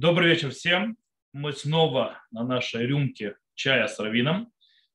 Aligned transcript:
Добрый 0.00 0.30
вечер 0.30 0.48
всем. 0.48 0.96
Мы 1.34 1.52
снова 1.52 2.22
на 2.30 2.42
нашей 2.42 2.86
рюмке 2.86 3.36
чая 3.54 3.86
с 3.86 3.98
Равином. 3.98 4.50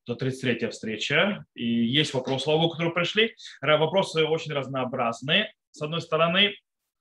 Это 0.08 0.26
33-я 0.26 0.72
встреча. 0.72 1.46
И 1.54 1.64
есть 1.64 2.16
вопросы, 2.16 2.46
слава 2.46 2.68
которые 2.70 2.92
пришли. 2.92 3.36
Вопросы 3.62 4.26
очень 4.26 4.54
разнообразные, 4.54 5.54
с 5.70 5.80
одной 5.84 6.02
стороны. 6.02 6.56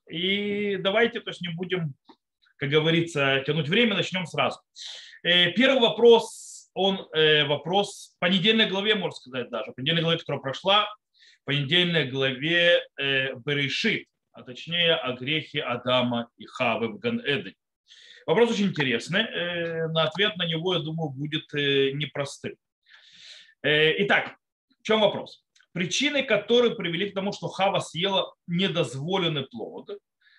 И 0.07 0.77
давайте 0.77 1.21
то 1.21 1.31
есть 1.31 1.41
не 1.41 1.49
будем, 1.55 1.95
как 2.57 2.69
говорится, 2.69 3.43
тянуть 3.47 3.71
время, 3.71 3.95
начнем 3.95 4.27
сразу. 4.27 4.61
Э, 5.23 5.53
первый 5.53 5.81
вопрос, 5.81 6.69
он 6.75 7.09
э, 7.15 7.47
вопрос 7.47 8.17
по 8.19 8.27
недельной 8.27 8.69
главе, 8.69 8.97
можно 8.97 9.17
сказать 9.17 9.49
даже. 9.49 9.73
По 9.73 9.81
недельной 9.81 10.03
главе, 10.03 10.19
которая 10.19 10.43
прошла, 10.43 10.95
по 11.47 11.53
недельной 11.53 12.05
главе 12.11 12.83
э, 13.01 13.35
Берешит, 13.47 14.09
а 14.33 14.43
точнее 14.43 14.95
о 14.95 15.15
грехе 15.15 15.63
Адама 15.63 16.29
и 16.37 16.45
Хавы 16.45 16.89
в 16.89 16.99
Ган-Эдене. 16.99 17.55
Вопрос 18.27 18.53
очень 18.53 18.67
интересный. 18.67 19.23
Э, 19.23 19.89
на 19.89 20.05
ответ 20.05 20.37
на 20.37 20.47
него, 20.47 20.75
я 20.75 20.81
думаю, 20.81 21.11
будет 21.11 21.53
э, 21.55 21.91
непростым. 21.93 22.55
Э, 23.63 24.03
итак, 24.03 24.37
в 24.81 24.83
чем 24.83 25.01
вопрос? 25.01 25.45
Причины, 25.73 26.23
которые 26.23 26.75
привели 26.75 27.11
к 27.11 27.15
тому, 27.15 27.33
что 27.33 27.49
Хава 27.49 27.81
съела 27.81 28.35
недозволенный 28.47 29.47
плод, 29.47 29.91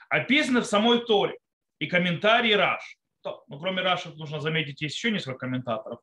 описаны 0.10 0.62
в 0.62 0.66
самой 0.66 1.06
Торе 1.06 1.38
и 1.80 1.88
комментарии 1.88 2.54
Раш. 2.54 2.98
Ну, 3.24 3.60
кроме 3.60 3.82
Раша, 3.82 4.12
нужно 4.12 4.40
заметить, 4.40 4.82
есть 4.82 4.96
еще 4.96 5.12
несколько 5.12 5.40
комментаторов. 5.40 6.00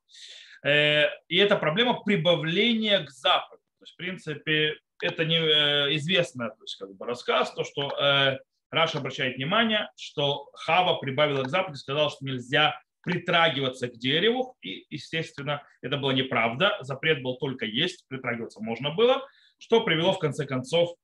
И 0.67 1.37
это 1.37 1.57
проблема 1.57 2.03
прибавления 2.03 3.05
к 3.05 3.11
заповеди. 3.11 3.63
То 3.79 3.85
есть, 3.85 3.93
в 3.93 3.97
принципе, 3.97 4.77
это 5.01 5.25
неизвестный 5.25 6.49
то 6.49 6.63
есть, 6.63 6.77
как 6.77 6.95
бы 6.97 7.07
рассказ, 7.07 7.55
то, 7.55 7.63
что 7.63 8.39
Раша 8.73 8.99
обращает 8.99 9.37
внимание, 9.37 9.91
что 9.97 10.49
Хава 10.55 10.99
прибавила 10.99 11.45
к 11.45 11.51
заповеди, 11.51 11.79
сказал, 11.79 12.11
что 12.11 12.25
нельзя 12.25 12.81
притрагиваться 13.03 13.89
к 13.89 13.99
дереву, 13.99 14.57
и, 14.63 14.87
естественно, 14.89 15.63
это 15.83 15.99
была 15.99 16.15
неправда, 16.15 16.79
запрет 16.81 17.23
был 17.23 17.37
только 17.37 17.67
есть, 17.67 18.07
притрагиваться 18.09 18.63
можно 18.63 18.91
было, 18.91 19.27
что 19.59 19.83
привело 19.83 20.13
в 20.13 20.19
конце 20.19 20.47
концов 20.47 20.95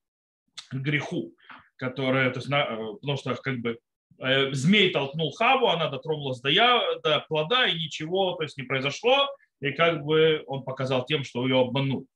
к 0.71 0.75
греху, 0.75 1.35
который, 1.77 2.31
то 2.31 2.39
есть, 2.39 2.49
на, 2.49 2.63
э, 2.63 2.95
потому 3.01 3.19
что 3.19 3.35
как 3.35 3.59
бы 3.59 3.79
э, 4.19 4.53
змей 4.53 4.91
толкнул 4.91 5.33
Хаву, 5.33 5.69
она 5.69 5.91
дотронулась 5.91 6.41
до, 6.41 6.49
я, 6.49 6.81
до 7.03 7.21
плода, 7.29 7.67
и 7.67 7.75
ничего 7.75 8.33
то 8.33 8.45
есть, 8.45 8.57
не 8.57 8.65
произошло, 8.65 9.29
и 9.61 9.73
как 9.73 10.05
бы 10.05 10.43
он 10.47 10.63
показал 10.63 11.05
тем, 11.05 11.23
что 11.23 11.47
ее 11.47 11.61
обманул. 11.61 12.07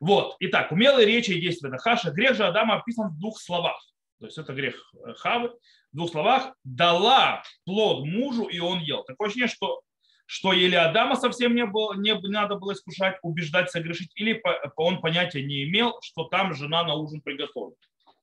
Вот, 0.00 0.36
итак, 0.40 0.72
умелые 0.72 1.06
речи 1.06 1.30
и 1.30 1.40
действия 1.40 1.70
Дахаша. 1.70 2.10
Грех 2.10 2.34
же 2.34 2.44
Адама 2.44 2.76
описан 2.76 3.10
в 3.10 3.18
двух 3.18 3.40
словах. 3.40 3.80
То 4.24 4.28
есть 4.28 4.38
это 4.38 4.54
грех 4.54 4.90
э, 4.94 5.12
Хавы. 5.18 5.50
В 5.92 5.96
двух 5.96 6.10
словах, 6.10 6.54
дала 6.64 7.42
плод 7.66 8.06
мужу, 8.06 8.44
и 8.44 8.58
он 8.58 8.80
ел. 8.80 9.04
Такое 9.04 9.28
ощущение, 9.28 9.54
что, 9.54 9.82
что 10.24 10.54
или 10.54 10.74
Адама 10.74 11.14
совсем 11.14 11.54
не, 11.54 11.66
было, 11.66 11.92
не 11.92 12.14
надо 12.30 12.54
было 12.54 12.72
искушать, 12.72 13.18
убеждать, 13.20 13.70
согрешить, 13.70 14.12
или 14.14 14.42
он 14.76 15.02
понятия 15.02 15.42
не 15.42 15.64
имел, 15.64 15.98
что 16.00 16.24
там 16.24 16.54
жена 16.54 16.84
на 16.84 16.94
ужин 16.94 17.20
приготовит. 17.20 17.76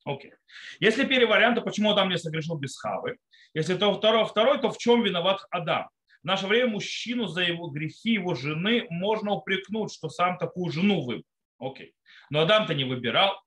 Окей. 0.04 0.34
Если 0.80 1.06
первый 1.06 1.28
вариант, 1.28 1.58
то 1.58 1.62
почему 1.62 1.92
Адам 1.92 2.10
не 2.10 2.18
согрешил 2.18 2.58
без 2.58 2.76
Хавы? 2.80 3.18
Если 3.54 3.76
то 3.76 3.94
второй, 3.94 4.26
второй, 4.26 4.60
то 4.60 4.72
в 4.72 4.80
чем 4.80 5.04
виноват 5.04 5.46
Адам? 5.52 5.88
В 6.24 6.26
наше 6.26 6.48
время 6.48 6.72
мужчину 6.72 7.28
за 7.28 7.44
его 7.44 7.68
грехи 7.68 8.14
его 8.14 8.34
жены 8.34 8.88
можно 8.90 9.34
упрекнуть, 9.34 9.94
что 9.94 10.10
сам 10.10 10.40
такую 10.40 10.72
жену 10.72 11.04
выбрал. 11.04 11.26
Окей. 11.60 11.94
Но 12.32 12.40
Адам-то 12.40 12.74
не 12.74 12.86
выбирал, 12.86 13.40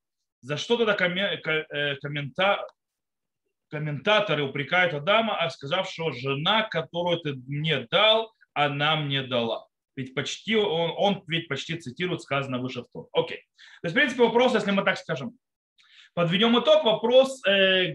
за 0.44 0.58
что 0.58 0.76
тогда 0.76 0.92
э, 0.92 1.96
коммента... 1.96 2.66
комментаторы 3.70 4.42
упрекают 4.42 4.92
Адама, 4.92 5.36
а 5.40 5.48
сказав, 5.48 5.90
что 5.90 6.12
жена, 6.12 6.68
которую 6.68 7.18
ты 7.20 7.34
мне 7.46 7.86
дал, 7.90 8.30
она 8.52 8.96
мне 8.96 9.22
дала. 9.22 9.66
Ведь 9.96 10.14
почти, 10.14 10.54
он, 10.56 10.92
он 10.98 11.24
ведь 11.28 11.48
почти 11.48 11.78
цитирует 11.78 12.20
сказано 12.20 12.58
выше 12.58 12.82
в 12.82 12.88
том. 12.92 13.08
Окей. 13.12 13.38
То 13.80 13.86
есть, 13.86 13.96
в 13.96 13.98
принципе, 13.98 14.22
вопрос, 14.22 14.52
если 14.52 14.70
мы 14.70 14.84
так 14.84 14.98
скажем, 14.98 15.32
подведем 16.12 16.58
итог, 16.60 16.84
вопрос, 16.84 17.42
э, 17.46 17.94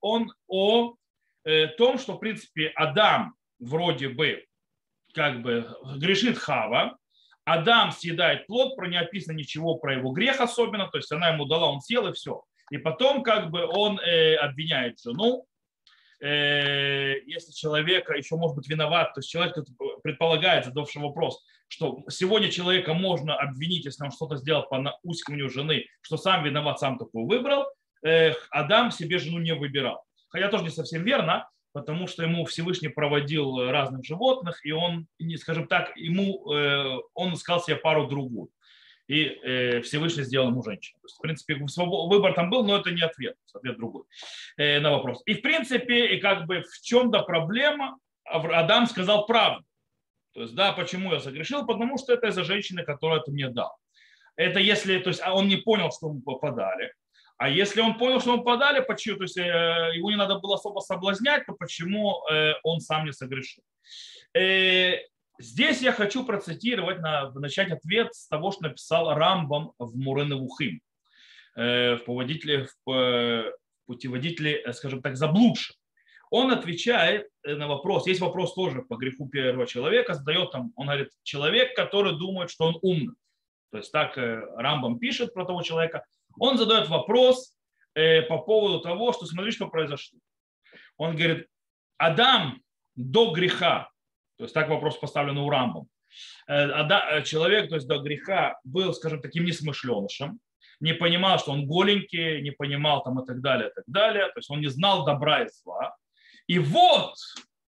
он 0.00 0.32
о 0.46 0.94
э, 1.44 1.66
том, 1.76 1.98
что, 1.98 2.12
в 2.12 2.18
принципе, 2.18 2.68
Адам 2.76 3.34
вроде 3.58 4.10
бы 4.10 4.44
как 5.12 5.42
бы 5.42 5.76
грешит 5.96 6.38
Хава, 6.38 6.96
Адам 7.52 7.90
съедает 7.90 8.46
плод, 8.46 8.76
про 8.76 8.86
не 8.86 8.96
описано 8.96 9.36
ничего 9.36 9.74
про 9.74 9.94
его 9.94 10.12
грех 10.12 10.40
особенно, 10.40 10.88
то 10.88 10.98
есть 10.98 11.10
она 11.10 11.30
ему 11.30 11.46
дала, 11.46 11.70
он 11.70 11.80
съел 11.80 12.06
и 12.06 12.12
все. 12.12 12.44
И 12.70 12.78
потом 12.78 13.24
как 13.24 13.50
бы 13.50 13.66
он 13.66 13.98
э, 13.98 14.36
обвиняет 14.36 15.00
жену, 15.00 15.46
э, 16.20 17.16
если 17.26 17.52
человека 17.52 18.14
еще 18.14 18.36
может 18.36 18.56
быть 18.56 18.68
виноват, 18.68 19.14
то 19.14 19.18
есть 19.18 19.28
человек 19.28 19.56
предполагает, 20.04 20.64
задавший 20.64 21.02
вопрос, 21.02 21.44
что 21.66 22.04
сегодня 22.08 22.50
человека 22.50 22.94
можно 22.94 23.34
обвинить, 23.34 23.84
если 23.84 24.04
он 24.04 24.12
что-то 24.12 24.36
сделал 24.36 24.62
по 24.68 24.78
наускиванию 24.78 25.50
жены, 25.50 25.86
что 26.02 26.16
сам 26.16 26.44
виноват, 26.44 26.78
сам 26.78 26.98
такую 26.98 27.26
выбрал, 27.26 27.64
э, 28.04 28.32
Адам 28.50 28.92
себе 28.92 29.18
жену 29.18 29.40
не 29.40 29.54
выбирал. 29.54 30.04
Хотя 30.28 30.48
тоже 30.48 30.62
не 30.62 30.70
совсем 30.70 31.02
верно, 31.02 31.48
потому 31.72 32.06
что 32.06 32.22
ему 32.22 32.44
Всевышний 32.44 32.88
проводил 32.88 33.70
разных 33.70 34.04
животных, 34.04 34.64
и 34.64 34.72
он, 34.72 35.06
скажем 35.36 35.66
так, 35.66 35.96
ему, 35.96 36.52
э, 36.52 36.98
он 37.14 37.34
искал 37.34 37.60
себе 37.60 37.76
пару 37.76 38.06
другую. 38.06 38.50
И 39.06 39.24
э, 39.24 39.80
Всевышний 39.80 40.22
сделал 40.22 40.50
ему 40.50 40.62
женщину. 40.62 41.00
То 41.00 41.06
есть, 41.06 41.16
в 41.16 41.20
принципе, 41.20 41.56
выбор 41.56 42.32
там 42.34 42.48
был, 42.48 42.64
но 42.64 42.76
это 42.76 42.92
не 42.92 43.02
ответ, 43.02 43.34
ответ 43.52 43.76
другой 43.76 44.04
э, 44.56 44.78
на 44.78 44.92
вопрос. 44.92 45.22
И 45.26 45.34
в 45.34 45.42
принципе, 45.42 46.14
и 46.14 46.20
как 46.20 46.46
бы 46.46 46.62
в 46.62 46.80
чем-то 46.82 47.22
проблема, 47.22 47.98
Адам 48.24 48.86
сказал 48.86 49.26
правду. 49.26 49.64
То 50.32 50.42
есть, 50.42 50.54
да, 50.54 50.72
почему 50.72 51.12
я 51.12 51.18
согрешил? 51.18 51.66
Потому 51.66 51.98
что 51.98 52.12
это 52.12 52.28
из-за 52.28 52.44
женщины, 52.44 52.84
которая 52.84 53.20
ты 53.20 53.32
мне 53.32 53.48
дал. 53.48 53.76
Это 54.36 54.60
если, 54.60 54.98
то 54.98 55.08
есть, 55.08 55.20
а 55.24 55.34
он 55.34 55.48
не 55.48 55.56
понял, 55.56 55.90
что 55.90 56.08
ему 56.08 56.22
попадали. 56.22 56.94
А 57.40 57.48
если 57.48 57.80
он 57.80 57.96
понял, 57.96 58.20
что 58.20 58.34
он 58.34 58.44
подали, 58.44 58.84
почему, 58.86 59.16
то 59.16 59.22
есть 59.22 59.38
э, 59.38 59.92
его 59.94 60.10
не 60.10 60.16
надо 60.18 60.38
было 60.38 60.56
особо 60.56 60.80
соблазнять, 60.80 61.46
то 61.46 61.54
почему 61.54 62.22
э, 62.30 62.52
он 62.62 62.80
сам 62.80 63.06
не 63.06 63.14
согрешил? 63.14 63.64
Э, 64.34 64.96
здесь 65.38 65.80
я 65.80 65.92
хочу 65.92 66.26
процитировать, 66.26 66.98
начать 67.34 67.70
ответ 67.72 68.14
с 68.14 68.28
того, 68.28 68.50
что 68.52 68.64
написал 68.64 69.14
Рамбам 69.14 69.72
в 69.78 69.96
Мурене 69.96 70.34
Вухим, 70.34 70.82
в 71.56 72.00
путеводителе, 72.04 72.68
в 72.84 73.52
путеводителе, 73.86 74.70
скажем 74.74 75.00
так, 75.00 75.16
заблудших. 75.16 75.76
Он 76.28 76.52
отвечает 76.52 77.26
на 77.42 77.68
вопрос, 77.68 78.06
есть 78.06 78.20
вопрос 78.20 78.52
тоже 78.52 78.82
по 78.82 78.96
греху 78.96 79.30
первого 79.30 79.66
человека, 79.66 80.12
задает 80.12 80.50
там, 80.50 80.74
он 80.76 80.88
говорит, 80.88 81.08
человек, 81.22 81.74
который 81.74 82.18
думает, 82.18 82.50
что 82.50 82.66
он 82.66 82.78
умный. 82.82 83.14
То 83.70 83.78
есть 83.78 83.90
так 83.92 84.18
Рамбам 84.18 84.98
пишет 84.98 85.32
про 85.32 85.46
того 85.46 85.62
человека– 85.62 86.04
он 86.38 86.58
задает 86.58 86.88
вопрос 86.88 87.54
э, 87.94 88.22
по 88.22 88.38
поводу 88.38 88.80
того, 88.80 89.12
что 89.12 89.26
смотри, 89.26 89.50
что 89.50 89.68
произошло. 89.68 90.18
Он 90.96 91.16
говорит, 91.16 91.46
Адам 91.98 92.62
до 92.94 93.32
греха, 93.32 93.90
то 94.36 94.44
есть 94.44 94.54
так 94.54 94.68
вопрос 94.68 94.96
поставлен 94.98 95.38
у 95.38 95.48
Рамбом, 95.48 95.88
э, 96.48 96.54
э, 96.54 97.22
человек, 97.24 97.68
то 97.68 97.76
есть 97.76 97.86
до 97.86 97.98
греха 97.98 98.58
был, 98.64 98.92
скажем, 98.94 99.20
таким 99.20 99.44
несмышленышем, 99.44 100.40
не 100.80 100.94
понимал, 100.94 101.38
что 101.38 101.52
он 101.52 101.66
голенький, 101.66 102.40
не 102.40 102.50
понимал 102.50 103.02
там 103.02 103.20
и 103.20 103.26
так 103.26 103.40
далее, 103.40 103.68
и 103.68 103.72
так 103.74 103.84
далее, 103.86 104.26
то 104.26 104.38
есть 104.38 104.50
он 104.50 104.60
не 104.60 104.68
знал 104.68 105.04
добра 105.04 105.42
и 105.42 105.48
зла. 105.48 105.94
И 106.46 106.58
вот, 106.58 107.14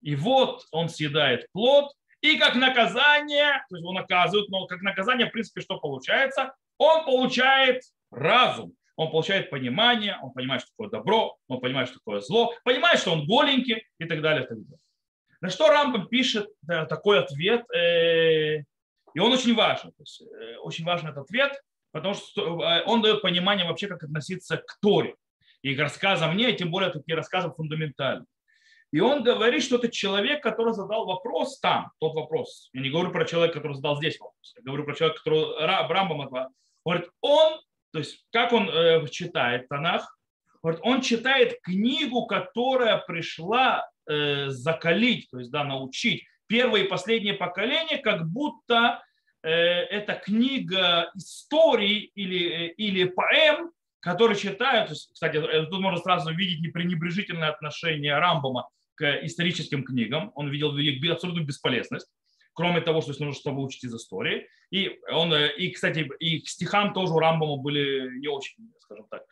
и 0.00 0.14
вот 0.14 0.64
он 0.70 0.88
съедает 0.88 1.46
плод, 1.52 1.92
и 2.20 2.38
как 2.38 2.54
наказание, 2.54 3.64
то 3.68 3.76
есть 3.76 3.82
его 3.82 3.92
наказывают, 3.92 4.48
но 4.50 4.66
как 4.66 4.82
наказание, 4.82 5.26
в 5.26 5.32
принципе, 5.32 5.60
что 5.60 5.78
получается? 5.78 6.54
Он 6.78 7.04
получает 7.04 7.82
разум, 8.10 8.74
он 8.96 9.10
получает 9.10 9.50
понимание, 9.50 10.18
он 10.22 10.32
понимает, 10.32 10.62
что 10.62 10.70
такое 10.72 10.90
добро, 10.90 11.38
он 11.48 11.60
понимает, 11.60 11.88
что 11.88 11.98
такое 11.98 12.20
зло, 12.20 12.52
понимает, 12.64 12.98
что 12.98 13.12
он 13.12 13.26
голенький 13.26 13.86
и 13.98 14.04
так 14.04 14.20
далее. 14.20 14.44
И 14.44 14.46
так 14.46 14.58
далее. 14.58 14.78
На 15.40 15.48
что 15.48 15.68
Рамбам 15.68 16.08
пишет 16.08 16.48
да, 16.62 16.84
такой 16.84 17.20
ответ, 17.20 17.64
э, 17.74 18.58
и 19.14 19.18
он 19.18 19.32
очень 19.32 19.54
важен. 19.54 19.90
То 19.92 20.02
есть, 20.02 20.20
э, 20.20 20.56
очень 20.58 20.84
важен 20.84 21.08
этот 21.08 21.24
ответ, 21.24 21.58
потому 21.92 22.14
что 22.14 22.62
э, 22.62 22.84
он 22.84 23.00
дает 23.00 23.22
понимание 23.22 23.66
вообще, 23.66 23.86
как 23.86 24.02
относиться 24.02 24.58
к 24.58 24.78
Торе 24.82 25.14
и 25.62 25.74
к 25.74 25.80
рассказам 25.80 26.34
мне, 26.34 26.52
тем 26.52 26.70
более 26.70 26.90
такие 26.90 27.16
рассказы 27.16 27.50
фундаментальные. 27.50 28.26
И 28.92 29.00
он 29.00 29.22
говорит, 29.22 29.62
что 29.62 29.76
это 29.76 29.88
человек, 29.88 30.42
который 30.42 30.74
задал 30.74 31.06
вопрос 31.06 31.58
там, 31.60 31.92
тот 32.00 32.14
вопрос. 32.14 32.68
Я 32.72 32.82
не 32.82 32.90
говорю 32.90 33.12
про 33.12 33.24
человека, 33.24 33.54
который 33.54 33.74
задал 33.74 33.96
здесь 33.96 34.18
вопрос. 34.18 34.52
Я 34.56 34.62
говорю 34.62 34.84
про 34.84 34.94
человека, 34.94 35.20
который 35.22 35.66
Рамбам 35.66 36.28
Говорит, 36.84 37.08
он, 37.20 37.60
то 37.92 37.98
есть 37.98 38.24
как 38.32 38.52
он 38.52 38.68
э, 38.68 39.06
читает 39.08 39.68
Танах, 39.68 40.18
говорит, 40.62 40.80
он 40.84 41.00
читает 41.00 41.58
книгу, 41.62 42.26
которая 42.26 42.98
пришла 42.98 43.88
э, 44.08 44.48
закалить, 44.48 45.28
то 45.30 45.38
есть 45.38 45.50
да, 45.50 45.64
научить. 45.64 46.24
Первое 46.46 46.82
и 46.82 46.88
последнее 46.88 47.34
поколение, 47.34 47.98
как 47.98 48.28
будто 48.28 49.02
э, 49.42 49.50
это 49.50 50.14
книга 50.14 51.10
историй 51.14 52.10
или, 52.14 52.68
э, 52.68 52.68
или 52.72 53.04
поэм, 53.04 53.70
которые 54.00 54.38
читают, 54.38 54.90
кстати, 54.90 55.36
э, 55.36 55.66
тут 55.66 55.80
можно 55.80 56.00
сразу 56.00 56.34
видеть 56.34 56.60
непренебрежительное 56.60 57.50
отношение 57.50 58.18
Рамбома 58.18 58.68
к 58.94 59.24
историческим 59.24 59.84
книгам, 59.84 60.32
он 60.34 60.50
видел 60.50 60.76
их 60.76 61.10
абсолютную 61.10 61.46
бесполезность, 61.46 62.10
кроме 62.54 62.80
того, 62.80 63.00
что 63.00 63.12
нужно 63.12 63.32
что 63.32 63.52
выучить 63.52 63.84
из 63.84 63.94
истории. 63.94 64.48
И, 64.70 64.98
он, 65.10 65.32
э, 65.32 65.54
и, 65.56 65.70
кстати, 65.70 66.08
и 66.18 66.40
к 66.40 66.48
стихам 66.48 66.92
тоже 66.92 67.12
у 67.12 67.18
Рамбама 67.18 67.56
были 67.56 68.18
не 68.18 68.28
очень, 68.28 68.70
скажем 68.80 69.06
так, 69.10 69.24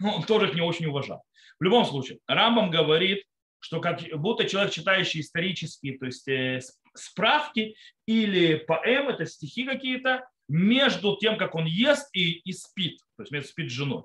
он 0.02 0.22
тоже 0.24 0.48
их 0.48 0.54
не 0.54 0.60
очень 0.60 0.86
уважал. 0.86 1.22
В 1.58 1.64
любом 1.64 1.84
случае, 1.84 2.18
Рамбам 2.26 2.70
говорит, 2.70 3.24
что 3.60 3.80
как 3.80 4.00
будто 4.14 4.48
человек, 4.48 4.72
читающий 4.72 5.20
исторические 5.20 5.98
то 5.98 6.06
есть, 6.06 6.28
э, 6.28 6.60
справки 6.94 7.76
или 8.06 8.56
поэмы, 8.56 9.12
это 9.12 9.26
стихи 9.26 9.64
какие-то, 9.64 10.28
между 10.48 11.16
тем, 11.16 11.36
как 11.36 11.54
он 11.54 11.66
ест 11.66 12.08
и, 12.14 12.38
и 12.38 12.52
спит, 12.52 13.00
то 13.16 13.22
есть 13.22 13.32
между 13.32 13.48
спит 13.48 13.70
с 13.70 13.74
женой. 13.74 14.04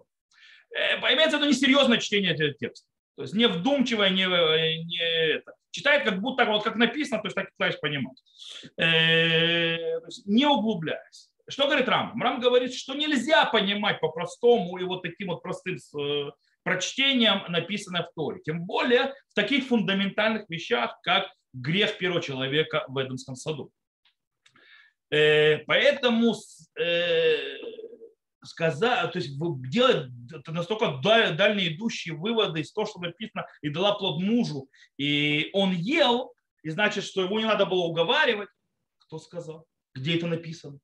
Э, 0.75 0.97
имеется 1.13 1.37
в 1.37 1.45
несерьезное 1.45 1.99
чтение 1.99 2.33
этого 2.33 2.53
текста. 2.53 2.87
То 3.15 3.23
есть 3.23 3.33
не 3.33 3.47
вдумчивое, 3.47 4.09
не, 4.09 4.25
это. 5.35 5.53
Читает 5.71 6.03
как 6.03 6.19
будто 6.21 6.45
вот 6.45 6.63
как 6.63 6.75
написано, 6.75 7.21
то 7.21 7.27
есть 7.27 7.35
так 7.35 7.51
пытаюсь 7.57 7.77
понимать. 7.77 8.17
Э, 8.77 9.99
не 10.25 10.45
углубляясь. 10.45 11.29
Что 11.47 11.65
говорит 11.65 11.89
Рам? 11.89 12.19
Рам 12.21 12.39
говорит, 12.39 12.73
что 12.73 12.93
нельзя 12.93 13.45
понимать 13.45 13.99
по-простому 13.99 14.77
и 14.77 14.83
вот 14.83 15.01
таким 15.01 15.27
вот 15.27 15.41
простым 15.41 15.77
э, 15.77 16.31
прочтением 16.63 17.43
написанное 17.49 18.03
в 18.03 18.13
Торе. 18.13 18.41
Тем 18.43 18.65
более 18.65 19.13
в 19.29 19.33
таких 19.35 19.65
фундаментальных 19.65 20.49
вещах, 20.49 20.97
как 21.03 21.27
грех 21.53 21.97
первого 21.97 22.21
человека 22.21 22.85
в 22.87 23.01
Эдемском 23.03 23.35
саду. 23.35 23.71
Э, 25.11 25.59
поэтому 25.65 26.33
сказать, 28.43 29.11
то 29.11 29.19
есть 29.19 29.37
делать 29.69 30.09
настолько 30.47 30.99
дальние 31.01 31.75
идущие 31.75 32.15
выводы 32.15 32.61
из 32.61 32.71
того, 32.71 32.85
что 32.85 32.99
написано, 32.99 33.45
и 33.61 33.69
дала 33.69 33.95
плод 33.95 34.21
мужу, 34.21 34.69
и 34.97 35.49
он 35.53 35.71
ел, 35.71 36.33
и 36.63 36.69
значит, 36.69 37.03
что 37.03 37.21
его 37.21 37.39
не 37.39 37.45
надо 37.45 37.65
было 37.65 37.83
уговаривать. 37.83 38.49
Кто 38.99 39.19
сказал? 39.19 39.65
Где 39.93 40.17
это 40.17 40.27
написано? 40.27 40.79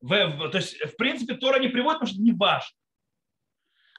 В, 0.00 0.08
в, 0.08 0.50
то 0.50 0.58
есть, 0.58 0.76
в 0.80 0.96
принципе, 0.96 1.34
Тора 1.34 1.58
не 1.58 1.68
приводит, 1.68 2.00
потому 2.00 2.12
что 2.14 2.22
не 2.22 2.32
важно. 2.32 2.76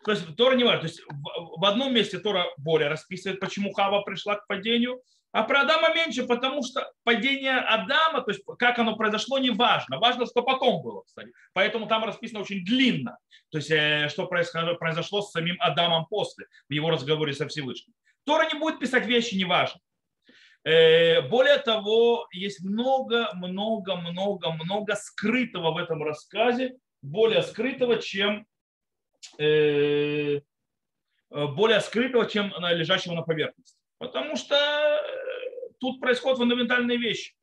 То 0.04 0.12
есть 0.12 0.36
Тора 0.36 0.56
не 0.56 0.64
важно. 0.64 0.82
То 0.82 0.88
есть 0.88 1.02
в, 1.02 1.60
в 1.60 1.66
одном 1.66 1.94
месте 1.94 2.20
Тора 2.20 2.46
более 2.58 2.90
расписывает, 2.90 3.40
почему 3.40 3.74
Хава 3.74 4.04
пришла 4.04 4.36
к 4.36 4.46
падению, 4.46 5.02
а 5.36 5.44
про 5.44 5.64
Адама 5.64 5.94
меньше, 5.94 6.26
потому 6.26 6.64
что 6.64 6.90
падение 7.04 7.58
Адама, 7.58 8.22
то 8.22 8.32
есть 8.32 8.42
как 8.58 8.80
оно 8.80 8.96
произошло, 8.96 9.38
не 9.38 9.50
важно. 9.50 10.00
Важно, 10.00 10.26
что 10.26 10.42
потом 10.44 10.82
было, 10.82 11.02
кстати. 11.02 11.30
Поэтому 11.52 11.88
там 11.88 12.06
расписано 12.06 12.40
очень 12.40 12.64
длинно. 12.64 13.18
То 13.52 13.58
есть 13.58 13.70
э, 13.70 14.08
что 14.08 14.28
произошло 14.28 15.22
с 15.22 15.32
самим 15.32 15.58
Адамом 15.60 16.06
после, 16.06 16.46
в 16.70 16.72
его 16.72 16.90
разговоре 16.90 17.34
со 17.34 17.50
Всевышним. 17.50 17.94
Тора 18.24 18.48
не 18.48 18.58
будет 18.58 18.80
писать 18.80 19.08
вещи 19.08 19.36
неважно. 19.36 19.82
Э, 20.64 21.20
более 21.28 21.58
того, 21.58 22.30
есть 22.32 22.64
много, 22.64 23.30
много, 23.34 23.98
много, 23.98 24.52
много 24.52 24.96
скрытого 24.96 25.74
в 25.74 25.78
этом 25.78 26.02
рассказе, 26.02 26.78
более 27.02 27.44
скрытого, 27.44 27.98
чем 27.98 28.48
э, 29.38 30.40
более 31.30 31.82
скрытого, 31.82 32.26
чем 32.26 32.54
лежащего 32.58 33.16
на 33.16 33.24
поверхности. 33.24 33.75
Потому 33.98 34.36
что 34.36 34.56
тут 35.80 36.00
происходят 36.00 36.38
фундаментальные 36.38 36.98
вещи. 36.98 37.34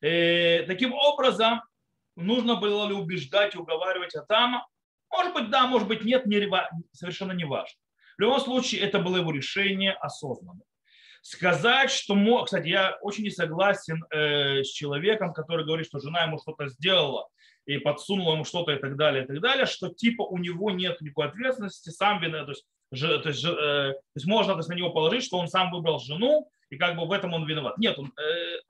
И, 0.00 0.06
э, 0.06 0.62
таким 0.66 0.92
образом, 0.92 1.62
нужно 2.16 2.56
было 2.56 2.86
ли 2.88 2.94
убеждать 2.94 3.54
и 3.54 3.58
уговаривать 3.58 4.14
Атама? 4.14 4.66
Может 5.10 5.34
быть, 5.34 5.50
да, 5.50 5.66
может 5.66 5.88
быть, 5.88 6.04
нет, 6.04 6.26
не, 6.26 6.48
совершенно 6.92 7.32
не 7.32 7.44
важно. 7.44 7.78
В 8.16 8.20
любом 8.20 8.40
случае, 8.40 8.82
это 8.82 8.98
было 8.98 9.18
его 9.18 9.30
решение 9.30 9.92
осознанное. 9.92 10.66
Сказать, 11.22 11.90
что... 11.90 12.44
Кстати, 12.44 12.68
я 12.68 12.98
очень 13.00 13.24
не 13.24 13.30
согласен 13.30 14.04
э, 14.10 14.64
с 14.64 14.68
человеком, 14.68 15.32
который 15.32 15.64
говорит, 15.64 15.86
что 15.86 16.00
жена 16.00 16.24
ему 16.24 16.38
что-то 16.38 16.68
сделала 16.68 17.28
и 17.64 17.78
подсунула 17.78 18.34
ему 18.34 18.44
что-то 18.44 18.72
и 18.72 18.78
так 18.78 18.96
далее, 18.96 19.24
и 19.24 19.26
так 19.26 19.40
далее, 19.40 19.66
что 19.66 19.88
типа 19.88 20.22
у 20.22 20.38
него 20.38 20.70
нет 20.72 21.00
никакой 21.00 21.28
ответственности, 21.28 21.90
сам 21.90 22.20
виноват, 22.20 22.46
то 22.46 22.52
есть, 22.52 22.66
же, 22.96 23.18
то, 23.18 23.28
есть, 23.28 23.44
э, 23.44 23.48
то 23.48 24.02
есть 24.14 24.26
можно 24.26 24.52
то 24.52 24.58
есть, 24.58 24.68
на 24.68 24.74
него 24.74 24.90
положить, 24.90 25.24
что 25.24 25.38
он 25.38 25.48
сам 25.48 25.70
выбрал 25.70 25.98
жену, 25.98 26.50
и 26.70 26.76
как 26.76 26.96
бы 26.96 27.06
в 27.06 27.12
этом 27.12 27.34
он 27.34 27.46
виноват. 27.46 27.78
Нет, 27.78 27.98
он, 27.98 28.12
э, 28.18 28.60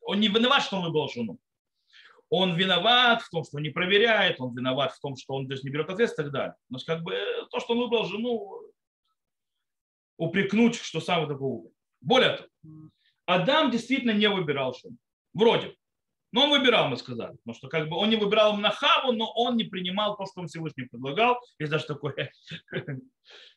он 0.00 0.20
не 0.20 0.28
виноват, 0.28 0.62
что 0.62 0.76
он 0.76 0.84
выбрал 0.84 1.08
жену. 1.08 1.38
Он 2.28 2.54
виноват 2.54 3.22
в 3.22 3.30
том, 3.30 3.44
что 3.44 3.58
не 3.58 3.70
проверяет, 3.70 4.40
он 4.40 4.54
виноват 4.54 4.92
в 4.92 5.00
том, 5.00 5.16
что 5.16 5.34
он 5.34 5.48
даже 5.48 5.62
не 5.62 5.70
берет 5.70 5.90
ответственность 5.90 6.30
и 6.30 6.32
так 6.32 6.32
далее. 6.32 6.54
Но 6.68 6.78
как 6.86 7.02
бы 7.02 7.14
то, 7.50 7.60
что 7.60 7.72
он 7.72 7.80
выбрал 7.80 8.04
жену, 8.04 8.62
упрекнуть, 10.16 10.76
что 10.76 11.00
сам 11.00 11.24
это 11.24 11.34
был. 11.34 11.72
Более 12.00 12.36
того, 12.36 12.48
Адам 13.26 13.70
действительно 13.70 14.12
не 14.12 14.28
выбирал 14.28 14.74
жену. 14.74 14.96
Вроде. 15.32 15.74
Но 16.32 16.44
он 16.44 16.50
выбирал, 16.50 16.88
мы 16.88 16.96
сказали. 16.96 17.36
Потому 17.38 17.54
что 17.54 17.68
как 17.68 17.88
бы 17.88 17.96
он 17.96 18.10
не 18.10 18.16
выбирал 18.16 18.56
на 18.56 18.70
Хаву, 18.70 19.12
но 19.12 19.32
он 19.34 19.56
не 19.56 19.64
принимал 19.64 20.16
то, 20.16 20.26
что 20.26 20.40
он 20.40 20.46
Всевышний 20.46 20.84
предлагал. 20.84 21.40
Есть 21.58 21.72
даже 21.72 21.86
такой, 21.86 22.14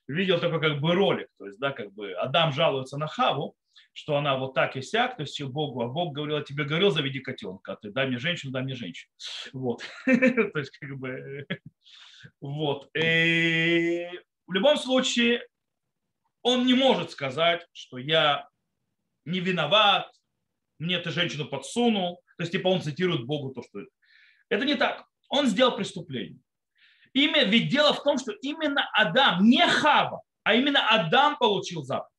видел 0.08 0.40
такой 0.40 0.60
как 0.60 0.80
бы 0.80 0.94
ролик. 0.94 1.28
То 1.38 1.46
есть, 1.46 1.60
да, 1.60 1.72
как 1.72 1.94
бы 1.94 2.14
Адам 2.14 2.52
жалуется 2.54 2.98
на 2.98 3.08
Хаву, 3.08 3.56
что 3.94 4.18
она 4.18 4.38
вот 4.38 4.54
так 4.54 4.76
и 4.76 4.82
сяк, 4.82 5.18
то 5.18 5.24
есть 5.24 5.42
Богу, 5.42 5.82
а 5.82 5.88
Бог 5.88 6.14
говорил, 6.14 6.42
тебе 6.44 6.64
говорил, 6.64 6.92
заведи 6.92 7.20
котенка, 7.20 7.74
а 7.74 7.76
ты 7.76 7.92
дай 7.92 8.08
мне 8.08 8.18
женщину, 8.18 8.52
дай 8.52 8.64
мне 8.64 8.76
женщину. 8.76 9.12
Вот. 9.54 9.84
То 10.06 10.60
есть 10.60 10.78
как 10.78 10.98
бы 10.98 11.46
вот. 12.40 12.90
И 12.96 14.08
в 14.48 14.54
любом 14.54 14.78
случае 14.78 15.46
он 16.42 16.66
не 16.66 16.74
может 16.74 17.12
сказать, 17.12 17.66
что 17.72 17.98
я 17.98 18.50
не 19.26 19.40
виноват, 19.40 20.12
мне 20.80 21.00
ты 21.00 21.12
женщину 21.12 21.46
подсунул. 21.46 22.22
То 22.38 22.44
есть 22.44 22.52
типа 22.52 22.68
он 22.68 22.82
цитирует 22.82 23.26
Богу 23.26 23.54
то, 23.54 23.62
что 23.62 23.82
это. 23.82 23.90
Это 24.50 24.66
не 24.66 24.76
так. 24.76 25.06
Он 25.30 25.48
сделал 25.48 25.76
преступление. 25.76 26.40
Имя, 27.14 27.44
ведь 27.44 27.70
дело 27.70 27.94
в 27.94 28.04
том, 28.04 28.18
что 28.18 28.32
именно 28.32 28.90
Адам, 28.94 29.44
не 29.44 29.66
Хава, 29.68 30.22
а 30.44 30.56
именно 30.56 30.88
Адам 30.90 31.38
получил 31.38 31.84
заповедь. 31.84 32.10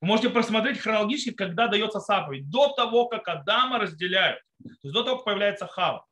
Вы 0.00 0.06
можете 0.06 0.30
просмотреть 0.30 0.78
хронологически, 0.78 1.32
когда 1.32 1.66
дается 1.66 1.98
заповедь. 1.98 2.48
До 2.48 2.68
того, 2.68 3.06
как 3.08 3.26
Адама 3.26 3.80
разделяют. 3.80 4.40
То 4.62 4.68
есть 4.84 4.94
до 4.94 5.02
того, 5.02 5.16
как 5.16 5.24
появляется 5.24 5.66
Хава. 5.66 6.06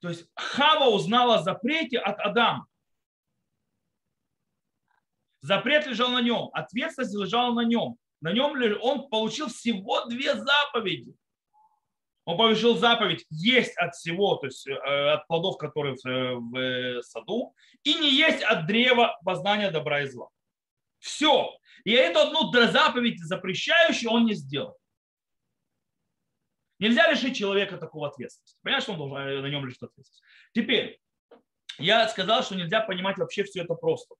То 0.00 0.08
есть 0.08 0.26
Хава 0.36 0.90
узнала 0.90 1.36
о 1.36 1.42
запрете 1.42 1.98
от 1.98 2.20
Адама. 2.20 2.66
Запрет 5.40 5.86
лежал 5.86 6.10
на 6.10 6.22
нем, 6.22 6.48
ответственность 6.52 7.14
лежала 7.14 7.52
на 7.52 7.64
нем. 7.64 7.98
На 8.20 8.32
нем 8.32 8.54
он 8.80 9.08
получил 9.08 9.48
всего 9.48 10.04
две 10.06 10.34
заповеди. 10.36 11.14
Он 12.24 12.38
получил 12.38 12.76
заповедь 12.76 13.26
есть 13.28 13.76
от 13.76 13.94
всего, 13.94 14.36
то 14.36 14.46
есть 14.46 14.66
э, 14.66 14.72
от 14.72 15.26
плодов, 15.26 15.58
которые 15.58 15.94
в 15.94 16.56
э, 16.56 17.02
саду, 17.02 17.54
и 17.82 17.94
не 17.94 18.10
есть 18.14 18.42
от 18.42 18.66
древа 18.66 19.18
познания 19.24 19.70
добра 19.70 20.02
и 20.02 20.06
зла. 20.06 20.28
Все. 20.98 21.54
И 21.84 21.92
эту 21.92 22.20
одну 22.20 22.50
заповедь 22.50 23.22
запрещающую 23.22 24.10
он 24.10 24.24
не 24.24 24.34
сделал. 24.34 24.78
Нельзя 26.78 27.10
лишить 27.10 27.36
человека 27.36 27.76
такого 27.76 28.08
ответственности. 28.08 28.58
Понятно, 28.62 28.82
что 28.82 28.92
он 28.92 28.98
должен, 28.98 29.16
э, 29.18 29.40
на 29.42 29.46
нем 29.46 29.66
лежит 29.66 29.82
ответственность. 29.82 30.22
Теперь, 30.54 30.98
я 31.78 32.08
сказал, 32.08 32.42
что 32.42 32.54
нельзя 32.54 32.80
понимать 32.80 33.18
вообще 33.18 33.44
все 33.44 33.62
это 33.62 33.74
просто. 33.74 34.14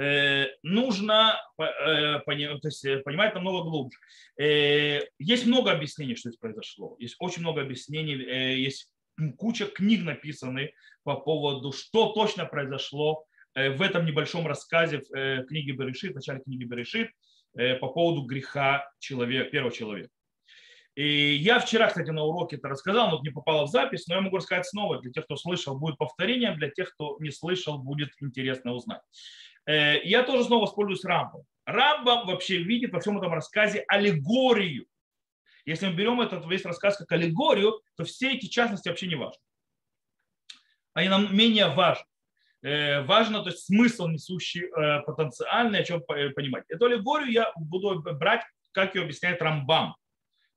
Э, 0.00 0.46
нужно 0.62 1.40
э, 1.58 2.20
то 2.24 2.60
есть, 2.64 2.86
понимать 3.04 3.34
намного 3.34 3.62
глубже. 3.62 3.98
Есть 4.38 5.46
много 5.46 5.72
объяснений, 5.72 6.14
что 6.14 6.30
здесь 6.30 6.38
произошло. 6.38 6.96
Есть 6.98 7.16
очень 7.18 7.42
много 7.42 7.62
объяснений. 7.62 8.14
Есть 8.14 8.92
куча 9.36 9.66
книг 9.66 10.04
написаны 10.04 10.72
по 11.02 11.16
поводу, 11.16 11.72
что 11.72 12.12
точно 12.12 12.46
произошло 12.46 13.26
Э, 13.58 13.70
в 13.70 13.82
этом 13.82 14.06
небольшом 14.06 14.46
рассказе 14.46 15.00
в 15.00 15.14
э, 15.14 15.44
книге 15.46 15.72
Берешит, 15.72 16.12
в 16.12 16.16
начале 16.16 16.40
книги 16.40 16.64
Берешит, 16.64 17.10
э, 17.56 17.74
по 17.76 17.88
поводу 17.88 18.22
греха 18.22 18.88
человека, 19.00 19.50
первого 19.50 19.72
человека. 19.72 20.10
И 20.94 21.34
я 21.34 21.60
вчера, 21.60 21.88
кстати, 21.88 22.10
на 22.10 22.24
уроке 22.24 22.56
это 22.56 22.68
рассказал, 22.68 23.10
но 23.10 23.20
не 23.22 23.30
попало 23.30 23.66
в 23.66 23.70
запись, 23.70 24.06
но 24.08 24.16
я 24.16 24.20
могу 24.20 24.36
рассказать 24.36 24.66
снова. 24.66 25.00
Для 25.00 25.12
тех, 25.12 25.24
кто 25.24 25.36
слышал, 25.36 25.78
будет 25.78 25.96
повторением, 25.96 26.56
для 26.56 26.70
тех, 26.70 26.92
кто 26.92 27.16
не 27.20 27.30
слышал, 27.30 27.78
будет 27.78 28.10
интересно 28.20 28.72
узнать. 28.72 29.00
Я 29.68 30.22
тоже 30.22 30.44
снова 30.44 30.62
воспользуюсь 30.62 31.04
Рамбом. 31.04 31.44
Рамбом 31.66 32.26
вообще 32.26 32.62
видит 32.62 32.92
во 32.92 33.00
всем 33.00 33.18
этом 33.18 33.34
рассказе 33.34 33.84
аллегорию. 33.86 34.86
Если 35.66 35.86
мы 35.86 35.92
берем 35.92 36.22
этот 36.22 36.46
весь 36.46 36.64
рассказ 36.64 36.96
как 36.96 37.12
аллегорию, 37.12 37.82
то 37.94 38.04
все 38.04 38.32
эти 38.32 38.46
частности 38.46 38.88
вообще 38.88 39.06
не 39.06 39.16
важны. 39.16 39.42
Они 40.94 41.10
нам 41.10 41.36
менее 41.36 41.68
важны. 41.68 42.06
Э, 42.62 43.02
важно, 43.02 43.42
то 43.42 43.50
есть 43.50 43.66
смысл 43.66 44.08
несущий 44.08 44.64
э, 44.64 45.02
потенциальный, 45.02 45.80
о 45.80 45.84
чем 45.84 46.02
понимать. 46.02 46.64
Эту 46.68 46.86
аллегорию 46.86 47.30
я 47.30 47.52
буду 47.54 48.00
брать, 48.00 48.42
как 48.72 48.94
ее 48.94 49.02
объясняет 49.02 49.40
Рамбам. 49.42 49.94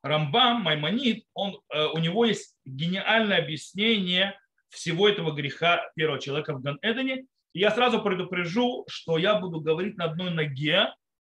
Рамбам, 0.02 0.62
Маймонид, 0.62 1.26
он, 1.34 1.60
э, 1.70 1.86
у 1.88 1.98
него 2.00 2.26
есть 2.26 2.56
гениальное 2.66 3.40
объяснение 3.40 4.40
всего 4.70 5.08
этого 5.08 5.32
греха 5.32 5.92
первого 5.96 6.20
человека 6.20 6.54
в 6.54 6.62
Ган-Эдене. 6.62 7.26
Я 7.54 7.72
сразу 7.72 8.02
предупрежу, 8.02 8.86
что 8.88 9.18
я 9.18 9.36
буду 9.36 9.60
говорить 9.60 9.98
на 9.98 10.06
одной 10.06 10.32
ноге, 10.32 10.94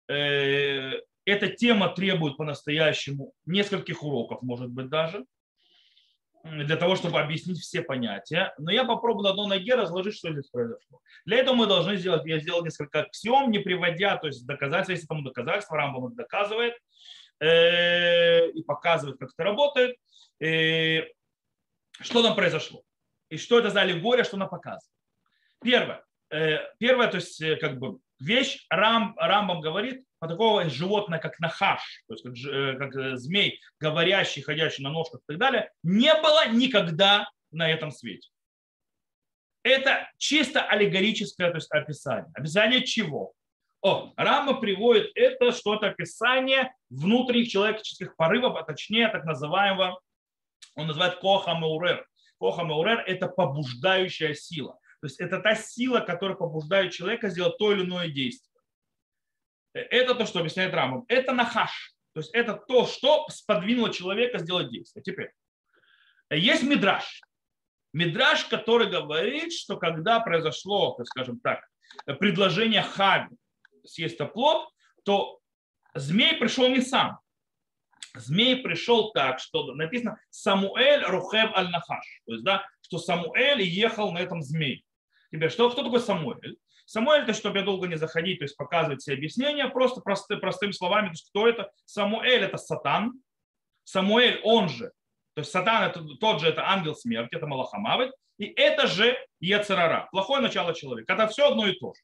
э, 0.07 0.93
эта 1.25 1.47
тема 1.47 1.89
требует 1.89 2.37
по-настоящему 2.37 3.33
нескольких 3.45 4.03
уроков, 4.03 4.41
может 4.41 4.69
быть, 4.69 4.89
даже, 4.89 5.25
для 6.43 6.77
того, 6.77 6.95
чтобы 6.95 7.19
объяснить 7.19 7.59
все 7.59 7.81
понятия. 7.81 8.53
Но 8.59 8.71
я 8.71 8.85
попробую 8.85 9.23
на 9.23 9.31
одной 9.31 9.47
ноге 9.47 9.73
разложить, 9.73 10.15
что 10.15 10.31
здесь 10.31 10.49
произошло. 10.49 11.01
Для 11.25 11.37
этого 11.37 11.55
мы 11.55 11.65
должны 11.65 11.97
сделать, 11.97 12.25
я 12.25 12.39
сделал 12.39 12.63
несколько 12.63 13.01
аксиом, 13.01 13.49
не 13.49 13.59
приводя, 13.59 14.17
то 14.17 14.27
есть 14.27 14.45
доказательства, 14.45 14.91
если 14.91 15.07
тому 15.07 15.23
доказательства, 15.23 15.77
Рамбам 15.77 16.07
это 16.07 16.15
доказывает 16.17 16.75
э, 17.39 18.51
и 18.51 18.63
показывает, 18.63 19.17
как 19.17 19.31
это 19.33 19.43
работает. 19.43 19.97
И 20.39 21.03
что 21.99 22.21
там 22.21 22.35
произошло? 22.35 22.83
И 23.29 23.37
что 23.37 23.57
это 23.57 23.71
за 23.71 23.81
аллегория, 23.81 24.23
что 24.23 24.35
она 24.35 24.45
показывает? 24.45 24.93
Первое. 25.63 26.04
Э, 26.31 26.59
первое, 26.79 27.07
то 27.07 27.17
есть 27.17 27.41
э, 27.41 27.55
как 27.57 27.79
бы 27.79 27.99
вещь 28.19 28.65
Рам, 28.69 29.15
Рамбам 29.17 29.61
говорит 29.61 30.03
про 30.19 30.29
такого 30.29 30.67
животное, 30.69 31.19
как 31.19 31.39
нахаш, 31.39 32.03
то 32.07 32.13
есть 32.13 32.23
как, 32.23 32.35
э, 32.51 32.77
как 32.77 33.17
змей, 33.17 33.61
говорящий, 33.79 34.41
ходящий 34.41 34.83
на 34.83 34.89
ножках 34.89 35.21
и 35.21 35.33
так 35.33 35.37
далее, 35.37 35.71
не 35.83 36.13
было 36.15 36.49
никогда 36.49 37.29
на 37.51 37.69
этом 37.69 37.91
свете. 37.91 38.29
Это 39.63 40.09
чисто 40.17 40.61
аллегорическое 40.61 41.49
то 41.49 41.57
есть 41.57 41.71
описание. 41.71 42.31
Описание 42.35 42.83
чего? 42.83 43.33
О, 43.81 44.13
Рама 44.15 44.59
приводит 44.59 45.11
это 45.15 45.51
что-то 45.51 45.87
описание 45.87 46.73
внутренних 46.89 47.49
человеческих 47.49 48.15
порывов, 48.15 48.55
а 48.57 48.63
точнее 48.63 49.09
так 49.09 49.25
называемого, 49.25 49.99
он 50.75 50.87
называет 50.87 51.19
коха 51.19 51.53
меурер. 51.57 52.07
Коха 52.39 52.63
меурер– 52.63 53.03
это 53.07 53.27
побуждающая 53.27 54.33
сила. 54.33 54.77
То 55.05 55.07
есть 55.07 55.21
это 55.21 55.39
та 55.39 55.53
сила, 55.53 55.99
которая 55.99 56.35
побуждает 56.35 56.91
человека 56.91 57.29
сделать 57.29 57.59
то 57.59 57.71
или 57.71 57.83
иное 57.83 58.07
действие. 58.07 58.59
Это 59.71 60.15
то, 60.15 60.25
что 60.25 60.39
объясняет 60.39 60.73
Рамбам. 60.73 61.05
Это 61.09 61.31
нахаш. 61.31 61.93
То 62.13 62.21
есть 62.21 62.33
это 62.33 62.55
то, 62.55 62.87
что 62.87 63.27
сподвинуло 63.29 63.93
человека 63.93 64.39
сделать 64.39 64.71
действие. 64.71 65.03
Теперь. 65.03 65.31
Есть 66.31 66.63
мидраж. 66.63 67.21
Мидраж, 67.93 68.45
который 68.45 68.89
говорит, 68.89 69.53
что 69.53 69.77
когда 69.77 70.21
произошло, 70.21 70.97
скажем 71.03 71.39
так, 71.39 71.63
предложение 72.17 72.81
Хави 72.81 73.37
съесть 73.85 74.17
плод, 74.33 74.67
то 75.03 75.39
змей 75.93 76.35
пришел 76.37 76.67
не 76.67 76.81
сам. 76.81 77.19
Змей 78.15 78.55
пришел 78.55 79.11
так, 79.11 79.39
что 79.39 79.71
написано 79.75 80.19
Самуэль 80.31 81.03
Рухев 81.03 81.55
Аль-Нахаш. 81.55 82.23
То 82.25 82.31
есть, 82.31 82.43
да, 82.43 82.65
что 82.81 82.97
Самуэль 82.97 83.61
ехал 83.61 84.11
на 84.11 84.17
этом 84.17 84.41
змее. 84.41 84.81
Теперь, 85.31 85.49
что, 85.49 85.69
кто 85.69 85.83
такой 85.83 85.99
Самуэль? 85.99 86.57
Самуэль, 86.85 87.23
это 87.23 87.33
чтобы 87.33 87.57
я 87.59 87.63
долго 87.63 87.87
не 87.87 87.95
заходить, 87.95 88.39
то 88.39 88.45
есть 88.45 88.55
показывать 88.55 89.01
все 89.01 89.13
объяснения, 89.13 89.67
просто 89.67 90.01
просты, 90.01 90.37
простыми 90.37 90.71
словами, 90.71 91.07
то 91.07 91.13
есть 91.13 91.29
кто 91.29 91.47
это? 91.47 91.71
Самуэль 91.85 92.43
это 92.43 92.57
Сатан, 92.57 93.13
Самуэль 93.83 94.39
он 94.43 94.69
же, 94.69 94.91
то 95.33 95.41
есть 95.41 95.51
Сатан 95.51 95.83
это 95.83 96.03
тот 96.19 96.41
же, 96.41 96.47
это 96.47 96.69
ангел 96.69 96.95
смерти, 96.95 97.35
это 97.35 97.47
Малахамавит, 97.47 98.13
и 98.37 98.45
это 98.45 98.87
же 98.87 99.17
Ецерара, 99.39 100.07
плохое 100.11 100.41
начало 100.41 100.73
человека. 100.73 101.13
Это 101.13 101.27
все 101.27 101.49
одно 101.49 101.67
и 101.67 101.73
то 101.73 101.93
же. 101.93 102.01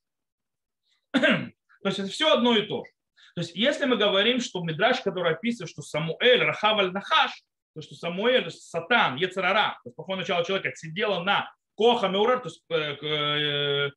то 1.84 1.90
есть 1.90 2.00
это 2.00 2.10
все 2.10 2.34
одно 2.34 2.56
и 2.56 2.66
то 2.66 2.84
же. 2.86 2.92
То 3.36 3.42
есть 3.42 3.56
если 3.56 3.86
мы 3.86 3.98
говорим, 3.98 4.40
что 4.40 4.63
Мидраш, 4.63 5.01
который 5.01 5.34
описывает, 5.34 5.70
что 5.70 5.82
Самуэль, 5.82 6.44
Рахаваль 6.44 6.92
Нахаш, 6.92 7.32
то 7.74 7.82
что 7.82 7.96
Самуэль, 7.96 8.50
Сатан, 8.51 9.16
Ецерара, 9.16 9.80
то 9.84 9.90
есть 9.90 9.96
плохое 9.96 10.20
начало 10.20 10.44
человека, 10.44 10.75
сидела 10.75 11.24
на 11.24 11.51
Коха 11.82 12.10
Меурар, 12.10 12.42
то 12.42 12.50
есть 12.50 12.64
э, 12.70 13.90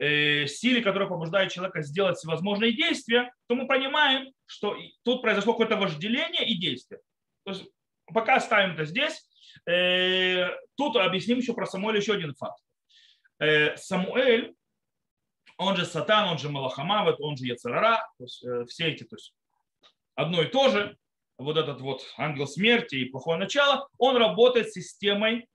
э, 0.00 0.46
силе, 0.48 0.82
которая 0.82 1.08
побуждает 1.08 1.52
человека 1.52 1.80
сделать 1.82 2.18
всевозможные 2.18 2.72
действия, 2.72 3.32
то 3.46 3.54
мы 3.54 3.68
понимаем, 3.68 4.32
что 4.46 4.76
тут 5.04 5.22
произошло 5.22 5.52
какое-то 5.52 5.76
вожделение 5.76 6.44
и 6.44 6.58
действие. 6.58 7.00
То 7.44 7.52
есть 7.52 7.70
пока 8.12 8.34
оставим 8.34 8.72
это 8.72 8.84
здесь, 8.84 9.24
э, 9.64 10.48
тут 10.74 10.96
объясним 10.96 11.38
еще 11.38 11.54
про 11.54 11.66
Самуэля 11.66 12.00
еще 12.00 12.14
один 12.14 12.34
факт. 12.34 12.60
Самуэль, 13.76 14.52
он 15.56 15.76
же 15.76 15.86
Сатан, 15.86 16.28
он 16.28 16.38
же 16.38 16.50
Малахамавет, 16.50 17.20
он 17.20 17.36
же 17.36 17.46
Яцерара, 17.46 18.06
то 18.18 18.24
есть 18.24 18.44
все 18.68 18.88
эти, 18.88 19.04
то 19.04 19.14
есть 19.14 19.34
одно 20.16 20.42
и 20.42 20.46
то 20.46 20.68
же, 20.68 20.96
вот 21.38 21.56
этот 21.56 21.80
вот 21.80 22.02
ангел 22.18 22.46
смерти 22.46 22.96
и 22.96 23.04
плохое 23.06 23.38
начало, 23.38 23.88
он 23.98 24.16
работает 24.16 24.72
системой 24.72 25.46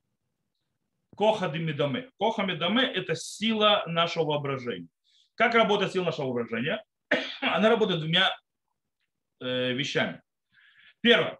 Коха 1.15 1.47
Медаме. 1.47 2.09
Коха 2.19 2.43
Медаме– 2.43 2.83
это 2.95 3.15
сила 3.15 3.83
нашего 3.87 4.25
воображения. 4.25 4.87
Как 5.35 5.53
работает 5.53 5.91
сила 5.91 6.05
нашего 6.05 6.27
воображения? 6.27 6.83
Она 7.41 7.69
работает 7.69 7.99
двумя 7.99 8.35
э, 9.41 9.73
вещами. 9.73 10.21
Первое. 11.01 11.39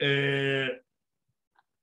Э, 0.00 0.80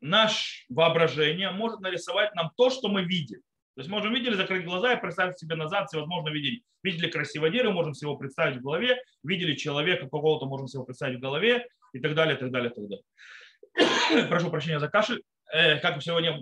наш 0.01 0.65
воображение 0.69 1.51
может 1.51 1.79
нарисовать 1.79 2.33
нам 2.35 2.51
то, 2.57 2.69
что 2.69 2.87
мы 2.89 3.03
видим. 3.03 3.41
То 3.75 3.81
есть 3.81 3.89
можем 3.89 4.13
видели, 4.13 4.35
закрыть 4.35 4.65
глаза 4.65 4.93
и 4.93 5.01
представить 5.01 5.39
себе 5.39 5.55
назад 5.55 5.87
всевозможно 5.87 6.29
видели. 6.29 6.63
Видели 6.83 7.09
красивое 7.09 7.51
дерево, 7.51 7.71
можем 7.71 7.93
всего 7.93 8.17
представить 8.17 8.57
в 8.57 8.61
голове. 8.61 9.01
Видели 9.23 9.55
человека 9.55 10.05
какого-то, 10.05 10.45
можем 10.45 10.67
всего 10.67 10.83
представить 10.83 11.19
в 11.19 11.21
голове 11.21 11.67
и 11.93 11.99
так 11.99 12.15
далее, 12.15 12.35
и 12.35 12.39
так 12.39 12.51
далее, 12.51 12.71
и 12.71 12.73
так 12.73 12.87
далее. 12.87 14.27
Прошу 14.29 14.49
прощения 14.49 14.79
за 14.79 14.89
кашель. 14.89 15.23
Э, 15.51 15.79
как 15.79 16.01
сегодня 16.01 16.33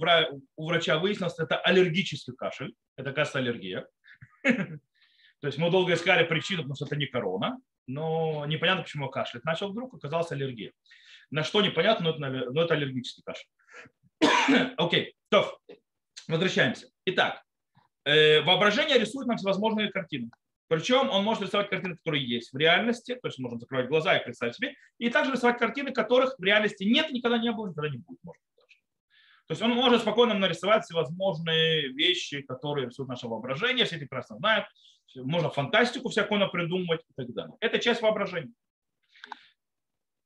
у 0.55 0.67
врача 0.67 0.99
выяснилось, 0.99 1.39
это 1.39 1.57
аллергический 1.57 2.33
кашель. 2.33 2.73
Это, 2.95 3.11
кажется, 3.11 3.39
аллергия. 3.39 3.87
То 4.43 5.47
есть 5.47 5.57
мы 5.57 5.71
долго 5.71 5.93
искали 5.93 6.25
причину, 6.25 6.63
потому 6.63 6.75
что 6.75 6.85
это 6.85 6.95
не 6.95 7.07
корона, 7.07 7.57
но 7.87 8.45
непонятно, 8.45 8.83
почему 8.83 9.09
кашляет. 9.09 9.45
Начал 9.45 9.69
вдруг, 9.69 9.93
оказалась 9.93 10.31
аллергия. 10.31 10.73
На 11.31 11.43
что 11.43 11.61
непонятно, 11.61 12.11
но 12.11 12.27
это, 12.27 12.51
но 12.51 12.63
это 12.63 12.73
аллергический 12.75 13.23
кашель. 13.23 13.47
Окей, 14.77 15.15
то 15.29 15.59
возвращаемся. 16.27 16.87
Итак, 17.05 17.41
э, 18.03 18.41
воображение 18.41 18.99
рисует 18.99 19.27
нам 19.27 19.37
всевозможные 19.37 19.89
картины. 19.89 20.29
Причем 20.67 21.09
он 21.09 21.23
может 21.23 21.41
рисовать 21.41 21.69
картины, 21.69 21.95
которые 21.95 22.27
есть 22.27 22.53
в 22.53 22.57
реальности, 22.57 23.15
то 23.15 23.27
есть 23.27 23.39
можно 23.39 23.57
закрывать 23.57 23.87
глаза 23.87 24.17
и 24.17 24.23
представить 24.23 24.55
себе, 24.55 24.75
и 24.99 25.09
также 25.09 25.31
рисовать 25.31 25.57
картины, 25.57 25.91
которых 25.91 26.35
в 26.37 26.43
реальности 26.43 26.83
нет, 26.83 27.09
никогда 27.09 27.39
не 27.39 27.51
было, 27.51 27.69
никогда 27.69 27.89
не 27.89 27.97
будет. 27.97 28.19
Может. 28.21 28.41
То 29.49 29.53
есть 29.53 29.63
он 29.63 29.71
может 29.71 30.01
спокойно 30.01 30.35
нарисовать 30.35 30.85
всевозможные 30.85 31.87
вещи, 31.87 32.43
которые 32.43 32.85
рисуют 32.85 33.09
наше 33.09 33.27
воображение, 33.27 33.83
все 33.83 33.95
это 33.95 34.05
прекрасно 34.05 34.37
знают. 34.37 34.67
Можно 35.15 35.49
фантастику 35.49 36.09
всякую 36.09 36.47
придумать 36.51 37.01
и 37.09 37.13
так 37.15 37.33
далее. 37.33 37.57
Это 37.59 37.79
часть 37.79 38.03
воображения. 38.03 38.53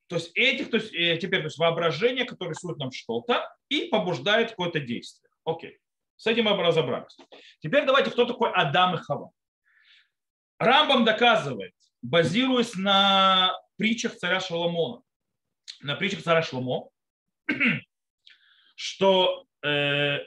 То 0.08 0.18
есть 0.18 0.32
этих, 0.36 0.70
то 0.70 0.76
есть 0.76 0.94
э, 0.94 1.18
теперь 1.22 1.40
то 1.40 1.46
есть 1.46 1.58
воображение, 1.58 2.26
которое 2.26 2.50
рисует 2.50 2.78
нам 2.80 2.92
что-то 2.92 3.50
и 3.70 3.86
побуждает 3.86 4.50
какое-то 4.50 4.82
действие. 4.82 5.32
Окей. 5.46 5.80
С 6.18 6.28
этим 6.28 6.44
мы 6.44 6.62
разобрались. 6.62 7.18
Теперь 7.62 7.86
давайте, 7.86 8.12
кто 8.12 8.26
такой 8.26 8.52
Адам 8.52 8.96
и 8.96 8.98
Хава. 8.98 9.32
Рамбам 10.60 11.06
доказывает, 11.06 11.74
базируясь 12.02 12.76
на 12.76 13.58
притчах 13.78 14.18
царя 14.18 14.42
Шаломона, 14.42 15.02
на 15.80 15.96
притчах 15.96 16.24
царя 16.24 16.42
Шломо, 16.42 16.90
что 18.76 19.46
э, 19.64 20.20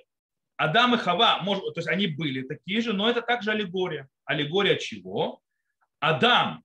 Адам 0.57 0.95
и 0.95 0.99
Хава, 0.99 1.41
может, 1.43 1.65
то 1.75 1.81
есть 1.81 1.89
они 1.89 2.07
были 2.07 2.43
такие 2.43 2.81
же, 2.81 2.93
но 2.93 3.11
это 3.11 3.23
также 3.23 3.51
аллегория. 3.51 4.09
Аллегория 4.25 4.77
чего? 4.77 5.41
Адам, 6.01 6.65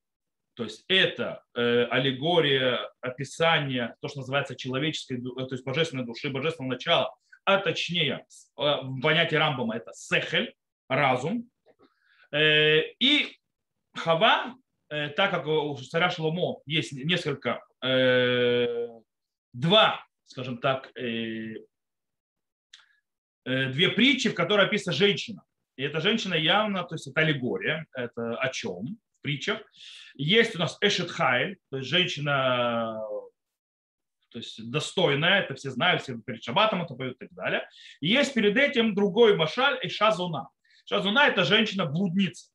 то 0.53 0.63
есть 0.63 0.85
это 0.87 1.43
э, 1.55 1.85
аллегория 1.85 2.89
описания, 3.01 3.95
то, 4.01 4.07
что 4.07 4.19
называется 4.19 4.55
человеческой, 4.55 5.17
э, 5.19 5.45
то 5.47 5.53
есть 5.55 5.65
божественной 5.65 6.05
души, 6.05 6.29
божественного 6.29 6.73
начала, 6.73 7.15
а 7.45 7.57
точнее, 7.57 8.25
э, 8.57 8.75
понятии 9.01 9.35
Рамбама 9.35 9.75
это 9.75 9.91
сехель, 9.93 10.53
разум. 10.87 11.49
Э, 12.31 12.81
и 12.99 13.37
Хава, 13.95 14.55
э, 14.89 15.09
так 15.09 15.31
как 15.31 15.47
у 15.47 15.75
царя 15.77 16.09
Шломо 16.09 16.61
есть 16.65 16.93
несколько, 16.93 17.61
э, 17.83 18.87
два, 19.53 20.05
скажем 20.25 20.59
так, 20.59 20.91
Э, 20.95 21.55
две 23.45 23.89
притчи, 23.89 24.29
в 24.29 24.35
которой 24.35 24.65
описана 24.65 24.95
женщина. 24.95 25.43
И 25.77 25.83
эта 25.83 25.99
женщина 25.99 26.35
явно, 26.35 26.83
то 26.83 26.95
есть 26.95 27.07
это 27.07 27.21
аллегория, 27.21 27.85
это 27.93 28.35
о 28.35 28.49
чем 28.49 28.97
в 29.17 29.21
притчах. 29.21 29.59
Есть 30.15 30.55
у 30.55 30.59
нас 30.59 30.77
Эшет 30.81 31.09
Хайль, 31.09 31.57
то 31.69 31.77
есть 31.77 31.89
женщина 31.89 32.99
то 34.31 34.37
есть 34.37 34.71
достойная, 34.71 35.41
это 35.41 35.55
все 35.55 35.71
знают, 35.71 36.03
все 36.03 36.17
перед 36.17 36.41
шабатом 36.43 36.81
это 36.81 36.95
поют 36.95 37.15
и 37.21 37.27
так 37.27 37.33
далее. 37.33 37.67
И 37.99 38.07
есть 38.07 38.33
перед 38.33 38.55
этим 38.57 38.95
другой 38.95 39.35
машаль 39.35 39.77
Эша 39.83 40.11
Зуна. 40.11 40.47
Шазуна– 40.85 41.27
это 41.27 41.43
женщина-блудница. 41.43 42.49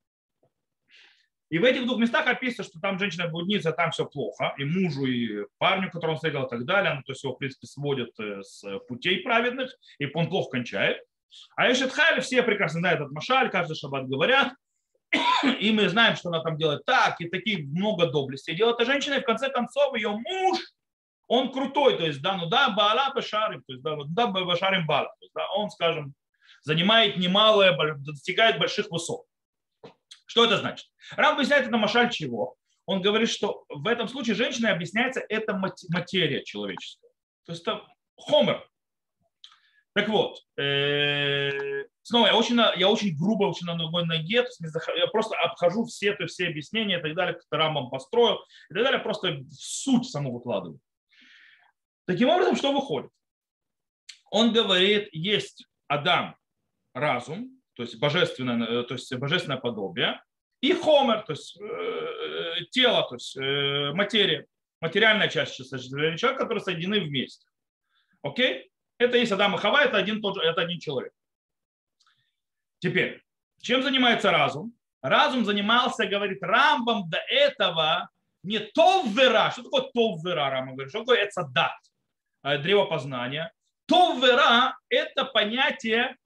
И 1.48 1.58
в 1.58 1.64
этих 1.64 1.86
двух 1.86 1.98
местах 1.98 2.26
описано, 2.26 2.64
что 2.64 2.80
там 2.80 2.98
женщина 2.98 3.28
блудница, 3.28 3.70
там 3.70 3.92
все 3.92 4.04
плохо, 4.04 4.54
и 4.58 4.64
мужу, 4.64 5.06
и 5.06 5.46
парню, 5.58 5.90
которого 5.90 6.12
он 6.12 6.16
встретил, 6.16 6.44
и 6.44 6.48
так 6.48 6.64
далее, 6.64 6.90
она 6.92 7.02
то 7.02 7.12
есть 7.12 7.22
его, 7.22 7.34
в 7.34 7.38
принципе, 7.38 7.66
сводит 7.68 8.18
э, 8.18 8.42
с 8.42 8.64
путей 8.88 9.20
праведных, 9.20 9.70
и 9.98 10.10
он 10.12 10.28
плохо 10.28 10.50
кончает. 10.50 10.98
А 11.54 11.70
Эшет 11.70 11.92
Хайли 11.92 12.20
все 12.20 12.42
прекрасно 12.42 12.80
знают 12.80 13.00
этот 13.00 13.12
машаль, 13.12 13.50
каждый 13.50 13.76
шаббат 13.76 14.08
говорят, 14.08 14.54
и 15.60 15.70
мы 15.70 15.88
знаем, 15.88 16.16
что 16.16 16.30
она 16.30 16.40
там 16.40 16.56
делает 16.56 16.84
так, 16.84 17.20
и 17.20 17.28
такие 17.28 17.64
много 17.66 18.06
доблестей 18.06 18.56
делает 18.56 18.76
эта 18.80 18.90
женщина, 18.90 19.14
и 19.14 19.20
в 19.20 19.24
конце 19.24 19.48
концов 19.48 19.94
ее 19.94 20.10
муж, 20.10 20.58
он 21.28 21.52
крутой, 21.52 21.96
то 21.96 22.06
есть, 22.06 22.22
да, 22.22 22.36
ну 22.36 22.46
да, 22.46 22.70
Баала 22.70 23.12
Башарим, 23.14 23.62
то 23.66 23.72
есть, 23.72 23.82
да, 23.84 23.96
да, 24.08 24.26
Башарим 24.26 24.86
Баала, 24.86 25.08
то 25.08 25.24
есть, 25.24 25.32
да, 25.34 25.48
он, 25.52 25.70
скажем, 25.70 26.14
занимает 26.62 27.16
немалое, 27.16 27.76
достигает 27.98 28.58
больших 28.58 28.90
высот. 28.90 29.24
Что 30.36 30.44
это 30.44 30.58
значит? 30.58 30.86
Рам 31.12 31.36
объясняет 31.36 31.66
это 31.66 31.78
Машаль 31.78 32.10
чего? 32.10 32.56
Он 32.84 33.00
говорит, 33.00 33.30
что 33.30 33.64
в 33.70 33.88
этом 33.88 34.06
случае 34.06 34.36
женщина 34.36 34.70
объясняется, 34.70 35.24
это 35.30 35.54
материя 35.54 36.44
человеческая. 36.44 37.08
То 37.46 37.52
есть 37.52 37.62
это 37.62 37.80
хомер. 38.18 38.68
Так 39.94 40.10
вот, 40.10 40.42
э, 40.58 41.86
снова 42.02 42.26
я 42.26 42.36
очень, 42.36 42.60
я 42.76 42.90
очень 42.90 43.16
грубо 43.16 43.44
очень 43.44 43.66
на 43.66 43.76
ногой 43.76 44.04
ноге, 44.04 44.42
то 44.42 44.48
есть 44.48 44.62
я 44.94 45.06
просто 45.06 45.34
обхожу 45.38 45.86
все, 45.86 46.12
то 46.12 46.26
все 46.26 46.48
объяснения 46.48 46.98
и 46.98 47.02
так 47.02 47.14
далее, 47.14 47.36
как 47.36 47.44
Рамбам 47.50 47.88
построил 47.88 48.36
и 48.68 48.74
так 48.74 48.82
далее, 48.82 49.00
просто 49.00 49.42
суть 49.50 50.06
саму 50.06 50.34
выкладываю. 50.34 50.78
Таким 52.06 52.28
образом, 52.28 52.56
что 52.56 52.74
выходит? 52.74 53.10
Он 54.30 54.52
говорит, 54.52 55.08
есть 55.12 55.64
Адам, 55.88 56.36
разум, 56.92 57.55
то 57.76 57.82
есть 57.82 57.98
божественное, 57.98 58.66
э, 58.66 58.82
то 58.84 58.94
есть 58.94 59.14
божественное 59.14 59.58
подобие, 59.58 60.20
и 60.62 60.72
хомер, 60.72 61.22
то 61.22 61.32
есть 61.32 61.60
э, 61.60 62.64
тело, 62.70 63.06
то 63.06 63.16
есть 63.16 63.36
э, 63.36 63.92
материя, 63.92 64.46
материальная 64.80 65.28
часть 65.28 65.56
человека, 65.56 66.36
которые 66.36 66.64
соединены 66.64 67.00
вместе. 67.00 67.46
Окей? 68.22 68.70
Это 68.98 69.18
есть 69.18 69.30
Адам 69.30 69.54
и 69.54 69.58
Хава, 69.58 69.84
это 69.84 69.98
один, 69.98 70.22
тот 70.22 70.36
же, 70.36 70.42
это 70.42 70.62
один 70.62 70.80
человек. 70.80 71.12
Теперь, 72.78 73.22
чем 73.60 73.82
занимается 73.82 74.30
разум? 74.30 74.72
Разум 75.02 75.44
занимался, 75.44 76.06
говорит, 76.06 76.42
Рамбом 76.42 77.10
до 77.10 77.18
этого 77.28 78.08
не 78.42 78.58
товвера. 78.58 79.50
Что 79.50 79.64
такое 79.64 79.82
товвера, 79.92 80.48
Рамбам 80.48 80.76
говорит? 80.76 80.90
Что 80.90 81.00
такое 81.00 81.18
это 81.18 81.44
дат? 81.44 81.76
Древо 82.62 82.86
познания. 82.86 83.52
Товвера– 83.86 84.76
это 84.88 85.24
понятие 85.24 86.16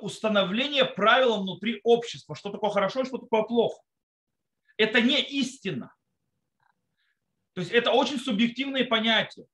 установление 0.00 0.84
правил 0.84 1.40
внутри 1.42 1.80
общества, 1.82 2.34
что 2.34 2.50
такое 2.50 2.70
хорошо 2.70 3.00
и 3.00 3.04
что 3.04 3.18
такое 3.18 3.42
плохо. 3.42 3.80
Это 4.76 5.00
не 5.00 5.20
истина. 5.20 5.94
То 7.54 7.60
есть 7.60 7.72
это 7.72 7.90
очень 7.90 8.18
субъективные 8.18 8.84
понятия. 8.84 9.46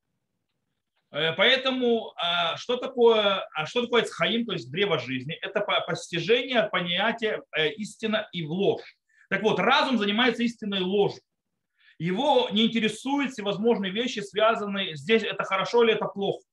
Э, 1.11 1.33
поэтому 1.33 2.13
а, 2.17 2.57
что 2.57 2.77
такое, 2.77 3.47
а 3.55 3.67
что 3.67 3.83
такое 3.83 4.03
цхаим, 4.03 4.47
то 4.47 4.53
есть 4.53 4.71
древо 4.71 4.99
жизни? 4.99 5.35
Это 5.35 5.61
постижение 5.61 6.65
понятия 6.65 7.43
э, 7.57 7.73
истина 7.75 8.29
и 8.33 8.45
ложь. 8.45 8.97
Так 9.31 9.43
вот, 9.43 9.59
разум 9.59 9.99
занимается 9.99 10.43
истинной 10.43 10.81
ложью. 10.81 11.21
Его 11.99 12.49
не 12.53 12.67
интересуют 12.67 13.33
всевозможные 13.33 13.91
вещи, 13.91 14.21
связанные 14.21 14.97
здесь, 14.97 15.23
это 15.23 15.43
хорошо 15.43 15.83
или 15.83 15.95
это 15.95 16.07
плохо. 16.07 16.45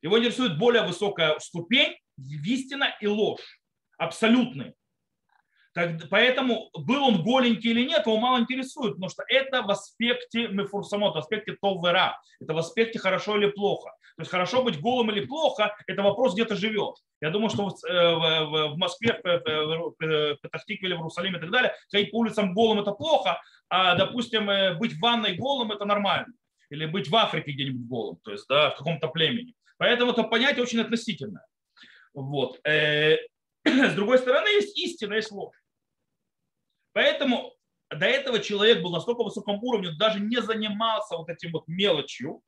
Его 0.00 0.18
интересует 0.18 0.58
более 0.58 0.82
высокая 0.82 1.38
ступень, 1.38 1.96
истина 2.16 2.94
и 3.00 3.06
ложь. 3.06 3.60
Абсолютные. 3.98 4.74
Так, 5.74 6.08
поэтому 6.08 6.70
был 6.72 7.02
он 7.02 7.22
голенький 7.24 7.70
или 7.72 7.84
нет, 7.84 8.06
его 8.06 8.16
мало 8.18 8.38
интересует, 8.38 8.94
потому 8.94 9.10
что 9.10 9.24
это 9.28 9.62
в 9.62 9.70
аспекте 9.70 10.46
мефурсамот, 10.46 11.16
в 11.16 11.18
аспекте 11.18 11.56
товвера, 11.60 12.16
это 12.40 12.54
в 12.54 12.58
аспекте 12.58 13.00
хорошо 13.00 13.36
или 13.36 13.50
плохо. 13.50 13.90
То 14.16 14.22
есть 14.22 14.30
хорошо 14.30 14.62
быть 14.62 14.80
голым 14.80 15.10
или 15.10 15.26
плохо, 15.26 15.74
это 15.88 16.02
вопрос, 16.02 16.34
где 16.34 16.44
ты 16.44 16.54
живешь. 16.54 16.98
Я 17.20 17.30
думаю, 17.30 17.50
что 17.50 17.68
в, 17.68 17.84
э, 17.84 18.76
Москве, 18.76 19.20
в 19.24 20.36
Петахтикве 20.40 20.88
или 20.88 20.94
в 20.94 20.98
Иерусалиме 20.98 21.38
и 21.38 21.40
так 21.40 21.50
далее, 21.50 21.74
ходить 21.90 22.12
по 22.12 22.18
улицам 22.18 22.54
голым 22.54 22.78
это 22.78 22.92
плохо, 22.92 23.40
а, 23.68 23.96
допустим, 23.96 24.48
э, 24.48 24.74
быть 24.74 24.92
в 24.92 25.00
ванной 25.00 25.34
голым 25.34 25.72
это 25.72 25.84
нормально. 25.84 26.32
Или 26.70 26.86
быть 26.86 27.08
в 27.08 27.16
Африке 27.16 27.50
где-нибудь 27.50 27.88
голым, 27.88 28.16
то 28.22 28.30
есть 28.30 28.46
да, 28.48 28.70
в 28.70 28.76
каком-то 28.76 29.08
племени. 29.08 29.54
Поэтому 29.76 30.12
это 30.12 30.22
понятие 30.22 30.62
очень 30.62 30.80
относительное. 30.80 31.44
Вот. 32.14 32.60
Э, 32.66 33.18
с 33.64 33.94
другой 33.94 34.18
стороны, 34.18 34.48
есть 34.48 34.78
истина, 34.78 35.14
есть 35.14 35.32
ложь. 35.32 35.56
Поэтому 36.92 37.54
до 37.90 38.06
этого 38.06 38.38
человек 38.40 38.82
был 38.82 38.90
настолько 38.90 39.24
высоком 39.24 39.62
уровне, 39.62 39.90
даже 39.98 40.20
не 40.20 40.40
занимался 40.40 41.16
вот 41.16 41.28
этим 41.28 41.52
вот 41.52 41.66
мелочью, 41.66 42.42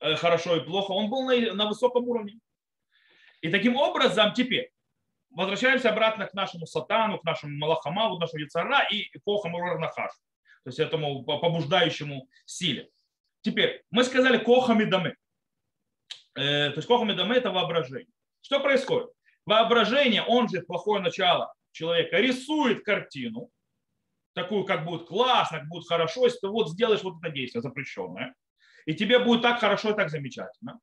э, 0.00 0.16
хорошо 0.16 0.56
и 0.56 0.64
плохо, 0.64 0.92
он 0.92 1.10
был 1.10 1.24
на, 1.24 1.54
на 1.54 1.68
высоком 1.68 2.08
уровне. 2.08 2.38
И 3.40 3.50
таким 3.50 3.76
образом 3.76 4.32
теперь 4.32 4.70
возвращаемся 5.30 5.90
обратно 5.90 6.26
к 6.26 6.34
нашему 6.34 6.66
сатану, 6.66 7.18
к 7.18 7.24
нашему 7.24 7.56
малахамаву, 7.58 8.18
нашему 8.18 8.42
яцара 8.42 8.86
и 8.90 9.10
эпохам 9.16 9.52
Нахаш, 9.52 10.12
то 10.12 10.68
есть 10.68 10.78
этому 10.78 11.24
побуждающему 11.24 12.28
силе. 12.46 12.88
Теперь 13.42 13.82
мы 13.90 14.04
сказали 14.04 14.38
кохами 14.38 14.84
дамы. 14.84 15.16
Э, 16.36 16.70
то 16.70 16.76
есть 16.76 16.88
кохами 16.88 17.12
дамы 17.12 17.34
это 17.34 17.50
воображение. 17.50 18.08
Что 18.44 18.60
происходит? 18.60 19.08
Воображение, 19.46 20.22
он 20.22 20.48
же 20.48 20.60
плохое 20.60 21.02
начало 21.02 21.54
человека, 21.72 22.18
рисует 22.18 22.84
картину, 22.84 23.50
такую, 24.34 24.64
как 24.64 24.84
будет 24.84 25.08
классно, 25.08 25.60
как 25.60 25.68
будет 25.68 25.88
хорошо, 25.88 26.24
если 26.24 26.40
ты 26.40 26.48
вот 26.48 26.68
сделаешь 26.68 27.02
вот 27.02 27.14
это 27.22 27.32
действие 27.32 27.62
запрещенное, 27.62 28.34
и 28.84 28.94
тебе 28.94 29.18
будет 29.18 29.40
так 29.40 29.60
хорошо 29.60 29.92
и 29.92 29.96
так 29.96 30.10
замечательно. 30.10 30.78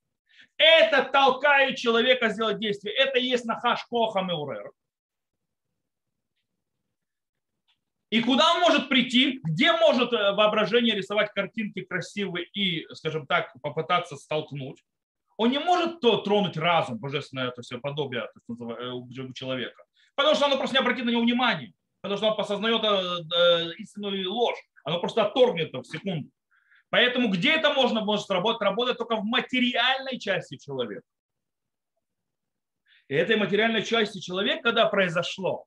Это 0.58 1.04
толкает 1.04 1.78
человека 1.78 2.30
сделать 2.30 2.60
действие. 2.60 2.96
Это 2.96 3.20
и 3.20 3.26
есть 3.26 3.46
нахаш 3.46 3.86
коха 3.86 4.22
меурер. 4.22 4.72
И 8.10 8.22
куда 8.24 8.56
он 8.56 8.62
может 8.62 8.90
прийти? 8.90 9.40
Где 9.44 9.72
может 9.74 10.12
э, 10.12 10.34
воображение 10.34 10.96
рисовать 10.96 11.32
картинки 11.32 11.82
красивые 11.82 12.46
и, 12.54 12.86
скажем 12.94 13.26
так, 13.26 13.54
попытаться 13.62 14.18
столкнуть? 14.18 14.84
Он 15.42 15.50
не 15.50 15.58
может 15.58 16.02
то 16.02 16.18
тронуть 16.18 16.56
разум, 16.56 17.00
божественное 17.00 17.50
то 17.50 17.62
есть, 17.62 17.74
подобие 17.82 18.22
то 18.22 18.32
есть, 18.36 18.62
э, 18.62 18.90
у 18.90 19.34
человека, 19.34 19.84
потому 20.14 20.36
что 20.36 20.46
оно 20.46 20.58
просто 20.58 20.76
не 20.76 20.82
обратит 20.82 21.04
на 21.04 21.10
него 21.10 21.24
внимания, 21.24 21.74
потому 22.02 22.18
что 22.18 22.28
он 22.28 22.38
посознает 22.38 22.84
э, 22.84 23.74
истинную 23.80 24.32
ложь, 24.32 24.60
оно 24.84 25.00
просто 25.00 25.24
отторгнет 25.24 25.74
в 25.74 25.84
секунду. 25.84 26.30
Поэтому 26.90 27.30
где 27.30 27.54
это 27.54 27.74
можно 27.74 28.02
может 28.02 28.30
работать? 28.30 28.62
Работать 28.62 28.98
только 29.00 29.16
в 29.16 29.24
материальной 29.24 30.20
части 30.20 30.58
человека. 30.58 31.08
И 33.08 33.16
этой 33.16 33.36
материальной 33.36 33.84
части 33.84 34.20
человека, 34.20 34.62
когда 34.64 34.86
произошло, 34.86 35.66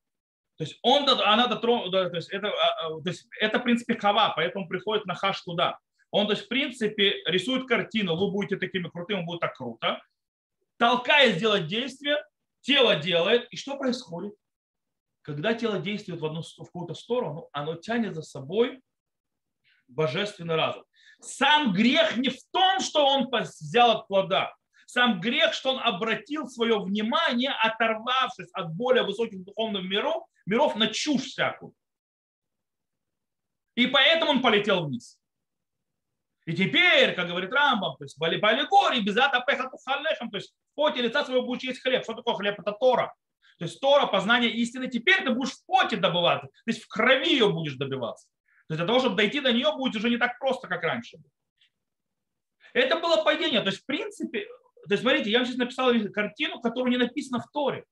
то 0.57 0.65
есть 0.65 0.79
он, 0.83 1.09
она 1.09 1.49
дотронула, 1.49 1.91
то 1.91 2.15
есть 2.15 2.31
это, 2.31 2.49
а, 2.49 2.87
а, 2.87 3.03
то 3.03 3.09
есть 3.11 3.27
это 3.41 3.59
в 3.59 3.65
принципе 3.65 3.99
хава, 3.99 4.35
поэтому 4.37 4.69
приходит 4.69 5.05
на 5.07 5.15
хаш 5.15 5.43
туда. 5.43 5.79
Он, 6.14 6.29
то 6.29 6.35
есть, 6.35 6.44
в 6.44 6.48
принципе, 6.48 7.24
рисует 7.27 7.66
картину, 7.66 8.14
вы 8.14 8.31
будете 8.31 8.57
такими 8.57 8.88
крутыми, 8.88 9.24
будет 9.24 9.40
так 9.40 9.57
круто. 9.57 10.00
Толкает 10.77 11.38
сделать 11.38 11.66
действие, 11.66 12.24
тело 12.61 12.94
делает. 12.94 13.48
И 13.50 13.57
что 13.57 13.77
происходит? 13.77 14.33
Когда 15.22 15.55
тело 15.55 15.81
действует 15.81 16.20
в, 16.20 16.24
одну, 16.24 16.42
в 16.42 16.57
какую-то 16.57 16.94
сторону, 16.94 17.48
оно 17.50 17.74
тянет 17.74 18.14
за 18.14 18.22
собой 18.22 18.81
божественный 19.88 20.55
разум. 20.55 20.85
Сам 21.20 21.72
грех 21.72 22.16
не 22.16 22.29
в 22.29 22.38
том, 22.53 22.79
что 22.79 23.05
он 23.05 23.29
взял 23.33 23.90
от 23.90 24.07
плода. 24.07 24.55
Сам 24.87 25.18
грех, 25.18 25.53
что 25.53 25.72
он 25.72 25.81
обратил 25.81 26.46
свое 26.46 26.79
внимание, 26.79 27.50
оторвавшись 27.50 28.53
от 28.53 28.72
более 28.72 29.03
высоких 29.03 29.42
духовных 29.42 29.83
миров, 29.83 30.29
миров 30.46 30.77
на 30.77 30.87
чушь 30.87 31.22
всякую. 31.22 31.74
И 33.74 33.88
поэтому 33.88 34.31
он 34.31 34.42
полетел 34.42 34.87
вниз. 34.87 35.18
И 36.47 36.55
теперь, 36.55 37.15
как 37.15 37.29
говорит 37.29 37.53
Рамбам, 37.53 37.97
то 37.97 38.05
есть 38.05 38.19
по 38.19 38.27
аллегории, 38.27 39.01
без 39.01 39.17
атапеха 39.17 39.71
халехам, 39.85 40.31
то 40.31 40.37
есть 40.37 40.53
в 40.73 40.75
поте 40.75 41.01
лица 41.01 41.25
своего 41.25 41.47
будешь 41.47 41.63
есть 41.63 41.83
хлеб. 41.83 42.03
Что 42.03 42.15
такое 42.15 42.35
хлеб? 42.35 42.61
Это 42.61 42.73
Тора. 42.73 43.15
То 43.59 43.65
есть 43.65 43.81
Тора, 43.81 44.07
познание 44.07 44.51
истины, 44.51 44.89
теперь 44.89 45.23
ты 45.25 45.31
будешь 45.31 45.53
в 45.53 45.65
поте 45.65 45.97
добываться, 45.97 46.49
то 46.49 46.71
есть 46.71 46.83
в 46.83 46.89
крови 46.89 47.31
ее 47.31 47.51
будешь 47.51 47.77
добиваться. 47.77 48.29
То 48.67 48.75
есть 48.75 48.79
для 48.79 48.87
того, 48.87 48.99
чтобы 48.99 49.17
дойти 49.17 49.41
до 49.41 49.53
нее, 49.53 49.73
будет 49.77 49.97
уже 49.97 50.11
не 50.11 50.17
так 50.17 50.39
просто, 50.39 50.69
как 50.69 50.83
раньше. 50.83 51.19
Это 52.73 52.99
было 52.99 53.23
падение. 53.23 53.61
То 53.61 53.69
есть, 53.69 53.83
в 53.83 53.87
принципе, 53.87 54.47
то 54.89 54.93
есть, 54.93 55.03
смотрите, 55.03 55.31
я 55.31 55.39
вам 55.39 55.47
сейчас 55.47 55.59
написал 55.59 55.93
картину, 56.13 56.61
которая 56.61 56.91
не 56.91 56.99
написана 56.99 57.41
в 57.41 57.51
Торе. 57.53 57.85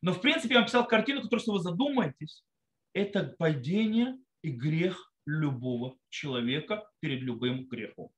Но, 0.00 0.12
в 0.12 0.20
принципе, 0.20 0.54
я 0.54 0.54
вам 0.56 0.62
написал 0.62 0.86
картину, 0.86 1.22
которую, 1.22 1.40
если 1.40 1.50
вы 1.50 1.58
задумаетесь, 1.60 2.44
это 2.92 3.34
падение 3.38 4.16
и 4.42 4.50
грех 4.50 5.12
любого 5.26 5.96
человека 6.08 6.88
перед 7.00 7.20
любым 7.20 7.66
грехом. 7.66 8.10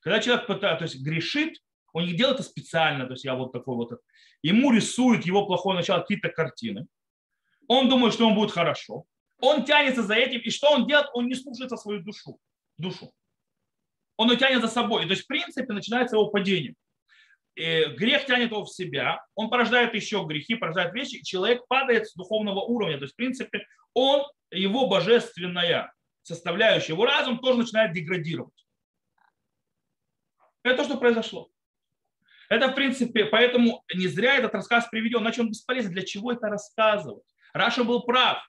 Когда 0.00 0.20
человек 0.20 0.46
пытается, 0.46 0.78
то 0.78 0.84
есть 0.84 1.04
грешит, 1.04 1.62
он 1.92 2.06
не 2.06 2.14
делает 2.14 2.40
это 2.40 2.48
специально, 2.48 3.06
то 3.06 3.12
есть 3.12 3.24
я 3.24 3.34
вот 3.34 3.52
такой 3.52 3.76
вот, 3.76 4.00
ему 4.42 4.72
рисует 4.72 5.24
его 5.24 5.46
плохое 5.46 5.76
начало 5.76 6.00
какие-то 6.00 6.28
картины, 6.28 6.86
он 7.68 7.88
думает, 7.88 8.14
что 8.14 8.26
он 8.26 8.34
будет 8.34 8.50
хорошо, 8.50 9.06
он 9.40 9.64
тянется 9.64 10.02
за 10.02 10.14
этим, 10.14 10.40
и 10.40 10.50
что 10.50 10.70
он 10.70 10.86
делает? 10.86 11.08
Он 11.12 11.26
не 11.28 11.34
слушается 11.34 11.76
свою 11.76 12.02
душу. 12.02 12.38
душу. 12.78 13.12
Он 14.16 14.30
ее 14.30 14.36
тянет 14.36 14.62
за 14.62 14.68
собой. 14.68 15.04
И, 15.04 15.06
то 15.06 15.12
есть, 15.12 15.24
в 15.24 15.26
принципе, 15.26 15.72
начинается 15.72 16.16
его 16.16 16.28
падение. 16.28 16.74
и 17.56 17.84
грех 17.96 18.26
тянет 18.26 18.50
его 18.50 18.64
в 18.64 18.70
себя, 18.70 19.24
он 19.34 19.50
порождает 19.50 19.94
еще 19.94 20.24
грехи, 20.24 20.54
порождает 20.54 20.92
вещи, 20.94 21.16
и 21.16 21.22
человек 21.22 21.66
падает 21.68 22.08
с 22.08 22.14
духовного 22.14 22.60
уровня. 22.60 22.96
То 22.98 23.04
есть, 23.04 23.14
в 23.14 23.16
принципе, 23.16 23.66
он, 23.92 24.24
его 24.50 24.88
божественная 24.88 25.93
составляющая, 26.24 26.92
его 26.92 27.04
разум 27.04 27.38
тоже 27.38 27.58
начинает 27.58 27.92
деградировать. 27.92 28.66
Это 30.62 30.78
то, 30.78 30.84
что 30.84 30.96
произошло. 30.96 31.50
Это, 32.48 32.68
в 32.68 32.74
принципе, 32.74 33.26
поэтому 33.26 33.84
не 33.94 34.06
зря 34.06 34.36
этот 34.36 34.54
рассказ 34.54 34.88
приведен, 34.88 35.20
иначе 35.20 35.42
он 35.42 35.50
бесполезен. 35.50 35.92
Для 35.92 36.02
чего 36.02 36.32
это 36.32 36.48
рассказывать? 36.48 37.24
Раша 37.52 37.84
был 37.84 38.02
прав. 38.02 38.46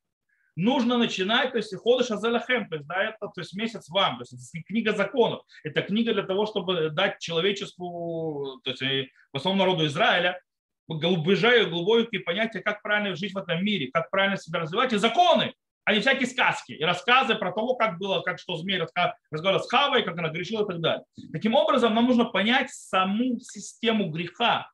Нужно 0.57 0.97
начинать, 0.97 1.51
то 1.51 1.57
есть 1.57 1.75
ходыш 1.75 2.11
азелахем, 2.11 2.69
то 2.69 2.75
есть, 2.75 2.87
да, 2.87 3.03
это, 3.03 3.17
то 3.27 3.41
есть 3.41 3.53
месяц 3.53 3.89
вам, 3.89 4.17
то 4.17 4.21
есть 4.21 4.33
это 4.33 4.63
книга 4.63 4.93
законов. 4.93 5.43
Это 5.65 5.81
книга 5.81 6.13
для 6.13 6.23
того, 6.23 6.45
чтобы 6.45 6.91
дать 6.91 7.19
человечеству, 7.19 8.61
то 8.63 8.71
есть 8.71 9.11
в 9.33 9.37
основном 9.37 9.67
народу 9.67 9.85
Израиля, 9.87 10.39
глубже 10.87 11.65
глубокие 11.65 12.21
понятия, 12.21 12.61
как 12.61 12.81
правильно 12.81 13.15
жить 13.15 13.33
в 13.33 13.37
этом 13.37 13.65
мире, 13.65 13.91
как 13.91 14.09
правильно 14.09 14.37
себя 14.37 14.59
развивать, 14.59 14.93
и 14.93 14.97
законы, 14.97 15.53
а 15.85 15.93
не 15.93 16.01
всякие 16.01 16.27
сказки 16.27 16.71
и 16.73 16.83
рассказы 16.83 17.35
про 17.35 17.51
того, 17.51 17.75
как 17.75 17.99
было, 17.99 18.21
как 18.21 18.39
что 18.39 18.57
змей 18.57 18.79
разговаривал 18.79 19.63
с 19.63 19.69
Хавой, 19.69 20.03
как 20.03 20.17
она 20.17 20.29
грешила 20.29 20.63
и 20.63 20.67
так 20.67 20.81
далее. 20.81 21.05
Таким 21.31 21.53
образом, 21.53 21.93
нам 21.93 22.07
нужно 22.07 22.25
понять 22.25 22.71
саму 22.71 23.39
систему 23.39 24.09
греха. 24.09 24.71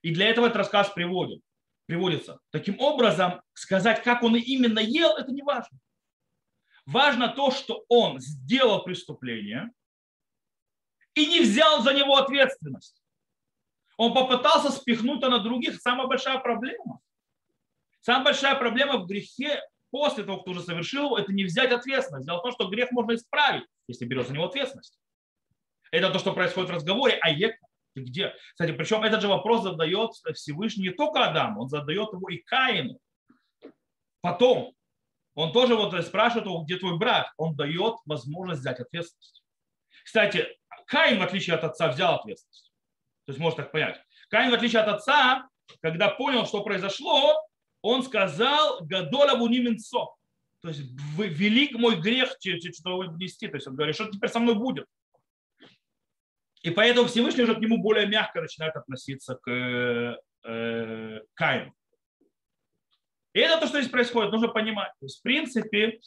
И 0.00 0.12
для 0.12 0.28
этого 0.28 0.46
этот 0.46 0.56
рассказ 0.56 0.88
приводит, 0.88 1.42
приводится. 1.84 2.40
Таким 2.50 2.80
образом, 2.80 3.42
сказать, 3.52 4.02
как 4.02 4.22
он 4.22 4.34
именно 4.34 4.78
ел, 4.78 5.14
это 5.16 5.30
не 5.30 5.42
важно. 5.42 5.78
Важно 6.86 7.28
то, 7.28 7.50
что 7.50 7.84
он 7.88 8.18
сделал 8.18 8.82
преступление 8.82 9.70
и 11.14 11.26
не 11.26 11.40
взял 11.40 11.82
за 11.82 11.92
него 11.92 12.16
ответственность. 12.16 13.02
Он 13.98 14.14
попытался 14.14 14.70
спихнуть 14.70 15.18
это 15.18 15.28
на 15.28 15.40
других. 15.40 15.80
Самая 15.80 16.06
большая 16.06 16.38
проблема. 16.38 17.00
Самая 18.00 18.24
большая 18.24 18.54
проблема 18.56 18.96
в 18.96 19.06
грехе 19.06 19.60
после 19.92 20.24
того, 20.24 20.38
кто 20.38 20.52
уже 20.52 20.62
совершил 20.62 21.16
это 21.16 21.32
не 21.32 21.44
взять 21.44 21.70
ответственность. 21.70 22.26
Дело 22.26 22.38
в 22.38 22.42
том, 22.42 22.52
что 22.52 22.68
грех 22.68 22.90
можно 22.90 23.14
исправить, 23.14 23.64
если 23.86 24.06
берешь 24.06 24.26
за 24.26 24.32
него 24.32 24.46
ответственность. 24.46 24.98
Это 25.92 26.10
то, 26.10 26.18
что 26.18 26.32
происходит 26.32 26.70
в 26.70 26.74
разговоре, 26.74 27.18
а 27.20 27.30
Ека, 27.30 27.64
ты 27.94 28.00
где? 28.00 28.34
Кстати, 28.52 28.72
причем 28.72 29.04
этот 29.04 29.20
же 29.20 29.28
вопрос 29.28 29.62
задает 29.62 30.12
Всевышний 30.34 30.88
не 30.88 30.94
только 30.94 31.26
Адаму, 31.26 31.62
он 31.62 31.68
задает 31.68 32.10
его 32.12 32.26
и 32.30 32.38
Каину. 32.38 32.98
Потом, 34.22 34.74
он 35.34 35.52
тоже 35.52 35.74
вот 35.76 35.94
спрашивает 36.06 36.46
его, 36.46 36.62
где 36.62 36.78
твой 36.78 36.96
брат? 36.96 37.30
Он 37.36 37.54
дает 37.54 37.96
возможность 38.06 38.60
взять 38.60 38.80
ответственность. 38.80 39.44
Кстати, 40.04 40.46
Каин, 40.86 41.18
в 41.18 41.22
отличие 41.22 41.54
от 41.54 41.64
отца, 41.64 41.88
взял 41.88 42.14
ответственность. 42.14 42.72
То 43.26 43.32
есть 43.32 43.38
можно 43.38 43.62
так 43.62 43.72
понять. 43.72 44.02
Каин, 44.30 44.50
в 44.50 44.54
отличие 44.54 44.80
от 44.80 44.88
отца, 44.88 45.48
когда 45.82 46.08
понял, 46.08 46.46
что 46.46 46.64
произошло, 46.64 47.36
он 47.82 48.02
сказал 48.02 48.80
«Гадола 48.82 49.36
вуниминцо». 49.36 50.16
То 50.62 50.68
есть 50.68 50.82
велик 51.16 51.72
мой 51.72 52.00
грех, 52.00 52.36
что 52.40 52.96
вы 52.96 53.08
внести. 53.08 53.48
То 53.48 53.56
есть 53.56 53.66
он 53.66 53.74
говорит, 53.74 53.96
что 53.96 54.06
теперь 54.06 54.30
со 54.30 54.38
мной 54.38 54.54
будет. 54.54 54.86
И 56.62 56.70
поэтому 56.70 57.08
Всевышний 57.08 57.42
уже 57.42 57.56
к 57.56 57.58
нему 57.58 57.78
более 57.78 58.06
мягко 58.06 58.40
начинает 58.40 58.76
относиться 58.76 59.34
к 59.34 60.16
э, 60.44 61.20
Каину. 61.34 61.74
И 63.32 63.40
это 63.40 63.60
то, 63.60 63.66
что 63.66 63.80
здесь 63.80 63.90
происходит, 63.90 64.30
нужно 64.30 64.48
понимать. 64.48 64.92
То 65.00 65.06
есть, 65.06 65.18
в 65.18 65.22
принципе, 65.22 66.00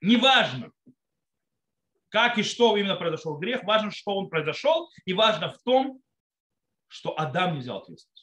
неважно, 0.00 0.70
как 2.10 2.38
и 2.38 2.44
что 2.44 2.76
именно 2.76 2.94
произошел 2.94 3.38
грех, 3.38 3.64
важно, 3.64 3.90
что 3.90 4.14
он 4.14 4.28
произошел, 4.28 4.88
и 5.04 5.12
важно 5.12 5.52
в 5.52 5.58
том, 5.64 6.00
что 6.86 7.18
Адам 7.18 7.54
не 7.54 7.60
взял 7.60 7.78
ответственность. 7.78 8.13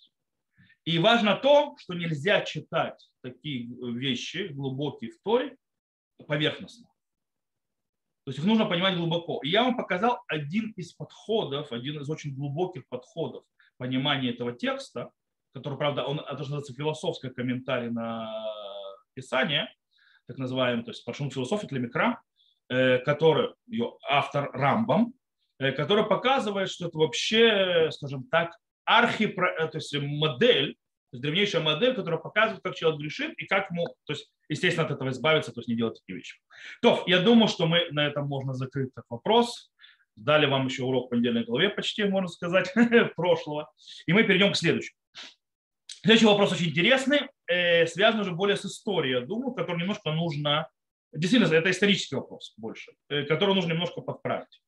И 0.86 0.98
важно 0.98 1.36
то, 1.36 1.76
что 1.78 1.94
нельзя 1.94 2.41
читать 2.41 3.10
такие 3.22 3.70
вещи 3.94 4.50
глубокие 4.52 5.12
в 5.12 5.22
Торе 5.24 5.58
поверхностно. 6.28 6.88
То 8.24 8.30
есть 8.30 8.39
их 8.39 8.46
нужно 8.46 8.65
понимать 8.65 8.96
глубоко. 8.96 9.39
И 9.44 9.50
я 9.50 9.63
вам 9.63 9.76
показал 9.76 10.22
один 10.28 10.72
из 10.72 10.94
подходов, 10.94 11.72
один 11.72 12.00
из 12.00 12.10
очень 12.10 12.36
глубоких 12.36 12.88
подходов 12.88 13.44
понимания 13.78 14.30
этого 14.30 14.54
текста, 14.54 15.12
который, 15.54 15.78
правда, 15.78 16.04
он, 16.06 16.20
это 16.20 16.38
называется 16.38 16.74
философский 16.74 17.30
комментарий 17.30 17.89
на 17.89 18.32
Писание, 19.13 19.74
так 20.28 20.38
называемый, 20.38 20.86
то 20.86 20.91
есть 20.91 21.04
философия 21.04 21.67
для 21.67 21.80
микра, 21.80 22.22
э, 22.70 23.00
который 23.00 23.54
ее 23.67 23.98
автор 24.08 24.52
Рамбам, 24.54 25.13
э, 25.60 25.72
который 25.72 26.06
показывает, 26.06 26.70
что 26.70 26.88
это 26.88 26.98
вообще, 26.98 27.89
скажем 27.91 28.24
так, 28.26 28.56
архи, 28.86 29.24
э, 29.26 29.67
то 29.67 29.78
есть 29.78 29.96
модель, 29.98 30.76
то 31.12 31.17
есть 31.17 31.24
древнейшая 31.24 31.62
модель, 31.62 31.94
которая 31.94 32.20
показывает, 32.20 32.63
как 32.63 32.76
человек 32.76 33.02
грешит 33.02 33.34
и 33.38 33.46
как 33.46 33.70
ему, 33.70 33.86
то 34.06 34.13
есть, 34.13 34.32
естественно, 34.48 34.86
от 34.86 34.91
этого 34.94 35.10
избавиться, 35.10 35.52
то 35.52 35.60
есть 35.60 35.67
не 35.67 35.76
делать 35.76 36.00
такие 36.00 36.17
вещи. 36.17 36.38
То, 36.82 37.04
я 37.06 37.20
думаю, 37.20 37.48
что 37.48 37.67
мы 37.67 37.88
на 37.91 38.08
этом 38.08 38.28
можно 38.28 38.54
закрыть 38.54 38.91
этот 38.91 39.06
вопрос. 39.10 39.72
Дали 40.15 40.46
вам 40.46 40.67
еще 40.67 40.84
урок 40.84 41.10
по 41.10 41.15
недельной 41.15 41.44
главе 41.44 41.70
почти, 41.70 42.04
можно 42.04 42.28
сказать, 42.28 42.74
прошлого. 43.15 43.72
И 44.06 44.13
мы 44.13 44.24
перейдем 44.24 44.54
к 44.54 44.58
следующему. 44.58 44.98
Следующий 46.04 46.26
вопрос 46.26 46.52
очень 46.54 46.70
интересный, 46.70 47.30
э, 47.46 47.86
связан 47.86 48.22
уже 48.22 48.32
более 48.32 48.58
с 48.58 48.65
историей, 48.65 49.20
я 49.20 49.22
думаю, 49.22 49.54
который 49.54 49.80
немножко 49.82 50.12
нужно... 50.12 50.67
Действительно, 51.13 51.54
это 51.54 51.70
исторический 51.70 52.15
вопрос 52.15 52.54
больше, 52.58 52.94
э, 53.10 53.24
который 53.24 53.54
нужно 53.54 53.74
немножко 53.74 54.02
подправить. 54.02 54.62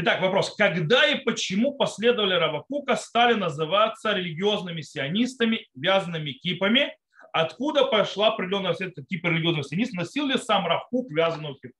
Итак, 0.00 0.20
вопрос. 0.20 0.54
Когда 0.54 1.08
и 1.08 1.18
почему 1.24 1.74
последовали 1.74 2.32
Равакука 2.32 2.94
стали 2.94 3.34
называться 3.34 4.12
религиозными 4.12 4.80
сионистами, 4.80 5.66
вязаными 5.74 6.30
кипами? 6.30 6.96
Откуда 7.32 7.84
пошла 7.84 8.28
определенная 8.28 8.74
типа 8.74 9.26
религиозного 9.26 9.64
сиониста? 9.64 9.96
Носил 9.96 10.28
ли 10.28 10.38
сам 10.38 10.68
Равкук 10.68 11.10
вязаную 11.10 11.56
кипу? 11.56 11.74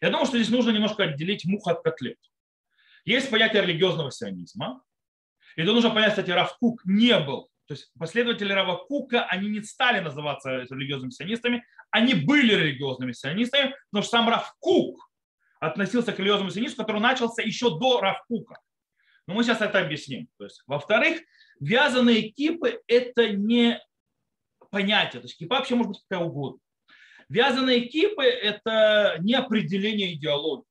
Я 0.00 0.08
думаю, 0.08 0.24
что 0.24 0.38
здесь 0.38 0.48
нужно 0.48 0.70
немножко 0.70 1.02
отделить 1.02 1.44
мух 1.44 1.68
от 1.68 1.82
котлет. 1.82 2.16
Есть 3.04 3.28
понятие 3.30 3.60
религиозного 3.60 4.10
сионизма. 4.10 4.82
И 5.56 5.62
тут 5.62 5.74
нужно 5.74 5.90
понять, 5.90 6.12
кстати, 6.12 6.30
Равкук 6.30 6.86
не 6.86 7.18
был. 7.20 7.50
То 7.66 7.74
есть 7.74 7.92
последователи 7.98 8.50
Равакука, 8.50 9.26
они 9.26 9.50
не 9.50 9.62
стали 9.62 10.00
называться 10.00 10.60
религиозными 10.70 11.10
сионистами, 11.10 11.66
они 11.90 12.14
были 12.14 12.54
религиозными 12.54 13.12
сионистами, 13.12 13.74
что 13.92 14.02
сам 14.02 14.30
Равкук 14.30 15.11
относился 15.62 16.12
к 16.12 16.18
религиозному 16.18 16.50
сионизму, 16.50 16.78
который 16.78 17.00
начался 17.00 17.40
еще 17.40 17.78
до 17.78 18.00
Равкука. 18.00 18.56
Но 19.28 19.34
мы 19.34 19.44
сейчас 19.44 19.60
это 19.60 19.78
объясним. 19.78 20.28
То 20.36 20.44
есть, 20.44 20.60
во-вторых, 20.66 21.20
вязаные 21.60 22.30
кипы– 22.30 22.80
это 22.88 23.28
не 23.28 23.80
понятие. 24.72 25.20
То 25.20 25.26
есть 25.26 25.38
кипа 25.38 25.56
вообще 25.56 25.76
может 25.76 25.92
быть 25.92 26.02
какая 26.08 26.24
угодно. 26.24 26.58
Вязаные 27.28 27.82
кипы– 27.82 28.24
это 28.24 29.18
не 29.20 29.34
определение 29.34 30.14
идеологии. 30.14 30.66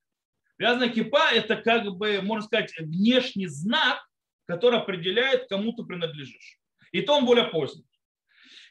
Вязаная 0.58 0.90
кипа– 0.90 1.32
это 1.34 1.56
как 1.56 1.86
бы, 1.96 2.22
можно 2.22 2.46
сказать, 2.46 2.78
внешний 2.78 3.48
знак, 3.48 4.06
который 4.46 4.80
определяет, 4.80 5.48
кому 5.48 5.72
ты 5.72 5.84
принадлежишь. 5.84 6.60
И 6.92 7.02
то 7.02 7.16
он 7.16 7.26
более 7.26 7.46
поздний. 7.46 7.86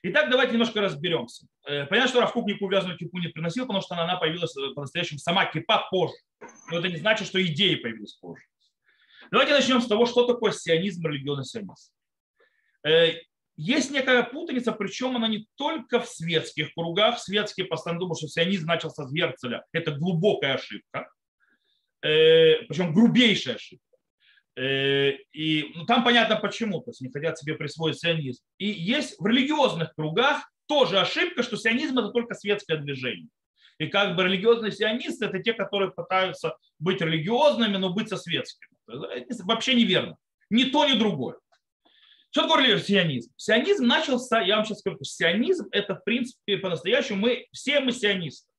Итак, 0.03 0.31
давайте 0.31 0.53
немножко 0.53 0.81
разберемся. 0.81 1.47
Э, 1.67 1.85
понятно, 1.85 2.09
что 2.09 2.21
Равкук 2.21 2.47
никакую 2.47 2.71
вязаную 2.71 2.99
кипу 2.99 3.19
не 3.19 3.29
приносил, 3.29 3.67
потому 3.67 3.83
что 3.83 3.97
она 3.97 4.17
появилась 4.17 4.57
э, 4.57 4.73
по-настоящему 4.75 5.19
сама 5.19 5.45
кипа 5.45 5.89
позже. 5.91 6.15
Но 6.71 6.79
это 6.79 6.89
не 6.89 6.97
значит, 6.97 7.27
что 7.27 7.45
идеи 7.45 7.75
появились 7.75 8.15
позже. 8.15 8.43
Давайте 9.31 9.53
начнем 9.53 9.81
с 9.83 9.87
того, 9.87 10.07
что 10.07 10.27
такое 10.27 10.53
сионизм, 10.53 11.07
религиозный 11.07 11.45
сионизм. 11.45 11.75
Э, 12.87 13.13
есть 13.57 13.91
некая 13.91 14.23
путаница, 14.23 14.73
причем 14.73 15.17
она 15.17 15.29
не 15.29 15.47
только 15.57 16.01
в 16.01 16.09
светских 16.09 16.73
кругах. 16.73 17.19
Светские 17.19 17.67
постоянно 17.67 18.01
думают, 18.01 18.19
что 18.19 18.29
сионизм 18.29 18.67
начался 18.69 19.05
с 19.05 19.13
Герцеля. 19.13 19.67
Это 19.73 19.91
глубокая 19.93 20.55
ошибка, 20.55 21.11
причем 22.01 22.95
грубейшая 22.95 23.57
ошибка. 23.57 23.90
Э, 24.61 25.17
и 25.33 25.73
ну, 25.75 25.87
там 25.87 26.05
понятно 26.05 26.37
почему, 26.37 26.83
то 26.83 26.91
есть 26.91 27.01
не 27.01 27.11
хотят 27.11 27.39
себе 27.39 27.55
присвоить 27.55 27.99
сионизм. 27.99 28.43
И 28.59 28.67
есть 28.67 29.19
в 29.19 29.25
религиозных 29.25 29.95
кругах 29.95 30.51
тоже 30.67 31.01
ошибка, 31.01 31.43
что 31.43 31.57
сионизм 31.57 31.99
это 31.99 32.11
только 32.11 32.35
светское 32.35 32.77
движение. 32.77 33.31
И 33.79 33.87
как 33.87 34.17
бы 34.17 34.25
религиозные 34.25 34.73
сионисты 34.73 35.25
это 35.25 35.39
те, 35.39 35.55
которые 35.55 35.93
пытаются 35.93 36.59
быть 36.79 37.01
религиозными, 37.01 37.79
но 37.79 37.95
быть 37.95 38.11
со 38.11 38.19
светскими. 38.19 38.69
Это 38.87 39.45
вообще 39.45 39.73
неверно. 39.73 40.19
Ни 40.51 40.65
то, 40.65 40.85
ни 40.85 40.99
другое. 40.99 41.37
Что 42.31 42.43
такое 42.43 42.79
сионизм? 42.79 43.33
Сионизм 43.37 43.87
начался, 43.87 44.43
я 44.43 44.57
вам 44.57 44.67
сейчас 44.67 44.81
скажу, 44.81 44.99
сионизм 45.03 45.69
это 45.73 45.95
в 45.95 46.05
принципе 46.05 46.59
по-настоящему 46.59 47.21
мы, 47.21 47.47
все 47.53 47.81
мы 47.81 47.93
сионисты. 47.93 48.53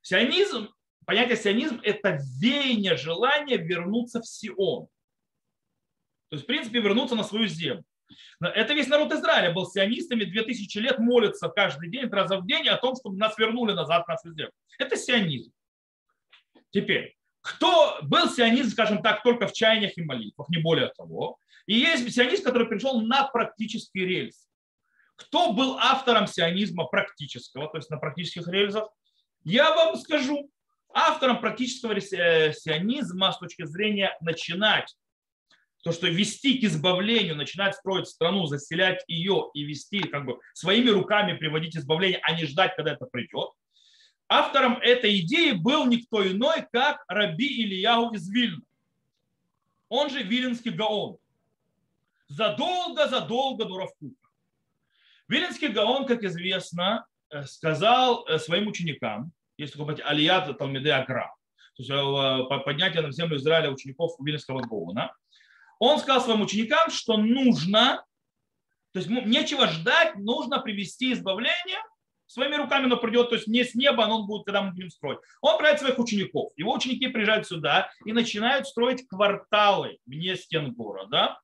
Сионизм, 0.00 0.70
понятие 1.04 1.36
сионизм 1.36 1.78
это 1.82 2.18
веяние 2.40 2.96
желания 2.96 3.58
вернуться 3.58 4.22
в 4.22 4.26
Сион. 4.26 4.88
То 6.28 6.36
есть, 6.36 6.44
в 6.44 6.46
принципе, 6.46 6.80
вернуться 6.80 7.14
на 7.14 7.24
свою 7.24 7.46
землю. 7.46 7.84
Это 8.40 8.74
весь 8.74 8.88
народ 8.88 9.12
Израиля 9.12 9.52
был 9.52 9.66
сионистами, 9.66 10.24
2000 10.24 10.78
лет 10.78 10.98
молится 10.98 11.48
каждый 11.48 11.90
день, 11.90 12.08
раза 12.08 12.38
в 12.38 12.46
день 12.46 12.68
о 12.68 12.76
том, 12.76 12.94
чтобы 12.96 13.16
нас 13.16 13.36
вернули 13.38 13.72
назад 13.72 14.04
в 14.04 14.08
нашу 14.08 14.32
землю. 14.34 14.52
Это 14.78 14.96
сионизм. 14.96 15.52
Теперь, 16.70 17.14
Кто 17.40 17.98
был 18.02 18.28
сионизм, 18.28 18.70
скажем 18.70 19.02
так, 19.02 19.22
только 19.22 19.46
в 19.46 19.52
чаяниях 19.52 19.96
и 19.96 20.02
молитвах, 20.02 20.48
не 20.48 20.58
более 20.58 20.88
того. 20.88 21.38
И 21.66 21.78
есть 21.78 22.12
сионизм, 22.12 22.42
который 22.42 22.66
пришел 22.66 23.00
на 23.00 23.24
практический 23.28 24.04
рельс. 24.04 24.48
Кто 25.14 25.52
был 25.52 25.78
автором 25.78 26.26
сионизма 26.26 26.84
практического, 26.84 27.68
то 27.68 27.78
есть 27.78 27.88
на 27.88 27.98
практических 27.98 28.48
рельсах? 28.48 28.88
Я 29.44 29.74
вам 29.74 29.96
скажу. 29.96 30.50
Автором 30.92 31.40
практического 31.40 31.92
э, 31.92 32.52
сионизма 32.52 33.30
с 33.30 33.38
точки 33.38 33.64
зрения 33.64 34.16
начинать 34.20 34.96
то, 35.86 35.92
что 35.92 36.08
вести 36.08 36.58
к 36.58 36.64
избавлению, 36.64 37.36
начинать 37.36 37.76
строить 37.76 38.08
страну, 38.08 38.46
заселять 38.46 39.04
ее 39.06 39.50
и 39.54 39.62
вести, 39.62 40.00
как 40.00 40.26
бы 40.26 40.40
своими 40.52 40.90
руками 40.90 41.36
приводить 41.36 41.76
избавление, 41.76 42.18
а 42.24 42.34
не 42.34 42.44
ждать, 42.44 42.74
когда 42.74 42.94
это 42.94 43.06
придет. 43.06 43.50
Автором 44.28 44.78
этой 44.78 45.20
идеи 45.20 45.52
был 45.52 45.86
никто 45.86 46.26
иной, 46.28 46.66
как 46.72 47.04
Раби 47.06 47.62
Ильяу 47.62 48.10
из 48.14 48.28
Вильна. 48.28 48.64
Он 49.88 50.10
же 50.10 50.24
Виленский 50.24 50.72
Гаон. 50.72 51.18
Задолго-задолго 52.26 53.64
до 53.64 53.78
Равкука. 53.78 54.28
Виленский 55.28 55.68
Гаон, 55.68 56.04
как 56.06 56.24
известно, 56.24 57.06
э, 57.30 57.44
сказал 57.44 58.26
э, 58.26 58.40
своим 58.40 58.66
ученикам, 58.66 59.30
есть 59.56 59.74
такое 59.74 59.86
понятие 59.86 60.06
Алият 60.08 60.58
Талмиде 60.58 60.90
Агра, 60.90 61.32
то 61.76 61.82
есть 61.84 61.90
э, 61.90 62.64
поднятие 62.64 63.02
на 63.02 63.12
землю 63.12 63.36
Израиля 63.36 63.70
учеников 63.70 64.16
Виленского 64.18 64.62
Гаона, 64.62 65.12
он 65.78 65.98
сказал 65.98 66.22
своим 66.22 66.42
ученикам, 66.42 66.90
что 66.90 67.16
нужно, 67.16 68.04
то 68.92 69.00
есть 69.00 69.08
нечего 69.08 69.66
ждать, 69.68 70.16
нужно 70.16 70.60
привести 70.60 71.12
избавление 71.12 71.78
своими 72.26 72.56
руками, 72.56 72.86
но 72.86 72.96
придет, 72.96 73.28
то 73.28 73.36
есть 73.36 73.46
не 73.46 73.64
с 73.64 73.74
неба, 73.74 74.06
но 74.06 74.20
он 74.20 74.26
будет, 74.26 74.44
когда 74.46 74.62
мы 74.62 74.72
будем 74.72 74.90
строить. 74.90 75.18
Он 75.40 75.50
отправляет 75.50 75.80
своих 75.80 75.98
учеников. 75.98 76.52
Его 76.56 76.74
ученики 76.74 77.06
приезжают 77.08 77.46
сюда 77.46 77.90
и 78.04 78.12
начинают 78.12 78.66
строить 78.66 79.06
кварталы 79.06 79.98
вне 80.06 80.36
стен 80.36 80.72
города. 80.74 81.40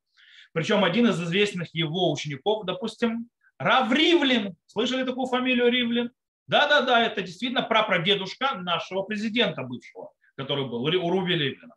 Причем 0.52 0.84
один 0.84 1.08
из 1.08 1.20
известных 1.20 1.74
его 1.74 2.12
учеников, 2.12 2.66
допустим, 2.66 3.28
Рав 3.58 3.92
Ривлин. 3.92 4.56
Слышали 4.66 5.04
такую 5.04 5.26
фамилию 5.26 5.70
Ривлин? 5.70 6.10
Да-да-да, 6.48 7.04
это 7.04 7.22
действительно 7.22 7.62
прапрадедушка 7.62 8.54
нашего 8.56 9.02
президента 9.02 9.62
бывшего, 9.62 10.10
который 10.36 10.66
был, 10.66 10.82
у 10.82 11.10
Руби 11.10 11.34
Ривлина. 11.34 11.74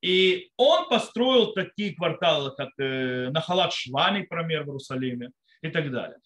И 0.00 0.50
он 0.56 0.88
построил 0.88 1.52
такие 1.52 1.94
кварталы, 1.94 2.52
как 2.56 2.70
э, 2.78 3.30
Нахалат 3.30 3.72
Швани, 3.72 4.20
например, 4.20 4.62
в 4.62 4.68
Иерусалиме 4.68 5.30
и 5.62 5.68
так 5.70 5.90
далее. 5.90 6.18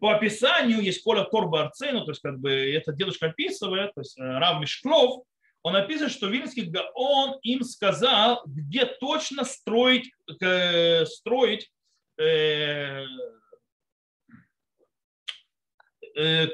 По 0.00 0.16
описанию 0.16 0.80
есть 0.80 1.02
Коля 1.02 1.24
Торба 1.24 1.62
Арцену, 1.62 2.04
то 2.04 2.10
есть 2.10 2.20
как 2.20 2.38
бы 2.38 2.50
этот 2.50 2.96
дедушка 2.96 3.26
описывает, 3.26 3.94
то 3.94 4.00
есть 4.00 4.18
э, 4.18 4.22
Рав 4.22 4.60
Мишклов, 4.60 5.24
он 5.62 5.76
описывает, 5.76 6.12
что 6.12 6.26
Вильнский 6.26 6.70
он 6.94 7.38
им 7.42 7.62
сказал, 7.62 8.42
где 8.44 8.84
точно 8.84 9.44
строить, 9.44 10.10
э, 10.42 11.06
строить 11.06 11.70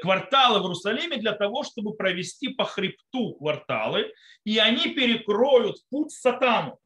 кварталы 0.01 0.59
в 0.59 0.63
Иерусалиме 0.63 1.17
для 1.17 1.33
того, 1.33 1.63
чтобы 1.63 1.95
провести 1.95 2.49
по 2.49 2.65
хребту 2.65 3.35
кварталы, 3.35 4.11
и 4.43 4.57
они 4.57 4.93
перекроют 4.93 5.77
путь 5.89 6.11
сатану. 6.11 6.79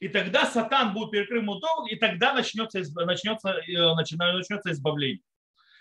И 0.00 0.08
тогда 0.08 0.44
сатан 0.44 0.92
будет 0.92 1.12
перекрыт 1.12 1.42
мутом, 1.44 1.86
и 1.86 1.96
тогда 1.96 2.34
начнется, 2.34 2.78
начнется, 3.06 3.50
э, 3.50 3.94
начнется 3.94 4.70
избавление. 4.72 5.22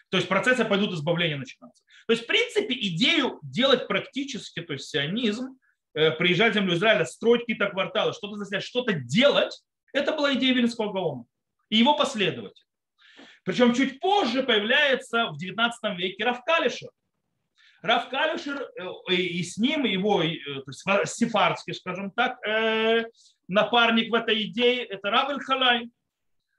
То 0.10 0.17
есть 0.17 0.30
процессы 0.30 0.63
пойдут 0.63 0.93
избавления 0.93 1.38
начинаться. 1.38 1.84
То 2.08 2.13
есть, 2.13 2.23
в 2.23 2.28
принципе, 2.28 2.73
идею 2.73 3.39
делать 3.41 3.88
практически, 3.88 4.62
то 4.62 4.73
есть 4.73 4.88
сионизм, 4.88 5.58
э, 5.95 6.12
приезжать 6.12 6.52
в 6.52 6.56
землю 6.56 6.76
Израиля, 6.76 7.06
строить 7.06 7.41
какие-то 7.41 7.67
кварталы, 7.69 8.13
что-то 8.13 8.36
заселять, 8.36 8.63
что-то 8.63 8.93
делать, 8.93 9.62
это 9.91 10.13
была 10.13 10.34
идея 10.36 10.54
Вильнского 10.54 10.93
Гаона 10.93 11.26
и 11.69 11.78
его 11.78 11.97
последователей. 11.97 12.67
Причем 13.43 13.73
чуть 13.73 13.99
позже 13.99 14.43
появляется 14.43 15.27
в 15.27 15.38
19 15.38 15.97
веке 15.97 16.23
Равкалишер. 16.23 16.89
Равкалишер 17.82 18.62
э, 19.10 19.13
и 19.13 19.43
с 19.43 19.58
ним 19.58 19.84
его, 19.84 20.23
э, 20.23 20.38
то 20.65 21.06
сефардский, 21.06 21.73
скажем 21.73 22.12
так, 22.12 22.38
э, 22.47 23.06
напарник 23.49 24.10
в 24.10 24.13
этой 24.13 24.43
идее, 24.43 24.86
это 24.86 25.12
Равель 25.12 25.41
Халай. 25.41 25.89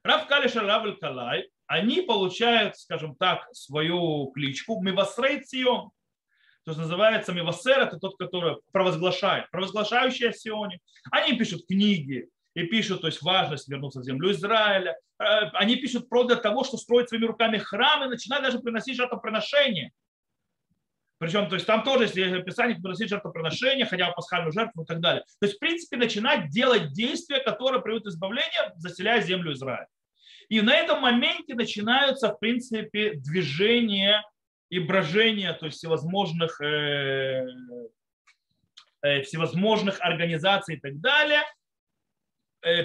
Равкалишер, 0.03 0.63
Равель 0.63 0.97
Халай, 0.99 1.49
они 1.65 2.01
получают, 2.01 2.77
скажем 2.77 3.15
так, 3.15 3.47
свою 3.53 4.27
кличку 4.35 4.79
Мивасрей 4.83 5.41
Цион. 5.41 5.89
То 6.63 6.71
есть 6.71 6.79
называется 6.79 7.33
Мивасер, 7.33 7.79
это 7.79 7.97
тот, 7.97 8.17
который 8.17 8.57
провозглашает, 8.71 9.49
провозглашающий 9.51 10.29
о 10.29 10.33
Сионе. 10.33 10.79
Они 11.11 11.37
пишут 11.37 11.67
книги, 11.67 12.27
и 12.55 12.63
пишут, 12.63 13.01
то 13.01 13.07
есть 13.07 13.21
важность 13.21 13.67
вернуться 13.67 13.99
в 13.99 14.05
землю 14.05 14.31
Израиля. 14.31 14.97
Э, 15.19 15.49
они 15.53 15.75
пишут 15.75 16.09
про 16.09 16.23
для 16.23 16.37
того, 16.37 16.63
что 16.63 16.77
строить 16.77 17.09
своими 17.09 17.25
руками 17.25 17.57
храмы, 17.57 18.07
начинают 18.07 18.45
даже 18.45 18.59
приносить 18.59 18.95
жертвоприношения. 18.95 19.91
Причем, 21.17 21.47
то 21.49 21.55
есть 21.55 21.67
там 21.67 21.83
тоже 21.83 22.05
есть 22.05 22.17
описание, 22.17 22.77
приносить 22.77 23.09
жертвоприношения, 23.09 23.85
хотя 23.85 24.07
бы 24.07 24.13
пасхальную 24.13 24.53
жертву 24.53 24.83
и 24.83 24.85
так 24.85 24.99
далее. 25.01 25.23
То 25.39 25.47
есть, 25.47 25.57
в 25.57 25.59
принципе, 25.59 25.97
начинать 25.97 26.49
делать 26.49 26.93
действия, 26.93 27.39
которые 27.39 27.81
приведут 27.81 28.07
избавление, 28.07 28.73
заселяя 28.77 29.21
землю 29.21 29.53
Израиля. 29.53 29.87
И 30.47 30.61
на 30.61 30.75
этом 30.75 31.01
моменте 31.01 31.55
начинаются, 31.55 32.29
в 32.29 32.39
принципе, 32.39 33.15
движения 33.15 34.23
и 34.69 34.79
брожения, 34.79 35.53
то 35.53 35.65
есть 35.65 35.77
всевозможных, 35.77 36.61
э, 36.61 37.47
э, 39.01 39.21
всевозможных 39.23 39.99
организаций 39.99 40.75
и 40.75 40.79
так 40.79 41.01
далее– 41.01 41.41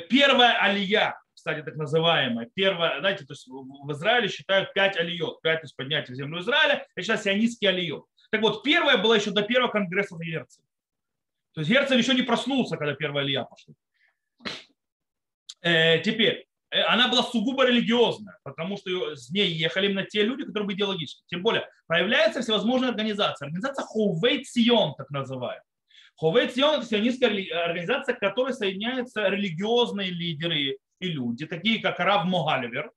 первая 0.08 0.58
алия, 0.60 1.18
кстати, 1.32 1.62
так 1.62 1.76
называемая, 1.76 2.50
первая, 2.54 3.00
знаете, 3.00 3.24
то 3.24 3.32
есть 3.32 3.48
в 3.48 3.92
Израиле 3.92 4.28
считают 4.28 4.72
пять 4.74 4.96
алиот, 4.96 5.40
пять 5.40 5.64
из 5.64 5.72
поднятия 5.72 6.12
в 6.12 6.16
землю 6.16 6.40
Израиля, 6.40 6.86
это 6.94 7.04
сейчас 7.04 7.22
сионистский 7.22 7.68
алиот. 7.68 8.04
Так 8.30 8.42
вот, 8.42 8.62
первая 8.62 8.98
была 8.98 9.16
еще 9.16 9.30
до 9.30 9.42
первого 9.42 9.70
конгресса 9.70 10.16
в 10.16 10.20
Герцель. 10.20 10.62
То 11.52 11.62
есть 11.62 11.70
Герцель 11.70 11.98
еще 11.98 12.14
не 12.14 12.22
проснулся, 12.22 12.76
когда 12.76 12.94
первая 12.94 13.24
алия 13.24 13.44
пошла. 13.44 13.74
Э, 15.62 15.98
теперь, 16.00 16.46
э, 16.70 16.80
она 16.82 17.08
была 17.08 17.22
сугубо 17.22 17.66
религиозная, 17.66 18.38
потому 18.44 18.76
что 18.76 19.16
с 19.16 19.30
ней 19.30 19.50
ехали 19.50 19.86
именно 19.86 20.04
те 20.04 20.22
люди, 20.22 20.44
которые 20.44 20.66
были 20.66 20.76
идеологические. 20.76 21.24
Тем 21.26 21.42
более, 21.42 21.68
появляются 21.86 22.42
всевозможные 22.42 22.90
организации. 22.90 23.46
Организация 23.46 23.84
Хоувей 23.84 24.44
Цион, 24.44 24.94
так 24.94 25.10
называемая. 25.10 25.64
Ховей 26.16 26.48
Цион– 26.48 26.74
это 26.78 26.86
сионистская 26.86 27.30
организация, 27.64 28.14
в 28.14 28.18
которой 28.18 28.52
соединяются 28.52 29.28
религиозные 29.28 30.10
лидеры 30.10 30.78
и 31.00 31.08
люди, 31.08 31.46
такие 31.46 31.80
как 31.80 31.98
Рав 31.98 32.26
Могаливер, 32.26 32.92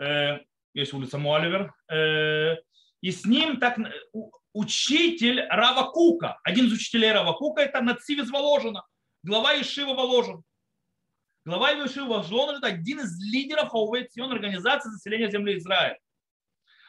э, 0.00 0.38
есть 0.72 0.94
улица 0.94 1.18
Могаливер, 1.18 1.74
э, 1.92 2.56
и 3.02 3.10
с 3.10 3.26
ним 3.26 3.58
так 3.58 3.78
учитель 4.54 5.42
Рава 5.50 5.90
Кука, 5.90 6.38
один 6.42 6.66
из 6.66 6.72
учителей 6.72 7.12
Рава 7.12 7.34
Кука– 7.34 7.62
это 7.62 7.82
Нацив 7.82 8.18
из 8.18 8.30
Воложина, 8.30 8.82
глава 9.22 9.60
Ишива 9.60 9.94
Воложин. 9.94 10.42
Глава 11.44 11.74
Ишива 11.74 12.22
Воложин– 12.22 12.56
это 12.58 12.68
один 12.68 13.00
из 13.00 13.20
лидеров 13.22 13.68
Ховей 13.68 14.06
Цион 14.06 14.32
организации 14.32 14.88
заселения 14.88 15.30
земли 15.30 15.58
Израиля. 15.58 15.98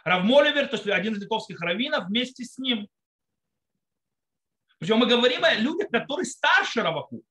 Рав 0.05 0.23
Моливер, 0.23 0.67
то 0.67 0.77
есть 0.77 0.87
один 0.87 1.13
из 1.13 1.21
литовских 1.21 1.59
раввинов, 1.59 2.05
вместе 2.05 2.45
с 2.45 2.57
ним– 2.57 2.87
причем 4.79 4.97
мы 4.97 5.07
говорим 5.07 5.43
о 5.43 5.53
людях, 5.53 5.89
которые 5.89 6.25
старше 6.25 6.81
Равакука. 6.81 7.25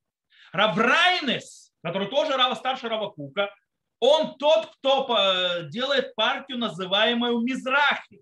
Раврайнес, 0.53 1.73
который 1.83 2.09
тоже 2.09 2.33
старше 2.55 2.89
Равакука, 2.89 3.55
он 4.01 4.37
тот, 4.37 4.75
кто 4.77 5.07
э, 5.17 5.69
делает 5.69 6.15
партию, 6.15 6.59
называемую 6.59 7.41
Мизрахи. 7.41 8.21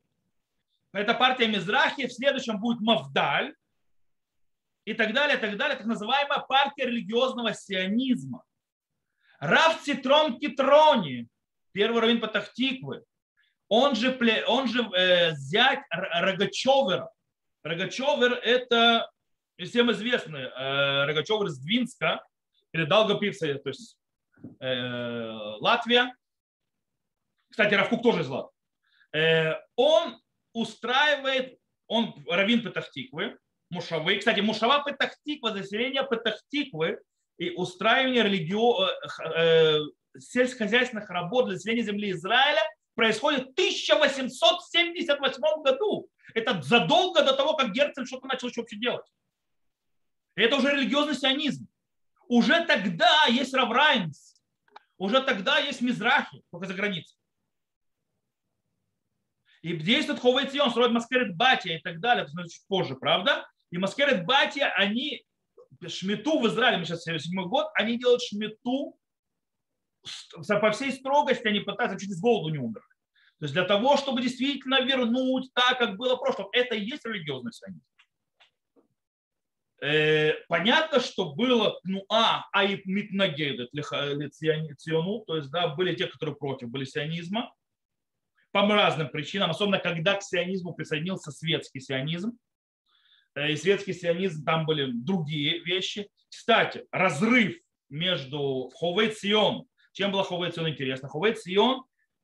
Эта 0.92 1.14
партия 1.14 1.48
Мизрахи 1.48 2.06
в 2.06 2.12
следующем 2.12 2.60
будет 2.60 2.80
Мавдаль 2.80 3.54
и 4.84 4.94
так 4.94 5.12
далее, 5.14 5.38
и 5.38 5.40
так 5.40 5.56
далее, 5.56 5.76
так 5.76 5.86
называемая 5.86 6.40
партия 6.40 6.86
религиозного 6.86 7.54
сионизма. 7.54 8.44
Рав 9.38 9.80
Цитрон 9.82 10.38
Китрони, 10.38 11.28
первый 11.72 12.00
раввин 12.00 12.20
Патахтиквы, 12.20 13.04
он 13.68 13.96
же, 13.96 14.16
он 14.46 14.68
же 14.68 14.82
э, 14.94 15.34
зять 15.34 15.82
Рогачевера. 15.90 17.10
Рогачевер– 17.62 18.32
это 18.44 19.10
всем 19.58 19.90
известный 19.92 20.42
э, 20.42 21.04
Рогачев 21.04 21.42
из 21.42 21.58
Двинска, 21.58 22.24
или 22.72 22.84
Далгопивца, 22.84 23.54
то 23.54 23.68
есть 23.68 23.96
э, 24.60 25.30
Латвия. 25.60 26.14
Кстати, 27.50 27.74
Равкук 27.74 28.02
тоже 28.02 28.22
из 28.22 28.28
Латвии. 28.28 28.52
Э, 29.14 29.54
он 29.76 30.20
устраивает, 30.54 31.58
он 31.86 32.14
раввин 32.28 32.62
Петахтиквы, 32.62 33.38
Мушавы. 33.70 34.16
Кстати, 34.16 34.40
Мушава 34.40 34.84
Петахтиква, 34.84 35.52
заселение 35.52 36.06
Петахтиквы 36.08 37.00
и 37.38 37.50
устраивание 37.50 38.24
религио, 38.24 38.88
э, 39.36 39.78
сельскохозяйственных 40.18 41.08
работ 41.10 41.46
для 41.46 41.56
заселения 41.56 41.84
земли 41.84 42.10
Израиля 42.10 42.62
происходит 42.94 43.48
в 43.48 43.52
1878 43.52 45.62
году. 45.62 46.08
Это 46.34 46.60
задолго 46.62 47.22
до 47.22 47.34
того, 47.34 47.54
как 47.54 47.72
Герцель 47.72 48.06
что-то 48.06 48.26
начал 48.26 48.48
еще 48.48 48.60
вообще 48.60 48.76
делать. 48.76 49.06
Это 50.34 50.56
уже 50.56 50.70
религиозный 50.70 51.14
сионизм. 51.14 51.66
Уже 52.28 52.64
тогда 52.64 53.26
есть 53.26 53.52
Раврайнс, 53.52 54.40
уже 54.96 55.22
тогда 55.22 55.58
есть 55.58 55.80
Мизрахи, 55.80 56.42
только 56.50 56.66
за 56.66 56.74
границей. 56.74 57.18
И 59.60 59.76
действует 59.76 60.20
Ховейцион, 60.20 60.70
строит 60.70 60.92
Маскерет 60.92 61.36
Батия 61.36 61.78
и 61.78 61.82
так 61.82 62.00
далее, 62.00 62.24
это 62.24 62.48
чуть 62.48 62.66
позже, 62.66 62.96
правда? 62.96 63.46
И 63.70 63.78
Маскерет 63.78 64.24
Батия, 64.24 64.72
они 64.74 65.24
шмету 65.86 66.40
в 66.40 66.48
Израиле, 66.48 66.78
мы 66.78 66.84
сейчас 66.84 67.04
77 67.04 67.48
год, 67.48 67.66
они 67.74 67.98
делают 67.98 68.22
шмету 68.22 68.98
по 70.60 70.70
всей 70.72 70.92
строгости, 70.92 71.46
они 71.46 71.60
пытаются, 71.60 71.98
чуть 71.98 72.14
с 72.14 72.20
голоду 72.20 72.50
не 72.50 72.58
умерли. 72.58 72.86
То 73.38 73.44
есть 73.44 73.54
для 73.54 73.64
того, 73.64 73.96
чтобы 73.96 74.22
действительно 74.22 74.80
вернуть 74.82 75.52
так, 75.54 75.78
как 75.78 75.96
было 75.96 76.16
в 76.16 76.20
прошлом, 76.20 76.48
это 76.52 76.74
и 76.74 76.84
есть 76.84 77.04
религиозный 77.04 77.52
сионизм. 77.52 77.84
Э, 79.82 80.34
понятно, 80.46 81.00
что 81.00 81.34
было, 81.34 81.80
ну, 81.82 82.04
а, 82.08 82.46
а 82.52 82.64
и 82.64 82.80
митнагедет, 82.84 83.70
циону, 84.76 85.24
то 85.26 85.36
есть, 85.36 85.50
да, 85.50 85.74
были 85.74 85.96
те, 85.96 86.06
которые 86.06 86.36
против 86.36 86.68
были 86.68 86.84
сионизма, 86.84 87.52
по 88.52 88.60
разным 88.68 89.08
причинам, 89.08 89.50
особенно 89.50 89.78
когда 89.78 90.14
к 90.14 90.22
сионизму 90.22 90.72
присоединился 90.74 91.32
светский 91.32 91.80
сионизм, 91.80 92.38
э, 93.34 93.52
и 93.52 93.56
светский 93.56 93.94
сионизм, 93.94 94.44
там 94.44 94.66
были 94.66 94.92
другие 94.92 95.58
вещи. 95.64 96.08
Кстати, 96.28 96.86
разрыв 96.92 97.56
между 97.88 98.70
Ховей 98.76 99.10
Сион, 99.12 99.66
чем 99.92 100.12
была 100.12 100.24
Ховей 100.24 100.52
Сион 100.52 100.68
интересна? 100.70 101.08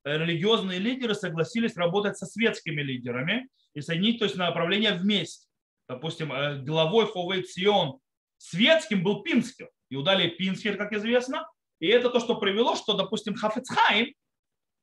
Э, 0.04 0.16
религиозные 0.16 0.78
лидеры 0.78 1.14
согласились 1.14 1.76
работать 1.76 2.16
со 2.16 2.26
светскими 2.26 2.80
лидерами 2.80 3.48
и 3.74 3.80
соединить 3.80 4.18
то 4.18 4.24
есть, 4.24 4.36
направление 4.36 4.92
вместе. 4.92 5.46
Допустим, 5.88 6.32
э, 6.32 6.62
главой 6.62 7.44
Сион 7.44 7.98
светским 8.36 9.02
был 9.02 9.22
Пинскер, 9.22 9.68
Иудалий 9.90 10.30
Пинскер, 10.30 10.76
как 10.76 10.92
известно, 10.92 11.48
и 11.80 11.88
это 11.88 12.10
то, 12.10 12.20
что 12.20 12.36
привело, 12.36 12.76
что, 12.76 12.94
допустим, 12.94 13.34
Хафецхайм 13.34 14.14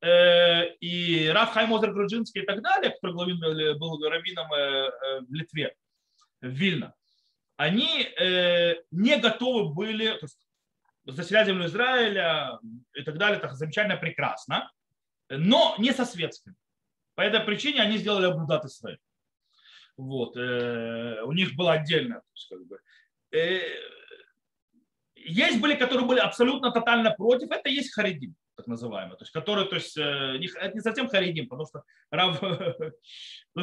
э, 0.01 0.75
и 0.79 1.27
Раф 1.27 1.51
Хайм 1.51 1.75
Груджинский 1.75 2.41
и 2.41 2.45
так 2.45 2.61
далее, 2.61 2.91
который 2.91 3.77
был 3.77 3.99
раввином 4.07 4.47
в 4.49 5.33
Литве, 5.33 5.75
в 6.41 6.47
Вильно, 6.47 6.93
они 7.57 7.87
не 8.91 9.17
готовы 9.17 9.73
были 9.73 10.07
то 10.07 10.25
есть, 10.25 10.44
заселять 11.05 11.47
землю 11.47 11.65
Израиля 11.65 12.59
и 12.93 13.03
так 13.03 13.17
далее, 13.17 13.39
это 13.39 13.53
замечательно, 13.53 13.97
прекрасно, 13.97 14.71
но 15.29 15.75
не 15.77 15.91
со 15.91 16.05
светским. 16.05 16.55
По 17.15 17.21
этой 17.21 17.39
причине 17.39 17.81
они 17.81 17.97
сделали 17.97 18.25
Абудат 18.25 18.65
Исраиль. 18.65 18.99
Вот. 19.97 20.35
Э, 20.35 21.21
у 21.23 21.31
них 21.31 21.55
было 21.55 21.73
отдельно. 21.73 22.21
Есть, 22.33 22.49
как 22.49 22.65
бы, 22.67 22.79
э, 23.31 23.61
есть 25.15 25.61
были, 25.61 25.75
которые 25.75 26.05
были 26.05 26.19
абсолютно 26.19 26.71
тотально 26.71 27.11
против. 27.11 27.49
Это 27.51 27.69
есть 27.69 27.93
харидим, 27.93 28.35
так 28.57 28.67
называемый. 28.67 29.17
То 29.17 29.23
есть, 29.23 29.31
которые, 29.31 29.67
то 29.67 29.75
есть, 29.75 29.97
э, 29.97 30.37
это 30.59 30.73
не 30.73 30.81
совсем 30.81 31.07
харидим, 31.07 31.47
потому 31.47 31.65
что, 31.67 31.83
потому 32.09 32.93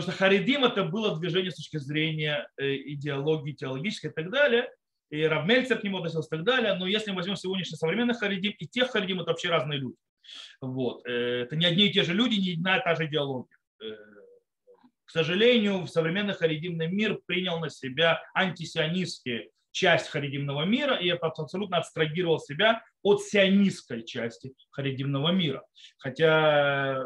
что 0.00 0.12
харидим 0.12 0.64
это 0.64 0.84
было 0.84 1.18
движение 1.18 1.50
с 1.50 1.56
точки 1.56 1.76
зрения 1.76 2.48
идеологии, 2.56 3.52
теологической 3.52 4.10
и 4.10 4.14
так 4.14 4.30
далее. 4.30 4.70
И 5.12 5.22
Равмельцер 5.22 5.78
к 5.78 5.84
нему 5.84 5.98
относился 5.98 6.28
и 6.28 6.38
так 6.38 6.44
далее. 6.44 6.74
Но 6.74 6.86
если 6.86 7.10
мы 7.10 7.16
возьмем 7.16 7.36
сегодняшний 7.36 7.76
современный 7.76 8.14
харидим 8.14 8.52
и 8.58 8.66
тех 8.66 8.90
харидим, 8.90 9.20
это 9.20 9.30
вообще 9.30 9.50
разные 9.50 9.78
люди. 9.78 9.96
Вот. 10.60 11.06
Это 11.06 11.54
не 11.54 11.66
одни 11.66 11.86
и 11.86 11.92
те 11.92 12.02
же 12.02 12.14
люди, 12.14 12.40
не 12.40 12.54
одна 12.54 12.78
и 12.78 12.82
та 12.82 12.94
же 12.94 13.06
идеология 13.06 13.58
к 15.04 15.10
сожалению, 15.12 15.80
в 15.80 15.88
современный 15.88 16.32
харидимный 16.32 16.86
мир 16.86 17.20
принял 17.26 17.60
на 17.60 17.68
себя 17.68 18.22
антисионистские 18.32 19.50
часть 19.70 20.08
харидимного 20.08 20.64
мира 20.64 20.96
и 20.96 21.10
абсолютно 21.10 21.76
абстрагировал 21.76 22.38
себя 22.38 22.82
от 23.02 23.20
сионистской 23.20 24.04
части 24.04 24.54
харидимного 24.70 25.30
мира. 25.30 25.66
Хотя 25.98 27.04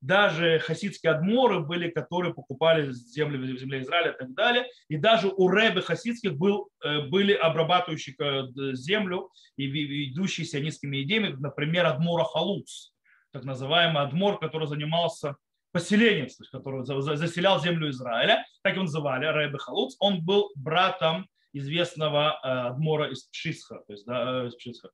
даже 0.00 0.58
хасидские 0.60 1.12
адморы 1.12 1.60
были, 1.60 1.90
которые 1.90 2.32
покупали 2.32 2.90
земли 2.90 3.36
в 3.36 3.58
земле 3.58 3.82
Израиля 3.82 4.12
и 4.12 4.18
так 4.18 4.32
далее. 4.32 4.66
И 4.88 4.96
даже 4.96 5.28
у 5.28 5.48
рэбы 5.48 5.82
хасидских 5.82 6.36
был, 6.36 6.70
э, 6.82 7.02
были 7.02 7.34
обрабатывающие 7.34 8.16
э, 8.18 8.74
землю 8.74 9.30
и 9.56 9.66
ведущие 9.66 10.46
сионистскими 10.46 11.02
идеями, 11.02 11.36
например, 11.38 11.86
адмора 11.86 12.24
Халуц, 12.24 12.92
так 13.32 13.44
называемый 13.44 14.02
адмор, 14.02 14.38
который 14.38 14.66
занимался 14.66 15.36
поселенец, 15.72 16.38
который 16.50 16.84
заселял 16.84 17.60
землю 17.60 17.90
Израиля, 17.90 18.44
так 18.62 18.74
его 18.74 18.84
называли, 18.84 19.26
Рэбе 19.26 19.58
Халуц, 19.58 19.96
он 20.00 20.24
был 20.24 20.50
братом 20.56 21.28
известного 21.52 22.40
э, 22.42 22.48
адмора 22.48 23.10
из 23.10 23.24
Пшисха, 23.24 23.82
то 23.86 23.92
есть 23.92 24.06
да, 24.06 24.46
из 24.46 24.54
Пшисха, 24.54 24.90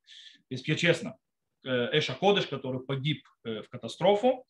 из 0.49 0.63
Пьячесна, 0.63 1.17
Эша 1.65 2.15
Кодыш, 2.15 2.47
который 2.47 2.81
погиб 2.81 3.25
в 3.43 3.65
катастрофу. 3.71 4.45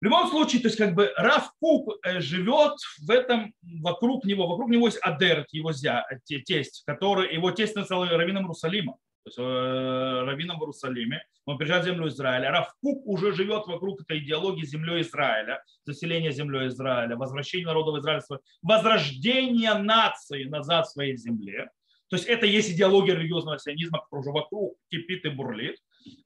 В 0.00 0.04
любом 0.04 0.28
случае, 0.28 0.62
то 0.62 0.68
есть 0.68 0.78
как 0.78 0.94
бы 0.94 1.12
Раф 1.16 1.50
Кук 1.60 1.96
живет 2.18 2.74
в 3.04 3.10
этом, 3.10 3.52
вокруг 3.62 4.24
него, 4.24 4.46
вокруг 4.46 4.70
него 4.70 4.86
есть 4.86 5.00
Адер, 5.02 5.44
его 5.50 5.72
зя, 5.72 6.06
тесть, 6.46 6.84
который, 6.86 7.34
его 7.34 7.50
тесть 7.50 7.74
называл 7.74 8.06
Равином 8.06 8.46
Русалима 8.46 8.96
то 9.28 9.28
есть 9.28 9.38
э, 9.38 10.24
раввином 10.24 10.58
в 10.58 10.62
Иерусалиме, 10.62 11.22
он 11.44 11.58
приезжает 11.58 11.84
в 11.84 11.86
землю 11.86 12.08
Израиля. 12.08 12.50
Равкук 12.50 13.06
уже 13.06 13.32
живет 13.32 13.66
вокруг 13.66 14.02
этой 14.02 14.18
идеологии 14.18 14.64
землей 14.64 15.02
Израиля, 15.02 15.62
заселения 15.84 16.30
землей 16.30 16.68
Израиля, 16.68 17.16
возвращения 17.16 17.66
народа 17.66 17.92
в 17.92 17.98
Израиль, 18.00 18.22
возрождение 18.62 19.74
нации 19.74 20.44
назад 20.44 20.86
в 20.86 20.90
своей 20.90 21.16
земле. 21.16 21.70
То 22.08 22.16
есть 22.16 22.26
это 22.26 22.46
есть 22.46 22.70
идеология 22.70 23.14
религиозного 23.14 23.58
сионизма, 23.58 24.00
которая 24.00 24.22
уже 24.22 24.30
вокруг 24.30 24.78
кипит 24.90 25.24
и 25.24 25.28
бурлит. 25.28 25.76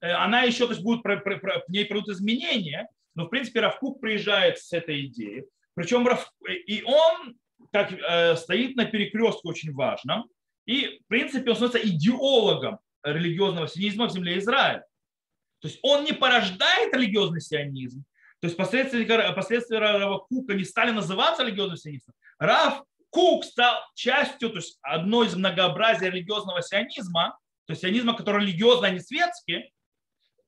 Э, 0.01 0.11
она 0.11 0.43
еще, 0.43 0.65
то 0.65 0.73
есть 0.73 0.83
будет, 0.83 1.03
в 1.03 1.71
ней 1.71 1.85
придут 1.85 2.09
изменения, 2.09 2.87
но 3.15 3.25
в 3.25 3.29
принципе 3.29 3.61
Равкук 3.61 3.99
приезжает 4.01 4.59
с 4.59 4.71
этой 4.73 5.05
идеей. 5.05 5.45
Причем 5.75 6.07
и 6.47 6.83
он 6.83 7.35
как, 7.71 7.91
э, 7.91 8.35
стоит 8.35 8.75
на 8.75 8.85
перекрестке 8.85 9.41
очень 9.43 9.73
важном, 9.73 10.25
и, 10.65 10.99
в 11.03 11.07
принципе, 11.07 11.49
он 11.49 11.55
становится 11.55 11.87
идеологом 11.87 12.79
религиозного 13.03 13.67
сионизма 13.67 14.07
в 14.07 14.11
земле 14.11 14.37
Израиля. 14.37 14.85
То 15.59 15.67
есть 15.67 15.79
он 15.81 16.03
не 16.03 16.13
порождает 16.13 16.93
религиозный 16.93 17.41
сионизм. 17.41 18.03
То 18.39 18.47
есть 18.47 18.57
последствия, 18.57 19.05
последствия 19.33 19.79
Рава 19.79 20.19
Кука 20.19 20.53
не 20.53 20.65
стали 20.65 20.91
называться 20.91 21.43
религиозным 21.43 21.77
сионизмом. 21.77 22.15
Рав 22.39 22.83
Кук 23.09 23.45
стал 23.45 23.81
частью, 23.95 24.49
то 24.49 24.57
есть 24.57 24.77
одной 24.81 25.27
из 25.27 25.35
многообразия 25.35 26.09
религиозного 26.09 26.61
сионизма, 26.61 27.37
то 27.65 27.71
есть 27.71 27.81
сионизма, 27.81 28.15
который 28.17 28.45
религиозный, 28.45 28.89
а 28.89 28.91
не 28.91 28.99
светский. 28.99 29.71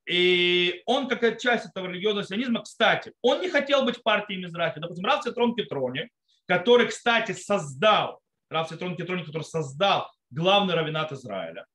И 0.06 0.84
он, 0.86 1.08
как 1.08 1.40
часть 1.40 1.66
этого 1.66 1.88
религиозного 1.88 2.26
сионизма, 2.26 2.62
кстати, 2.62 3.14
он 3.22 3.42
не 3.42 3.50
хотел 3.50 3.84
быть 3.86 3.98
в 3.98 4.04
партии 4.04 4.36
Мизрахи. 4.36 4.80
Допустим, 4.80 5.06
Рав 5.06 5.24
Цитрон 5.24 5.56
Петрони, 5.56 6.10
который, 6.46 6.88
кстати, 6.88 7.32
создал, 7.32 8.22
Рав 8.50 8.70
Цитрон 8.70 8.96
Петрони, 8.96 9.24
который 9.24 9.44
создал 9.44 10.12
главный 10.30 10.76
равенат 10.76 11.12
Израиля, 11.12 11.66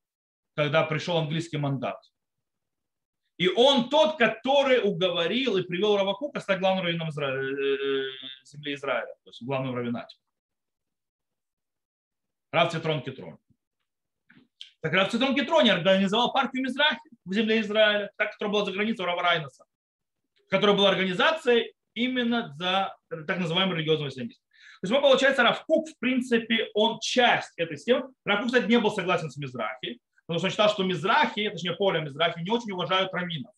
когда 0.55 0.85
пришел 0.85 1.19
английский 1.19 1.57
мандат. 1.57 2.01
И 3.37 3.49
он 3.49 3.89
тот, 3.89 4.17
который 4.17 4.81
уговорил 4.85 5.57
и 5.57 5.63
привел 5.63 5.97
Равакука 5.97 6.41
стать 6.41 6.61
главным 6.61 6.85
раввином 6.85 7.09
Израиля, 7.09 7.41
э, 7.41 7.75
э, 7.75 8.11
земли 8.45 8.75
Израиля, 8.75 9.15
то 9.25 9.31
есть 9.31 9.43
главным 9.43 9.75
раввинате. 9.75 10.17
Рав 12.53 12.71
Цитрон 12.71 13.03
Кетрон. 13.03 13.39
Так 14.83 14.93
Рав 14.93 15.11
Цитрон 15.11 15.35
Кетрони 15.35 15.71
организовал 15.71 16.33
партию 16.33 16.63
Мизрахи 16.63 17.10
в 17.31 17.35
земле 17.35 17.61
Израиля, 17.61 18.11
так, 18.17 18.33
которая 18.33 18.53
была 18.53 18.65
за 18.65 18.73
границей 18.73 19.07
Рава 19.07 19.23
Райнаса, 19.23 19.65
которая 20.51 20.77
была 20.77 20.91
организацией 20.91 21.73
именно 21.95 22.53
за 22.59 22.97
так 23.09 23.39
называемый 23.39 23.77
религиозный 23.77 24.11
сионизм. 24.11 24.41
То 24.83 24.89
есть, 24.89 25.01
получается, 25.01 25.43
Равкук, 25.43 25.89
в 25.89 25.99
принципе, 25.99 26.71
он 26.75 26.99
часть 27.01 27.53
этой 27.57 27.77
системы. 27.77 28.09
Равкук, 28.25 28.47
кстати, 28.47 28.67
не 28.67 28.81
был 28.81 28.91
согласен 28.91 29.31
с 29.31 29.37
Мизрахи, 29.37 30.01
потому 30.27 30.39
что 30.39 30.47
он 30.47 30.51
считал, 30.51 30.71
что 30.71 30.83
Мизрахи, 30.83 31.49
точнее, 31.51 31.77
поле 31.77 32.01
Мизрахи, 32.01 32.41
не 32.41 32.51
очень 32.51 32.73
уважают 32.73 33.13
раввинов. 33.13 33.53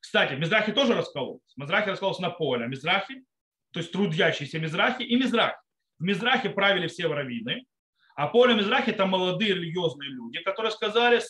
Кстати, 0.00 0.34
Мизрахи 0.34 0.72
тоже 0.72 0.94
раскололся. 0.94 1.44
Мизрахи 1.56 1.90
раскололся 1.90 2.22
на 2.22 2.30
поле. 2.30 2.66
Мизрахи, 2.68 3.24
то 3.72 3.80
есть 3.80 3.92
трудящиеся 3.92 4.58
Мизрахи 4.58 5.02
и 5.02 5.16
Мизрахи. 5.16 5.56
В 5.98 6.04
Мизрахе 6.04 6.50
правили 6.50 6.86
все 6.86 7.06
раввины, 7.06 7.66
а 8.14 8.28
поле 8.28 8.54
Мизрахи 8.54 8.90
это 8.90 9.04
молодые 9.04 9.54
религиозные 9.54 10.08
люди, 10.08 10.40
которые 10.40 10.72
сказали, 10.72 11.20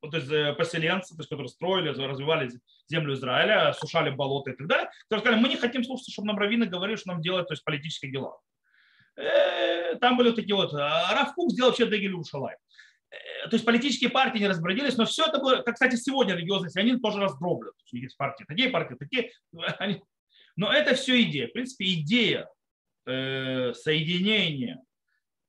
то 0.00 0.16
есть 0.16 0.30
э, 0.30 0.52
поселенцы, 0.54 1.14
то 1.14 1.20
есть, 1.20 1.28
которые 1.28 1.48
строили, 1.48 1.88
развивали 1.88 2.50
землю 2.88 3.14
Израиля, 3.14 3.72
сушали 3.72 4.10
болота 4.10 4.50
и 4.50 4.56
так 4.56 4.66
далее, 4.66 4.90
которые 5.08 5.20
сказали, 5.20 5.40
мы 5.40 5.48
не 5.48 5.56
хотим 5.56 5.84
слушать, 5.84 6.12
чтобы 6.12 6.28
нам 6.28 6.38
раввины 6.38 6.66
говорили, 6.66 6.96
что 6.96 7.08
нам 7.12 7.20
делать 7.20 7.48
то 7.48 7.54
есть, 7.54 7.64
политические 7.64 8.12
дела. 8.12 8.38
Э, 9.16 9.96
там 9.96 10.16
были 10.16 10.28
вот 10.28 10.36
такие 10.36 10.54
вот, 10.54 10.72
а 10.74 11.14
Равкук 11.14 11.50
сделал 11.50 11.70
вообще 11.70 11.86
Дегель 11.86 12.14
Ушалай. 12.14 12.56
Э, 13.10 13.48
то 13.48 13.54
есть 13.54 13.64
политические 13.64 14.10
партии 14.10 14.38
не 14.38 14.48
разбродились, 14.48 14.96
но 14.96 15.04
все 15.06 15.26
это 15.26 15.38
было, 15.38 15.62
как, 15.62 15.74
кстати, 15.74 15.96
сегодня 15.96 16.34
религиозные 16.34 16.70
они 16.76 16.98
тоже 16.98 17.20
раздроблены. 17.20 17.72
Есть 17.92 18.16
партии 18.16 18.44
такие, 18.46 18.70
партии 18.70 18.94
такие. 18.94 19.32
Они... 19.78 20.02
Но 20.56 20.72
это 20.72 20.94
все 20.94 21.20
идея. 21.22 21.48
В 21.48 21.52
принципе, 21.52 21.92
идея 21.94 22.48
соединения 23.06 24.82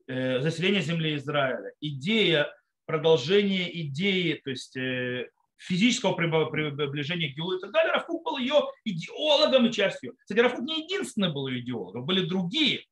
заселения 0.07 0.79
земли 0.79 1.15
Израиля, 1.15 1.73
идея 1.79 2.51
продолжения 2.91 3.69
идеи, 3.83 4.33
то 4.43 4.49
есть 4.49 4.75
э, 4.75 5.29
физического 5.57 6.13
приближения 6.13 7.31
к 7.31 7.35
Гилу 7.35 7.55
и 7.55 7.61
так 7.61 7.71
далее, 7.71 7.93
Рафук 7.93 8.23
был 8.25 8.37
ее 8.37 8.61
идеологом 8.83 9.67
и 9.67 9.71
частью. 9.71 10.15
Кстати, 10.19 10.39
Рафук 10.39 10.59
не 10.61 10.83
единственный 10.83 11.31
был 11.31 11.47
ее 11.47 11.61
идеологом, 11.61 12.05
были 12.05 12.25
другие. 12.25 12.83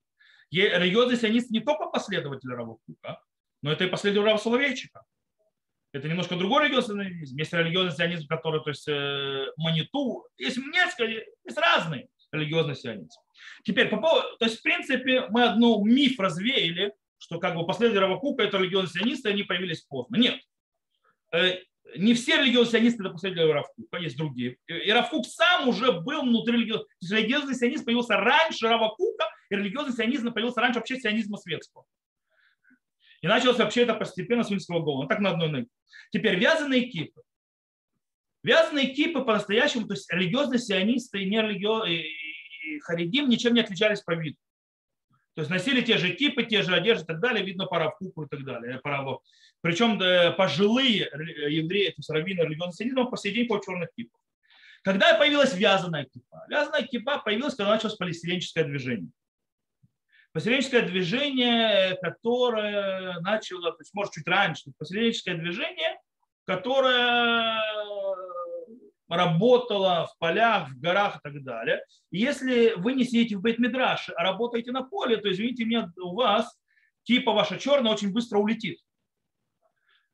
Религиозные 0.51 1.17
сионисты 1.17 1.53
не 1.53 1.59
только 1.59 1.87
последователи 1.87 2.51
Равука, 2.51 3.21
но 3.61 3.71
это 3.73 3.83
и 3.83 3.87
последователи 3.87 4.29
Рава 4.29 4.41
Соловейчика. 4.41 5.03
Это 5.91 6.07
немножко 6.07 6.37
другой 6.37 6.63
религиозный 6.63 7.09
сионизм. 7.09 7.37
Есть 7.37 7.53
религиозный 7.53 7.95
сионизм, 7.97 8.27
который, 8.27 8.63
то 8.63 8.69
есть 8.69 8.87
э, 8.87 9.47
маниту, 9.57 10.25
есть 10.37 10.57
несколько, 10.57 11.03
есть 11.03 11.57
разные 11.57 12.07
религиозный 12.31 12.75
сионизм. 12.75 13.19
Теперь, 13.63 13.89
по 13.89 13.97
поводу, 13.97 14.37
то 14.37 14.45
есть, 14.45 14.59
в 14.59 14.61
принципе, 14.61 15.27
мы 15.29 15.43
одну 15.43 15.83
миф 15.83 16.17
развеяли, 16.19 16.93
что 17.19 17.39
как 17.39 17.55
бы 17.55 17.65
последователи 17.65 18.03
Равакука 18.03 18.43
это 18.43 18.57
религиозные 18.57 19.03
сионисты, 19.03 19.29
они 19.29 19.43
появились 19.43 19.81
поздно. 19.81 20.15
Нет. 20.15 20.39
Э, 21.31 21.57
не 21.95 22.13
все 22.13 22.37
религиозные 22.37 22.81
сионисты 22.81 23.03
это 23.03 23.11
последователи 23.11 23.53
Равкука, 23.53 23.97
есть 23.97 24.17
другие. 24.17 24.57
И 24.67 24.91
Равкук 24.91 25.25
сам 25.27 25.67
уже 25.67 25.91
был 25.91 26.23
внутри 26.23 26.53
религиозного. 26.53 26.87
То 26.87 26.95
есть 27.01 27.13
религиозный 27.13 27.55
сионизм 27.55 27.85
появился 27.85 28.15
раньше 28.17 28.67
Равакука, 28.67 29.25
и 29.49 29.55
религиозный 29.55 29.93
сионизм 29.93 30.33
появился 30.33 30.61
раньше 30.61 30.79
вообще 30.79 30.99
сионизма 30.99 31.37
светского. 31.37 31.85
И 33.21 33.27
началось 33.27 33.57
вообще 33.57 33.81
это 33.81 33.95
постепенно 33.95 34.43
с 34.43 34.49
Вильского 34.49 34.79
голода. 34.79 35.09
Так 35.09 35.19
на 35.19 35.31
одной 35.31 35.49
ноге. 35.49 35.67
Теперь 36.11 36.39
вязаные 36.39 36.89
кипы. 36.89 37.21
Вязаные 38.43 38.93
кипы 38.93 39.21
по-настоящему, 39.21 39.85
то 39.85 39.93
есть 39.93 40.11
религиозные 40.11 40.59
сионисты 40.59 41.21
и, 41.21 41.29
нерелигиозные, 41.29 42.07
и 42.07 42.79
харидим 42.79 43.27
ничем 43.27 43.53
не 43.53 43.59
отличались 43.59 44.01
по 44.01 44.15
виду. 44.15 44.37
То 45.35 45.41
есть 45.41 45.49
носили 45.49 45.81
те 45.81 45.97
же 45.97 46.13
кипы, 46.13 46.43
те 46.43 46.63
же 46.63 46.73
одежды 46.73 47.03
и 47.03 47.07
так 47.07 47.19
далее, 47.19 47.45
видно 47.45 47.65
пара 47.65 47.91
в 47.91 48.23
и 48.23 48.27
так 48.27 48.43
далее. 48.43 48.79
Пара 48.83 49.19
Причем 49.61 49.97
да, 49.97 50.31
пожилые 50.31 51.09
евреи, 51.49 51.89
то 51.89 51.95
есть 51.97 52.09
раввины 52.09 52.41
религиозного 52.41 53.05
по 53.09 53.17
сей 53.17 53.33
день 53.33 53.47
по 53.47 53.59
черных 53.63 53.89
кипах. 53.95 54.19
Когда 54.83 55.13
появилась 55.15 55.53
вязаная 55.55 56.05
кипа? 56.05 56.45
Вязаная 56.49 56.83
кипа 56.83 57.19
появилась, 57.19 57.55
когда 57.55 57.71
началось 57.73 57.95
поселенческое 57.95 58.63
движение. 58.63 59.11
Поселенческое 60.31 60.83
движение, 60.83 61.97
которое 62.01 63.19
начало, 63.21 63.71
то 63.71 63.81
есть 63.81 63.93
может 63.93 64.13
чуть 64.13 64.27
раньше, 64.27 64.71
поселенческое 64.77 65.35
движение, 65.35 65.99
которое 66.45 67.59
работала 69.09 70.07
в 70.07 70.17
полях, 70.19 70.69
в 70.69 70.79
горах 70.79 71.17
и 71.17 71.19
так 71.23 71.43
далее. 71.43 71.83
И 72.11 72.19
если 72.19 72.73
вы 72.75 72.93
не 72.93 73.03
сидите 73.03 73.35
в 73.35 73.41
Бейтмидраш, 73.41 74.09
а 74.15 74.23
работаете 74.23 74.71
на 74.71 74.83
поле, 74.83 75.17
то, 75.17 75.31
извините 75.31 75.65
меня, 75.65 75.91
у 75.97 76.15
вас 76.15 76.57
типа 77.03 77.33
ваша 77.33 77.57
черная 77.57 77.91
очень 77.91 78.13
быстро 78.13 78.37
улетит. 78.37 78.79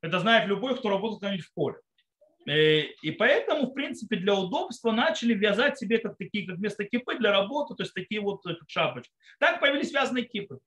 Это 0.01 0.19
знает 0.19 0.47
любой, 0.47 0.77
кто 0.77 0.89
работает 0.89 1.41
в 1.41 1.53
поле. 1.53 1.77
Э, 2.47 2.81
и 3.01 3.11
поэтому, 3.11 3.67
в 3.67 3.73
принципе, 3.73 4.17
для 4.17 4.35
удобства 4.35 4.91
начали 4.91 5.33
вязать 5.33 5.77
себе 5.77 5.97
как 5.97 6.17
такие, 6.17 6.47
как 6.47 6.57
вместо 6.57 6.85
кипы 6.85 7.17
для 7.17 7.31
работы, 7.31 7.75
то 7.75 7.83
есть 7.83 7.93
такие 7.93 8.21
вот 8.21 8.45
э, 8.45 8.55
шапочки. 8.67 9.11
Так 9.39 9.59
появились 9.59 9.91
вязаные 9.91 10.25
кипы. 10.25 10.59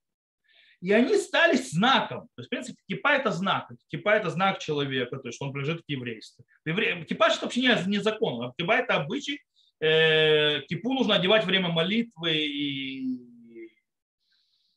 И 0.81 0.91
они 0.93 1.17
стали 1.17 1.57
знаком. 1.57 2.29
То 2.35 2.41
есть, 2.41 2.47
в 2.47 2.49
принципе, 2.49 2.77
кипа– 2.87 3.09
это 3.09 3.31
знак. 3.31 3.69
Кипа– 3.89 4.09
это 4.15 4.29
знак 4.29 4.59
человека, 4.59 5.17
то 5.17 5.27
есть 5.27 5.41
он 5.41 5.51
принадлежит 5.51 5.81
к 5.81 5.89
еврейству. 5.89 6.45
Кипа– 6.65 7.25
это 7.29 7.39
вообще 7.41 7.61
не, 7.61 7.87
не 7.87 7.99
закон. 7.99 8.43
А 8.43 8.53
кипа– 8.57 8.71
это 8.73 8.95
обычай. 8.95 9.41
Э, 9.81 10.61
кипу 10.61 10.93
нужно 10.93 11.15
одевать 11.15 11.45
время 11.45 11.69
молитвы 11.69 12.35
и 12.35 13.19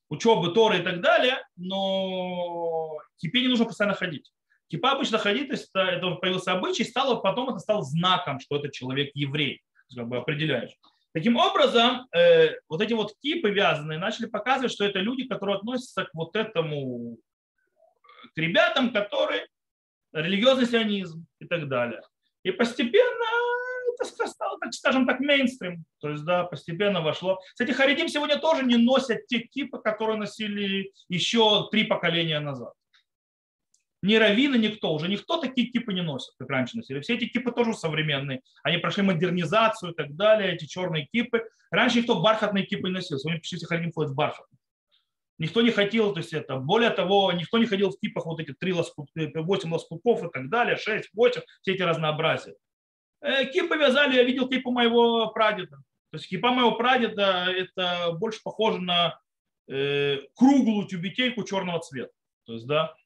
учебы, 0.09 0.53
Торы 0.53 0.79
и 0.79 0.83
так 0.83 1.01
далее, 1.01 1.39
но 1.57 2.99
кипе 3.17 3.41
не 3.41 3.49
нужно 3.49 3.65
постоянно 3.65 3.97
ходить. 3.97 4.31
Кипа 4.69 4.93
обычно 4.93 5.19
ходить, 5.19 5.49
то 5.49 5.55
есть 5.55 5.71
это, 5.75 6.15
появился 6.17 6.53
обычай, 6.53 6.85
стало, 6.85 7.17
потом 7.17 7.51
это 7.51 7.59
стало 7.59 7.83
знаком, 7.83 8.39
что 8.41 8.57
это 8.57 8.71
человек 8.71 9.11
еврей, 9.15 9.63
как 9.95 10.09
бы 10.09 10.17
определяешь. 10.17 10.73
Таким 11.15 11.37
образом, 11.37 12.09
э, 12.17 12.55
вот 12.69 12.81
эти 12.81 12.95
вот 12.95 13.15
кипы 13.21 13.51
вязаные 13.51 13.99
начали 13.99 14.27
показывать, 14.27 14.73
что 14.73 14.85
это 14.85 14.99
люди, 14.99 15.25
которые 15.25 15.57
относятся 15.57 16.05
к 16.05 16.11
вот 16.15 16.35
этому, 16.37 17.19
к 18.35 18.39
ребятам, 18.39 18.93
которые 18.93 19.47
религиозный 20.13 20.67
сионизм 20.67 21.27
и 21.39 21.47
так 21.47 21.69
далее. 21.69 22.01
И 22.45 22.51
постепенно 22.51 23.25
это 23.95 24.27
стало, 24.27 24.59
так 24.59 24.73
скажем 24.73 25.07
так, 25.07 25.21
мейнстрим. 25.21 25.85
То 26.01 26.11
есть, 26.11 26.25
да, 26.25 26.45
постепенно 26.45 27.03
вошло. 27.03 27.39
Кстати, 27.51 27.73
харидим 27.73 28.09
сегодня 28.09 28.39
тоже 28.39 28.65
не 28.65 28.77
носят 28.77 29.27
те 29.27 29.41
кипы, 29.41 29.79
которые 29.79 30.17
носили 30.17 30.93
еще 31.09 31.69
три 31.71 31.85
поколения 31.85 32.41
назад 32.41 32.73
ни 34.03 34.17
раввины, 34.17 34.57
никто. 34.57 34.93
Уже 34.93 35.09
никто 35.09 35.39
такие 35.39 35.69
кипы 35.69 35.93
не 35.93 36.03
носит, 36.03 36.35
как 36.37 36.51
раньше 36.51 36.77
носили. 36.77 37.01
Все 37.01 37.15
эти 37.15 37.27
кипы 37.27 37.53
тоже 37.53 37.73
современные. 37.75 38.43
Они 38.65 38.79
прошли 38.79 39.05
модернизацию 39.05 39.93
и 39.93 39.95
так 39.95 40.17
далее, 40.17 40.55
эти 40.55 40.65
черные 40.65 41.07
кипы. 41.07 41.45
Раньше 41.71 41.99
никто 41.99 42.21
бархатные 42.21 42.67
кипы 42.67 42.89
не 42.89 42.95
носил. 42.95 43.19
Сегодня 43.19 43.39
почти 43.39 43.57
все 43.57 43.67
ходим 43.67 43.93
бархатных. 44.15 44.59
Никто 45.39 45.63
не 45.63 45.71
хотел, 45.71 46.13
то 46.13 46.19
есть 46.19 46.33
это, 46.33 46.57
более 46.57 46.91
того, 46.91 47.33
никто 47.33 47.59
не 47.59 47.67
ходил 47.67 47.91
в 47.91 47.99
кипах 47.99 48.27
вот 48.27 48.39
эти 48.39 48.53
три 48.53 48.73
лоскутка, 48.73 49.31
8 49.35 49.73
лоскутков 49.73 50.23
и 50.25 50.31
так 50.31 50.49
далее, 50.49 50.77
6, 50.77 51.11
8, 51.13 51.41
все 51.63 51.73
эти 51.73 51.83
разнообразия. 51.83 52.55
Э, 53.23 53.47
кипы 53.47 53.77
вязали, 53.77 54.17
я 54.17 54.25
видел 54.25 54.49
кипу 54.49 54.71
моего 54.71 55.29
прадеда. 55.29 55.79
То 56.11 56.19
есть 56.19 56.29
кипа 56.29 56.53
моего 56.53 56.73
прадеда 56.73 57.47
это 57.51 58.13
больше 58.13 58.41
похоже 58.45 58.83
на 58.83 59.19
э, 59.69 60.19
круглую 60.37 60.87
тюбетейку 60.87 61.43
черного 61.45 61.81
цвета. 61.81 62.13
То 62.45 62.53
есть, 62.53 62.67
да, 62.67 62.95
Э, 62.95 63.02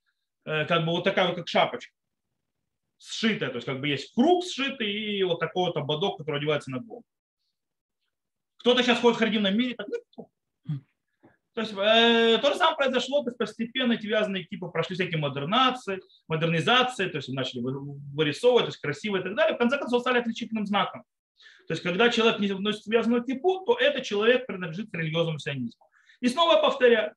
как 0.46 0.84
бы 0.86 0.92
вот 0.92 1.04
такая 1.04 1.26
вот 1.26 1.36
как 1.36 1.48
шапочка 1.48 1.92
сшитая, 2.98 3.50
то 3.50 3.56
есть 3.56 3.66
как 3.66 3.80
бы 3.80 3.88
есть 3.88 4.14
круг 4.14 4.44
сшитый 4.44 4.90
и 4.90 5.22
вот 5.22 5.38
такой 5.38 5.66
вот 5.66 5.76
ободок, 5.76 6.18
который 6.18 6.38
одевается 6.38 6.70
на 6.70 6.80
голову. 6.80 7.04
Кто-то 8.58 8.82
сейчас 8.82 9.00
ходит 9.00 9.16
в 9.16 9.18
харидимном 9.18 9.56
мире, 9.56 9.74
так 9.74 9.86
никто. 9.88 10.28
То 11.54 11.62
есть 11.62 11.72
э, 11.72 12.38
то 12.42 12.52
же 12.52 12.58
самое 12.58 12.76
произошло, 12.76 13.22
то 13.22 13.30
есть 13.30 13.38
постепенно 13.38 13.94
эти 13.94 14.06
вязаные 14.06 14.44
типы 14.44 14.68
прошли 14.68 14.94
всякие 14.94 15.18
модернации, 15.18 16.00
модернизации, 16.28 17.08
то 17.08 17.16
есть 17.16 17.28
начали 17.30 17.60
вырисовывать, 17.62 18.64
то 18.64 18.68
есть 18.68 18.80
красиво 18.80 19.16
и 19.16 19.22
так 19.22 19.34
далее. 19.34 19.54
В 19.54 19.58
конце 19.58 19.78
концов 19.78 20.02
стали 20.02 20.18
отличительным 20.18 20.66
знаком. 20.66 21.04
То 21.66 21.72
есть 21.72 21.82
когда 21.82 22.10
человек 22.10 22.40
не 22.40 22.48
носит 22.48 22.86
вязаную 22.86 23.24
типу, 23.24 23.64
то 23.64 23.74
этот 23.78 24.04
человек 24.04 24.46
принадлежит 24.46 24.90
к 24.90 24.94
религиозному 24.94 25.38
сионизму. 25.38 25.82
И 26.20 26.28
снова 26.28 26.60
повторяю, 26.60 27.14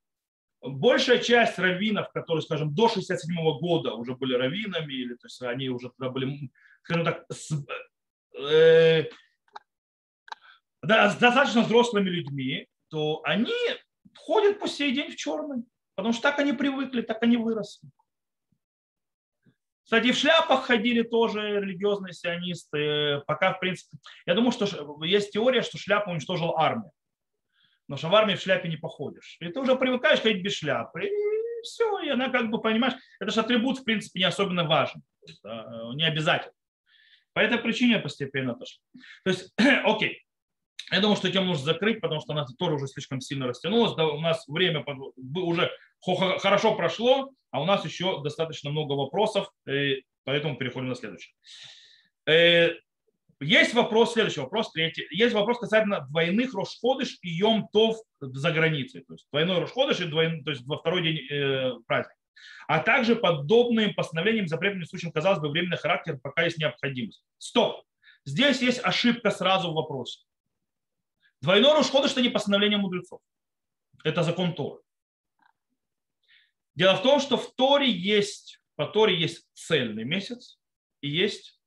большая 0.62 1.20
часть 1.20 1.58
раввинов, 1.58 2.12
которые, 2.12 2.42
скажем, 2.42 2.74
до 2.74 2.90
67 2.90 3.36
года 3.60 3.94
уже 3.94 4.16
были 4.16 4.34
раввинами, 4.34 4.94
или 4.94 5.14
то 5.16 5.26
есть 5.26 5.42
они 5.42 5.70
уже 5.70 5.90
тогда 5.90 6.12
были, 6.12 6.52
скажем 6.84 7.06
так, 7.06 7.26
с, 7.32 7.52
э, 8.38 9.06
да, 10.82 11.10
с 11.10 11.18
достаточно 11.18 11.62
взрослыми 11.62 12.10
людьми, 12.10 12.68
то 12.90 13.22
они 13.24 13.54
ходят 14.18 14.60
по 14.60 14.68
сей 14.68 14.94
день 14.94 15.12
в 15.12 15.16
черный, 15.16 15.64
потому 15.96 16.14
что 16.14 16.24
так 16.24 16.40
они 16.40 16.54
привыкли, 16.54 17.02
так 17.02 17.22
они 17.24 17.38
выросли. 17.38 17.90
Кстати, 19.84 20.12
в 20.12 20.16
шляпах 20.16 20.66
ходили 20.66 21.02
тоже 21.02 21.60
религиозные 21.60 22.14
сионисты. 22.14 23.24
Пока, 23.26 23.54
в 23.54 23.60
принципе, 23.60 23.98
я 24.28 24.36
думаю, 24.36 24.52
что 24.52 24.68
есть 25.04 25.32
теория, 25.32 25.64
что 25.64 25.80
шляпа 25.80 26.12
уничтожила 26.12 26.54
армию. 26.60 26.92
Потому 27.90 27.98
что 27.98 28.10
в 28.10 28.16
армии 28.16 28.36
в 28.36 28.42
шляпе 28.42 28.70
не 28.70 28.78
походишь. 28.78 29.38
И 29.40 29.48
ты 29.48 29.60
уже 29.60 29.76
привыкаешь 29.76 30.22
ходить 30.22 30.44
без 30.44 30.54
шляпы. 30.54 31.08
И 31.08 31.62
все, 31.64 32.02
и 32.02 32.10
она 32.10 32.30
как 32.30 32.52
бы, 32.52 32.62
понимаешь, 32.62 32.94
это 33.20 33.32
же 33.32 33.40
атрибут, 33.40 33.80
в 33.80 33.84
принципе, 33.84 34.20
не 34.20 34.26
особенно 34.26 34.64
важен. 34.64 35.02
Это 35.28 35.92
не 35.96 36.04
обязательно. 36.04 36.54
По 37.34 37.40
этой 37.40 37.58
причине 37.58 37.98
постепенно 37.98 38.52
отошли. 38.52 38.80
То 39.24 39.32
есть, 39.32 39.54
окей. 39.86 40.22
Я 40.92 41.02
думаю, 41.02 41.18
что 41.18 41.32
тему 41.32 41.48
нужно 41.48 41.66
закрыть, 41.66 42.00
потому 42.00 42.22
что 42.22 42.34
она 42.34 42.46
тоже 42.60 42.76
уже 42.76 42.86
слишком 42.86 43.22
сильно 43.22 43.48
растянулась. 43.48 43.96
Да, 43.96 44.06
у 44.06 44.22
нас 44.22 44.48
время 44.48 44.86
уже 45.36 45.72
хорошо 46.04 46.76
прошло, 46.76 47.32
а 47.50 47.60
у 47.60 47.66
нас 47.66 47.84
еще 47.86 48.22
достаточно 48.22 48.70
много 48.70 48.94
вопросов, 48.94 49.52
и 49.68 50.04
поэтому 50.26 50.58
переходим 50.58 50.90
на 50.90 50.96
следующее. 50.96 51.34
Есть 53.42 53.74
вопрос, 53.74 54.14
следующий 54.14 54.42
вопрос, 54.42 54.72
третий. 54.72 55.08
Есть 55.12 55.34
вопрос 55.34 55.60
касательно 55.60 56.02
двойных 56.10 56.54
Рошходыш 56.54 57.20
и 57.22 57.42
Йом-Тов 57.42 57.96
за 58.20 58.52
границей. 58.52 59.02
То 59.06 59.14
есть 59.14 59.28
двойной 59.32 59.60
Рошходыш 59.60 60.02
и 60.02 60.06
двойной, 60.06 60.44
то 60.44 60.52
есть 60.52 60.66
во 60.66 60.78
второй 60.78 61.04
день 61.04 61.28
э, 61.30 61.72
праздника. 61.88 62.16
А 62.68 62.80
также 62.80 63.16
подобным 63.16 63.94
постановлением 63.94 64.48
запретным 64.48 64.86
случаем, 64.86 65.14
казалось 65.14 65.40
бы, 65.40 65.50
временный 65.50 65.78
характер, 65.78 66.20
пока 66.22 66.44
есть 66.44 66.58
необходимость. 66.58 67.24
Стоп. 67.38 67.86
Здесь 68.26 68.62
есть 68.62 68.84
ошибка 68.84 69.32
сразу 69.32 69.72
в 69.72 69.76
вопросе. 69.76 70.22
Двойной 71.42 71.74
Рошходыш– 71.74 72.12
это 72.14 72.22
не 72.22 72.30
постановление 72.30 72.78
мудрецов. 72.78 73.22
Это 74.04 74.24
закон 74.24 74.54
Торы. 74.54 74.82
Дело 76.76 76.96
в 76.96 77.02
том, 77.02 77.20
что 77.20 77.38
в 77.38 77.54
Торе 77.56 77.90
есть, 77.90 78.62
по 78.76 78.86
Торе 78.86 79.18
есть 79.18 79.48
цельный 79.54 80.04
месяц 80.04 80.60
и 81.02 81.10
есть 81.10 81.59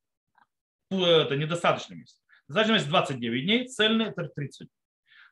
это 1.00 1.36
недостаточный 1.36 1.96
месяц. 1.96 2.20
Достаточный 2.48 2.74
месяц 2.74 2.88
29 2.88 3.44
дней, 3.44 3.68
цельный 3.68 4.06
это 4.06 4.24
30. 4.24 4.68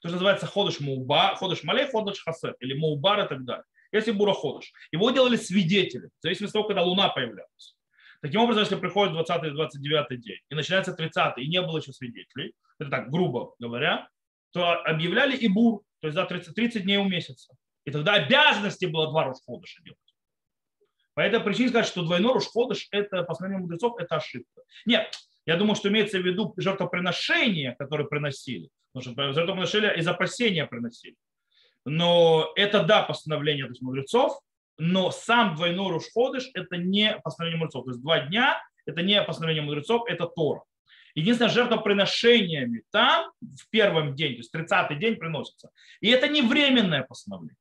То, 0.02 0.08
что 0.08 0.12
называется 0.12 0.46
ходыш 0.46 0.80
муба, 0.80 1.34
ходыш 1.36 1.62
малей, 1.62 1.86
ходыш 1.86 2.22
хасер, 2.22 2.56
или 2.60 2.74
мубар 2.74 3.24
и 3.24 3.28
так 3.28 3.44
далее. 3.44 3.64
если 3.92 4.12
Бура 4.12 4.32
Ходыш. 4.32 4.72
Его 4.92 5.10
делали 5.10 5.36
свидетели, 5.36 6.06
в 6.06 6.22
зависимости 6.22 6.52
от 6.56 6.60
того, 6.60 6.68
когда 6.68 6.82
Луна 6.82 7.08
появлялась. 7.08 7.76
Таким 8.22 8.42
образом, 8.42 8.62
если 8.62 8.76
приходит 8.76 9.14
20-29 9.14 10.16
день 10.16 10.38
и 10.48 10.54
начинается 10.54 10.92
30 10.92 11.38
и 11.38 11.48
не 11.48 11.60
было 11.60 11.78
еще 11.78 11.92
свидетелей, 11.92 12.52
это 12.78 12.90
так, 12.90 13.10
грубо 13.10 13.54
говоря, 13.58 14.08
то 14.52 14.72
объявляли 14.82 15.36
и 15.36 15.48
бур, 15.48 15.82
то 16.00 16.08
есть 16.08 16.14
за 16.14 16.24
30, 16.24 16.54
30 16.54 16.82
дней 16.84 16.98
у 16.98 17.04
месяца. 17.04 17.54
И 17.84 17.90
тогда 17.90 18.14
обязанности 18.14 18.86
было 18.86 19.10
два 19.10 19.24
Рошходыша 19.24 19.82
делать. 19.82 19.98
По 21.14 21.20
этой 21.20 21.40
причине 21.40 21.70
сказать, 21.70 21.86
что 21.86 22.02
двойной 22.02 22.34
Рошходыш, 22.34 22.88
это, 22.90 23.22
по 23.22 23.34
мнению 23.40 23.62
мудрецов, 23.62 23.98
это 23.98 24.16
ошибка. 24.16 24.62
Нет, 24.86 25.14
я 25.50 25.56
думаю, 25.56 25.74
что 25.74 25.88
имеется 25.88 26.20
в 26.20 26.24
виду 26.24 26.54
жертвоприношения, 26.56 27.74
которые 27.76 28.06
приносили. 28.06 28.68
Потому 28.92 29.14
что 29.14 29.32
жертвоприношения 29.32 29.90
из 29.90 30.06
опасения 30.06 30.64
приносили. 30.64 31.16
Но 31.84 32.52
это, 32.54 32.84
да, 32.84 33.02
постановление 33.02 33.64
то 33.64 33.70
есть, 33.70 33.82
мудрецов, 33.82 34.38
но 34.78 35.10
сам 35.10 35.56
двойной 35.56 35.92
Рошходыш 35.92 36.50
это 36.54 36.76
не 36.76 37.18
постановление 37.24 37.58
мудрецов. 37.58 37.84
То 37.84 37.90
есть 37.90 38.00
два 38.00 38.20
дня 38.20 38.62
это 38.86 39.02
не 39.02 39.20
постановление 39.24 39.64
мудрецов, 39.64 40.08
это 40.08 40.26
Тора. 40.26 40.62
Единственное, 41.16 41.50
жертвоприношениями 41.50 42.84
там 42.92 43.32
в 43.40 43.68
первом 43.70 44.14
день, 44.14 44.34
то 44.34 44.38
есть 44.38 44.54
30-й 44.54 45.00
день 45.00 45.16
приносится. 45.16 45.70
И 46.00 46.10
это 46.10 46.28
не 46.28 46.42
временное 46.42 47.02
постановление. 47.02 47.56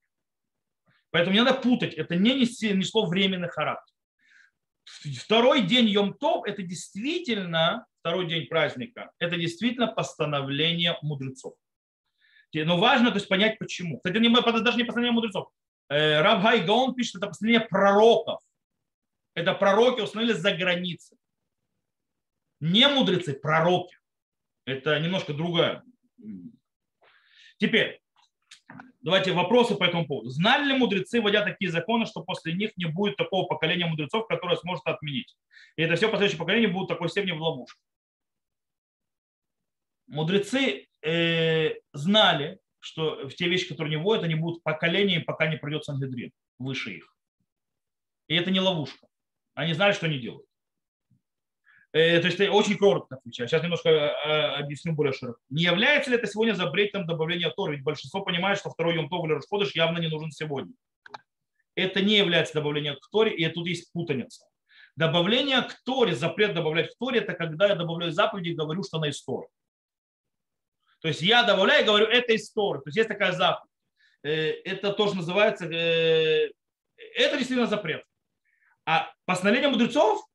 Поэтому 1.09 1.33
не 1.33 1.43
надо 1.43 1.59
путать, 1.59 1.95
это 1.95 2.15
не 2.15 2.35
несло 2.35 3.07
временный 3.07 3.49
характер. 3.49 3.95
Второй 5.17 5.61
день 5.61 5.87
Йом-Тов– 5.87 6.43
это 6.45 6.61
действительно, 6.61 7.85
второй 7.99 8.27
день 8.27 8.47
праздника, 8.47 9.11
это 9.19 9.37
действительно 9.37 9.87
постановление 9.87 10.97
мудрецов. 11.01 11.55
Но 12.53 12.77
важно 12.77 13.09
то 13.11 13.17
есть, 13.17 13.27
понять, 13.27 13.59
почему. 13.59 13.97
Кстати, 13.97 14.17
даже 14.17 14.77
не 14.77 14.83
постановление 14.83 15.11
мудрецов. 15.11 15.49
Э, 15.89 16.21
Раб 16.21 16.41
Гаон 16.65 16.95
пишет, 16.95 17.15
это 17.15 17.27
постановление 17.27 17.67
пророков. 17.67 18.41
Это 19.35 19.53
пророки 19.53 20.01
установили 20.01 20.33
за 20.33 20.51
границей. 20.51 21.17
Не 22.59 22.87
мудрецы, 22.87 23.33
пророки. 23.33 23.95
Это 24.65 24.99
немножко 24.99 25.33
другая. 25.33 25.83
Теперь, 27.57 28.01
давайте 29.01 29.31
вопросы 29.31 29.75
по 29.75 29.83
этому 29.83 30.05
поводу. 30.05 30.29
Знали 30.29 30.67
ли 30.67 30.77
мудрецы, 30.77 31.21
вводя 31.21 31.43
такие 31.43 31.71
законы, 31.71 32.05
что 32.05 32.23
после 32.23 32.53
них 32.53 32.71
не 32.77 32.85
будет 32.85 33.17
такого 33.17 33.45
поколения 33.45 33.85
мудрецов, 33.85 34.27
которое 34.27 34.57
сможет 34.57 34.85
отменить? 34.85 35.35
И 35.75 35.81
это 35.81 35.95
все 35.95 36.09
последующее 36.09 36.39
поколение 36.39 36.69
будут 36.69 36.89
такой 36.89 37.09
степени 37.09 37.31
в 37.31 37.41
ловушке. 37.41 37.79
Мудрецы 40.07 40.87
э, 41.01 41.75
знали, 41.93 42.59
что 42.79 43.27
в 43.27 43.33
те 43.35 43.47
вещи, 43.47 43.69
которые 43.69 43.97
не 43.97 44.01
вводят, 44.01 44.23
они 44.23 44.35
будут 44.35 44.63
поколениями, 44.63 45.23
пока 45.23 45.47
не 45.47 45.57
придет 45.57 45.85
Сангедрин 45.85 46.31
выше 46.57 46.91
их. 46.91 47.15
И 48.27 48.35
это 48.35 48.51
не 48.51 48.59
ловушка. 48.59 49.07
Они 49.53 49.73
знали, 49.73 49.93
что 49.93 50.05
они 50.05 50.19
делают. 50.19 50.48
Э, 51.91 52.19
то 52.19 52.27
есть 52.27 52.39
очень 52.39 52.77
коротко 52.77 53.15
отвечаю. 53.15 53.49
Сейчас 53.49 53.63
немножко 53.63 53.89
э, 53.89 54.55
объясню 54.57 54.93
более 54.93 55.13
широко. 55.13 55.39
Не 55.49 55.63
является 55.63 56.11
ли 56.11 56.17
это 56.17 56.27
сегодня 56.27 56.53
запретом 56.53 57.07
добавления 57.07 57.49
Торы? 57.49 57.75
Ведь 57.75 57.83
большинство 57.83 58.21
понимает, 58.21 58.59
что 58.59 58.69
второй 58.69 58.95
Йом 58.95 59.09
Тов 59.09 59.25
или 59.25 59.33
Рашходыш 59.33 59.73
явно 59.75 59.97
не 59.97 60.07
нужен 60.07 60.31
сегодня. 60.31 60.73
Это 61.75 62.01
не 62.01 62.17
является 62.17 62.53
добавлением 62.53 62.97
к 62.97 63.09
Торе, 63.09 63.33
и 63.35 63.47
тут 63.49 63.65
есть 63.65 63.91
путаница. 63.91 64.45
Добавление 64.95 65.61
к 65.61 65.73
Торе, 65.83 66.13
запрет 66.13 66.53
добавлять 66.53 66.93
к 66.93 66.97
Торе, 66.99 67.21
это 67.21 67.33
когда 67.33 67.67
я 67.67 67.75
добавляю 67.75 68.11
заповеди 68.11 68.49
и 68.49 68.55
говорю, 68.55 68.83
что 68.83 68.97
она 68.97 69.09
из 69.09 69.23
Торы. 69.23 69.47
То 71.01 71.07
есть 71.07 71.21
я 71.21 71.43
добавляю 71.43 71.83
и 71.83 71.87
говорю, 71.87 72.05
это 72.05 72.33
из 72.33 72.51
Торы. 72.51 72.79
То 72.79 72.89
есть 72.89 72.97
есть 72.97 73.09
такая 73.09 73.31
заповедь. 73.31 73.71
Э, 74.23 74.51
это 74.63 74.93
тоже 74.93 75.15
называется, 75.15 75.65
это 75.65 77.37
действительно 77.37 77.67
запрет. 77.67 78.03
А 78.85 79.11
постановление 79.25 79.69
мудрецов 79.69 80.28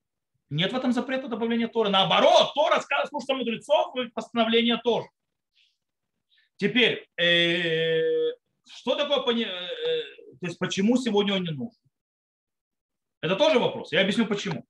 нет 0.51 0.73
в 0.73 0.77
этом 0.77 0.93
запрета 0.93 1.29
добавления 1.29 1.69
Торы. 1.69 1.91
Наоборот, 1.91 2.53
Тора 2.55 2.81
сказала, 2.81 3.07
слушай, 3.07 3.37
мудрецов, 3.37 3.95
постановление 4.15 4.79
тоже. 4.83 5.09
Теперь, 6.57 7.09
э, 7.17 8.33
что 8.69 8.95
такое, 8.95 9.47
э, 9.47 9.47
то 10.41 10.47
есть 10.47 10.59
почему 10.59 10.97
сегодня 10.97 11.35
он 11.35 11.43
не 11.43 11.51
нужен? 11.51 11.81
Это 13.21 13.37
тоже 13.37 13.59
вопрос. 13.59 13.91
Я 13.93 14.03
объясню 14.03 14.27
почему. 14.27 14.65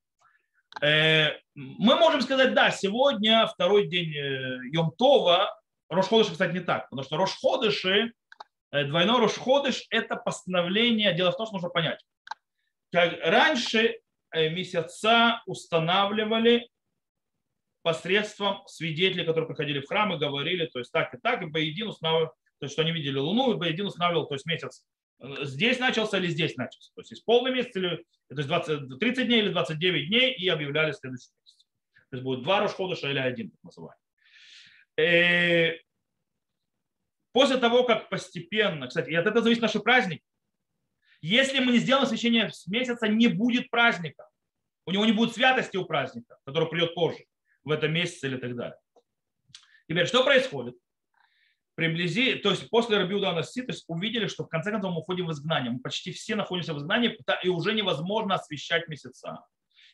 Э, 0.81 1.33
мы 1.55 1.97
можем 1.97 2.23
сказать, 2.23 2.55
да, 2.55 2.71
сегодня 2.71 3.47
второй 3.47 3.89
день 3.89 4.15
э, 4.15 4.59
Йом-Това, 4.75 5.49
Рошходыш, 5.91 6.29
кстати, 6.29 6.53
не 6.53 6.61
так, 6.61 6.89
потому 6.89 7.05
что 7.05 7.17
Рошходыши, 7.17 8.13
э, 8.71 8.85
двойной 8.85 9.21
Рошходыш– 9.21 9.87
это 9.91 10.17
постановление, 10.17 11.15
дело 11.15 11.33
в 11.33 11.37
том, 11.37 11.47
что 11.47 11.55
нужно 11.55 11.69
понять. 11.69 12.03
Как 12.91 13.19
раньше 13.23 13.99
Э, 13.99 14.04
месяца 14.35 15.43
устанавливали 15.47 16.69
посредством 17.85 18.67
свидетелей, 18.67 19.25
которые 19.27 19.47
приходили 19.47 19.81
в 19.81 19.87
храм 19.87 20.13
и 20.15 20.19
говорили, 20.19 20.67
то 20.67 20.79
есть 20.79 20.91
так 20.91 21.13
и 21.13 21.19
так, 21.19 21.43
и 21.43 21.47
Баедин 21.47 21.89
устанавливал, 21.89 22.33
то 22.59 22.65
есть 22.65 22.73
что 22.73 22.83
они 22.83 22.93
видели 22.93 23.19
Луну, 23.19 23.53
и 23.53 23.57
Баедин 23.59 23.87
устанавливал, 23.87 24.27
то 24.27 24.35
есть 24.35 24.47
месяц 24.47 24.87
э, 25.21 25.45
здесь 25.45 25.79
начался 25.79 26.17
или 26.17 26.29
здесь 26.29 26.57
начался. 26.57 26.93
То 26.95 27.03
есть 27.03 27.13
из 27.13 27.21
полный 27.21 27.53
месяц, 27.53 27.77
или, 27.77 27.97
то 28.29 28.37
есть 28.37 28.49
20, 28.49 28.99
30 28.99 29.27
дней 29.27 29.41
или 29.41 29.51
29 29.51 30.09
дней, 30.09 30.33
и 30.33 30.49
объявляли 30.49 30.93
следующий 30.93 31.29
месяц. 31.43 31.67
То 32.09 32.17
есть 32.17 32.25
будет 32.25 32.43
два 32.43 32.61
Рошходыша 32.61 33.11
или 33.11 33.19
один, 33.19 33.51
так 33.51 33.63
называемый. 33.63 33.99
Э, 34.97 35.79
после 37.33 37.59
того, 37.59 37.85
как 37.85 38.09
постепенно, 38.09 38.87
кстати, 38.87 39.11
и 39.11 39.15
от 39.15 39.27
этого 39.27 39.43
зависит 39.43 39.61
наши 39.61 39.81
праздники, 39.81 40.23
если 41.27 41.61
мы 41.61 41.73
не 41.73 41.79
сделаем 41.79 42.05
освящение 42.05 42.51
месяца, 42.67 43.09
не 43.09 43.29
будет 43.29 43.71
праздника. 43.71 44.29
У 44.87 44.91
него 44.91 45.07
не 45.07 45.13
будет 45.13 45.35
святости 45.35 45.77
у 45.77 45.85
праздника, 45.87 46.37
который 46.45 46.69
придет 46.69 46.95
позже, 46.95 47.25
в 47.65 47.71
этом 47.71 47.93
месяце 47.93 48.27
или 48.27 48.37
так 48.37 48.55
далее. 48.55 48.77
Теперь, 49.89 50.07
что 50.07 50.23
происходит? 50.23 50.77
Приблизи, 51.77 52.35
то 52.37 52.51
есть 52.51 52.69
после 52.69 52.99
Рабиуда 52.99 53.31
Анаси, 53.31 53.63
то 53.63 53.73
есть 53.73 53.85
увидели, 53.89 54.27
что 54.27 54.45
в 54.45 54.49
конце 54.49 54.71
концов 54.71 54.93
мы 54.93 55.01
уходим 55.01 55.27
в 55.27 55.33
изгнание. 55.33 55.73
Мы 55.73 55.81
почти 55.81 56.13
все 56.13 56.37
находимся 56.37 56.75
в 56.75 56.79
изгнании, 56.79 57.19
и 57.43 57.49
уже 57.49 57.73
невозможно 57.73 58.35
освещать 58.35 58.87
месяца. 58.89 59.41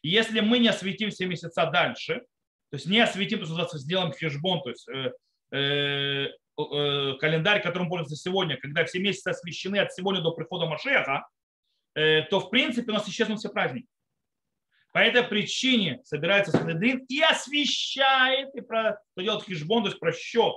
И 0.02 0.08
если 0.08 0.40
мы 0.40 0.58
не 0.58 0.68
осветим 0.68 1.10
все 1.10 1.26
месяца 1.26 1.66
дальше, 1.66 2.26
то 2.70 2.76
есть 2.76 2.86
не 2.86 3.00
осветим, 3.00 3.38
то 3.38 3.56
есть 3.56 3.72
сделаем 3.74 4.12
хешбон, 4.12 4.62
то 4.62 4.70
есть 4.70 4.88
Э, 4.88 5.12
календарь, 6.56 7.62
которым 7.62 7.88
пользуемся 7.88 8.16
сегодня, 8.16 8.56
когда 8.56 8.84
все 8.84 8.98
месяцы 8.98 9.28
освещены 9.28 9.78
от 9.78 9.92
сегодня 9.92 10.20
до 10.20 10.32
прихода 10.32 10.66
Машеха, 10.66 11.26
э, 11.94 12.22
то 12.22 12.40
в 12.40 12.50
принципе 12.50 12.90
у 12.90 12.94
нас 12.94 13.08
исчезнут 13.08 13.38
все 13.38 13.48
праздники. 13.48 13.86
По 14.92 14.98
этой 14.98 15.22
причине 15.22 16.00
собирается 16.04 16.50
Санедрин 16.52 17.04
и 17.08 17.20
освещает, 17.20 18.54
и 18.54 18.60
про, 18.60 19.00
делает 19.16 19.44
хижбон, 19.44 19.84
то 19.84 19.88
есть 19.88 20.00
просчет 20.00 20.54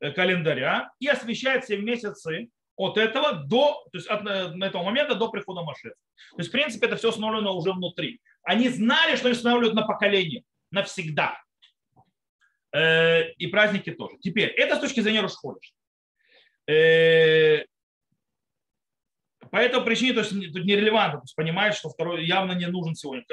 э, 0.00 0.12
календаря, 0.12 0.90
и 0.98 1.08
освещает 1.08 1.64
все 1.64 1.76
месяцы 1.76 2.48
от 2.76 2.98
этого 2.98 3.32
до, 3.32 3.86
то 3.92 3.98
есть 3.98 4.08
от 4.08 4.26
этого 4.26 4.82
момента 4.82 5.14
до 5.14 5.30
прихода 5.30 5.62
Машеха. 5.62 5.94
То 6.32 6.38
есть, 6.38 6.48
в 6.48 6.52
принципе, 6.52 6.86
это 6.86 6.96
все 6.96 7.08
установлено 7.08 7.56
уже 7.56 7.72
внутри. 7.72 8.20
Они 8.42 8.68
знали, 8.68 9.16
что 9.16 9.26
они 9.26 9.36
устанавливают 9.36 9.74
на 9.74 9.86
поколение, 9.86 10.44
навсегда. 10.70 11.38
Э, 12.76 13.32
и 13.38 13.46
праздники 13.46 13.90
тоже. 13.90 14.18
Теперь, 14.20 14.50
это 14.50 14.76
с 14.76 14.80
точки 14.80 15.00
зрения 15.00 15.22
Рошходыш. 15.22 15.72
Э, 16.68 17.64
по 19.50 19.56
этой 19.56 19.80
причине 19.80 20.12
то 20.12 20.20
есть, 20.20 20.52
тут 20.52 20.64
нерелевантно, 20.64 21.20
то 21.20 21.24
есть 21.24 21.36
понимает, 21.36 21.74
что 21.74 21.88
второй 21.88 22.26
явно 22.26 22.52
не 22.52 22.66
нужен 22.66 22.94
сегодня. 22.94 23.24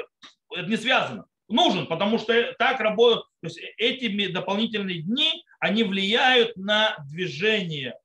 Это 0.50 0.68
не 0.68 0.78
связано. 0.78 1.26
Нужен, 1.48 1.86
потому 1.88 2.18
что 2.18 2.54
так 2.58 2.80
работают, 2.80 3.26
то 3.42 3.48
есть 3.48 3.60
эти 3.76 4.28
дополнительные 4.28 5.02
дни, 5.02 5.44
они 5.58 5.82
влияют 5.82 6.56
на 6.56 6.96
движение 7.10 7.98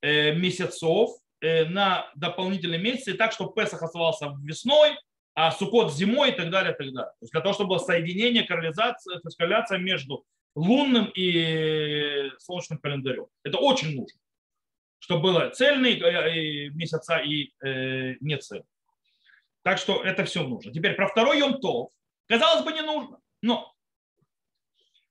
э, 0.00 0.32
месяцев, 0.34 1.10
на 1.40 2.10
дополнительные 2.14 2.80
месяцы, 2.80 3.14
так, 3.14 3.32
чтобы 3.32 3.52
Песах 3.52 3.82
оставался 3.82 4.32
весной, 4.42 4.96
а 5.34 5.50
Сукот 5.50 5.92
зимой 5.92 6.30
и 6.30 6.32
так 6.32 6.50
далее, 6.50 6.72
и 6.72 6.76
так 6.76 6.92
далее. 6.92 7.12
То 7.18 7.24
есть 7.24 7.32
для 7.32 7.40
того, 7.42 7.52
чтобы 7.52 7.70
было 7.70 7.78
соединение, 7.78 8.44
корреляция, 8.44 9.20
корреляция 9.36 9.78
между 9.78 10.24
лунным 10.54 11.10
и 11.14 12.30
солнечным 12.38 12.78
календарем. 12.78 13.26
Это 13.42 13.58
очень 13.58 13.96
нужно, 13.96 14.18
чтобы 14.98 15.22
было 15.22 15.50
цельный 15.50 15.98
э, 15.98 16.68
месяца 16.70 17.18
и 17.18 17.52
э, 17.64 18.14
не 18.20 18.36
цельный. 18.38 18.66
Так 19.62 19.78
что 19.78 20.02
это 20.02 20.24
все 20.24 20.46
нужно. 20.46 20.72
Теперь 20.72 20.94
про 20.94 21.08
второй 21.08 21.38
Йом 21.38 21.60
Тов. 21.60 21.90
Казалось 22.26 22.64
бы, 22.64 22.72
не 22.72 22.82
нужно. 22.82 23.18
Но 23.42 23.74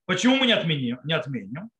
почему 0.06 0.36
мы 0.36 0.46
не 0.46 0.52
отменим? 0.52 1.00
Не 1.04 1.14
отменим? 1.14 1.70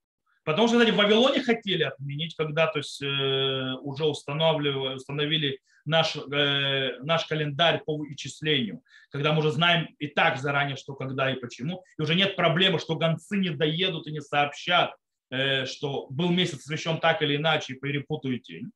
Потому 0.44 0.68
что, 0.68 0.78
кстати, 0.78 0.92
в 0.92 0.96
Вавилоне 0.96 1.42
хотели 1.42 1.84
отменить, 1.84 2.34
когда 2.34 2.66
то 2.66 2.78
есть, 2.78 3.00
э, 3.00 3.74
уже 3.80 4.04
устанавливали, 4.04 4.96
установили 4.96 5.60
наш, 5.84 6.16
э, 6.16 6.98
наш 7.00 7.26
календарь 7.26 7.82
по 7.84 7.96
вычислению, 7.96 8.82
когда 9.10 9.32
мы 9.32 9.40
уже 9.40 9.50
знаем 9.50 9.94
и 9.98 10.06
так 10.06 10.38
заранее, 10.38 10.76
что 10.76 10.94
когда 10.94 11.30
и 11.30 11.38
почему, 11.38 11.84
и 11.98 12.02
уже 12.02 12.14
нет 12.14 12.36
проблемы, 12.36 12.78
что 12.78 12.96
гонцы 12.96 13.36
не 13.36 13.50
доедут 13.50 14.06
и 14.06 14.12
не 14.12 14.20
сообщат, 14.20 14.94
э, 15.30 15.66
что 15.66 16.06
был 16.10 16.30
месяц 16.30 16.60
освящен 16.60 16.98
так 16.98 17.22
или 17.22 17.36
иначе, 17.36 17.74
и 17.74 17.78
перепутают 17.78 18.42
день. 18.42 18.70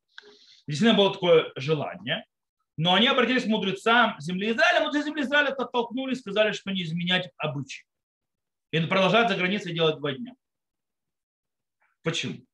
Действительно 0.67 0.97
было 0.97 1.13
такое 1.13 1.51
желание. 1.55 2.25
Но 2.77 2.93
они 2.93 3.07
обратились 3.07 3.43
к 3.43 3.47
мудрецам 3.47 4.15
земли 4.19 4.51
Израиля, 4.51 4.85
мудрецы 4.85 5.07
земли 5.07 5.23
Израиля 5.23 5.49
оттолкнулись, 5.49 6.19
сказали, 6.19 6.53
что 6.53 6.71
не 6.71 6.83
изменять 6.83 7.29
обычаи. 7.37 7.83
И 8.71 8.79
продолжать 8.81 9.29
за 9.29 9.35
границей 9.35 9.73
делать 9.73 9.97
два 9.97 10.13
дня. 10.13 10.33
Почему? 12.03 12.45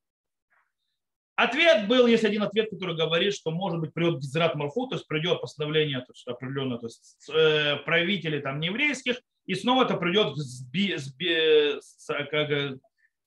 Ответ 1.36 1.86
был, 1.86 2.06
есть 2.06 2.24
один 2.24 2.42
ответ, 2.42 2.70
который 2.70 2.96
говорит, 2.96 3.34
что 3.34 3.50
может 3.50 3.78
быть 3.78 3.92
придет 3.92 4.20
Гизрат 4.20 4.54
Марфу, 4.54 4.86
то 4.88 4.96
есть 4.96 5.06
придет 5.06 5.42
постановление 5.42 6.00
то 6.00 6.12
есть, 6.12 6.26
определенное, 6.26 6.78
то 6.78 6.86
есть 6.86 7.28
э, 7.30 7.76
правителей 7.84 8.40
там 8.40 8.58
нееврейских, 8.58 9.20
и 9.44 9.54
снова 9.54 9.84
это 9.84 9.98
придет 9.98 10.34
с, 10.38 10.62
би, 10.62 10.96
с, 10.96 11.14
би, 11.14 11.78
с, 11.78 12.06
как, 12.06 12.78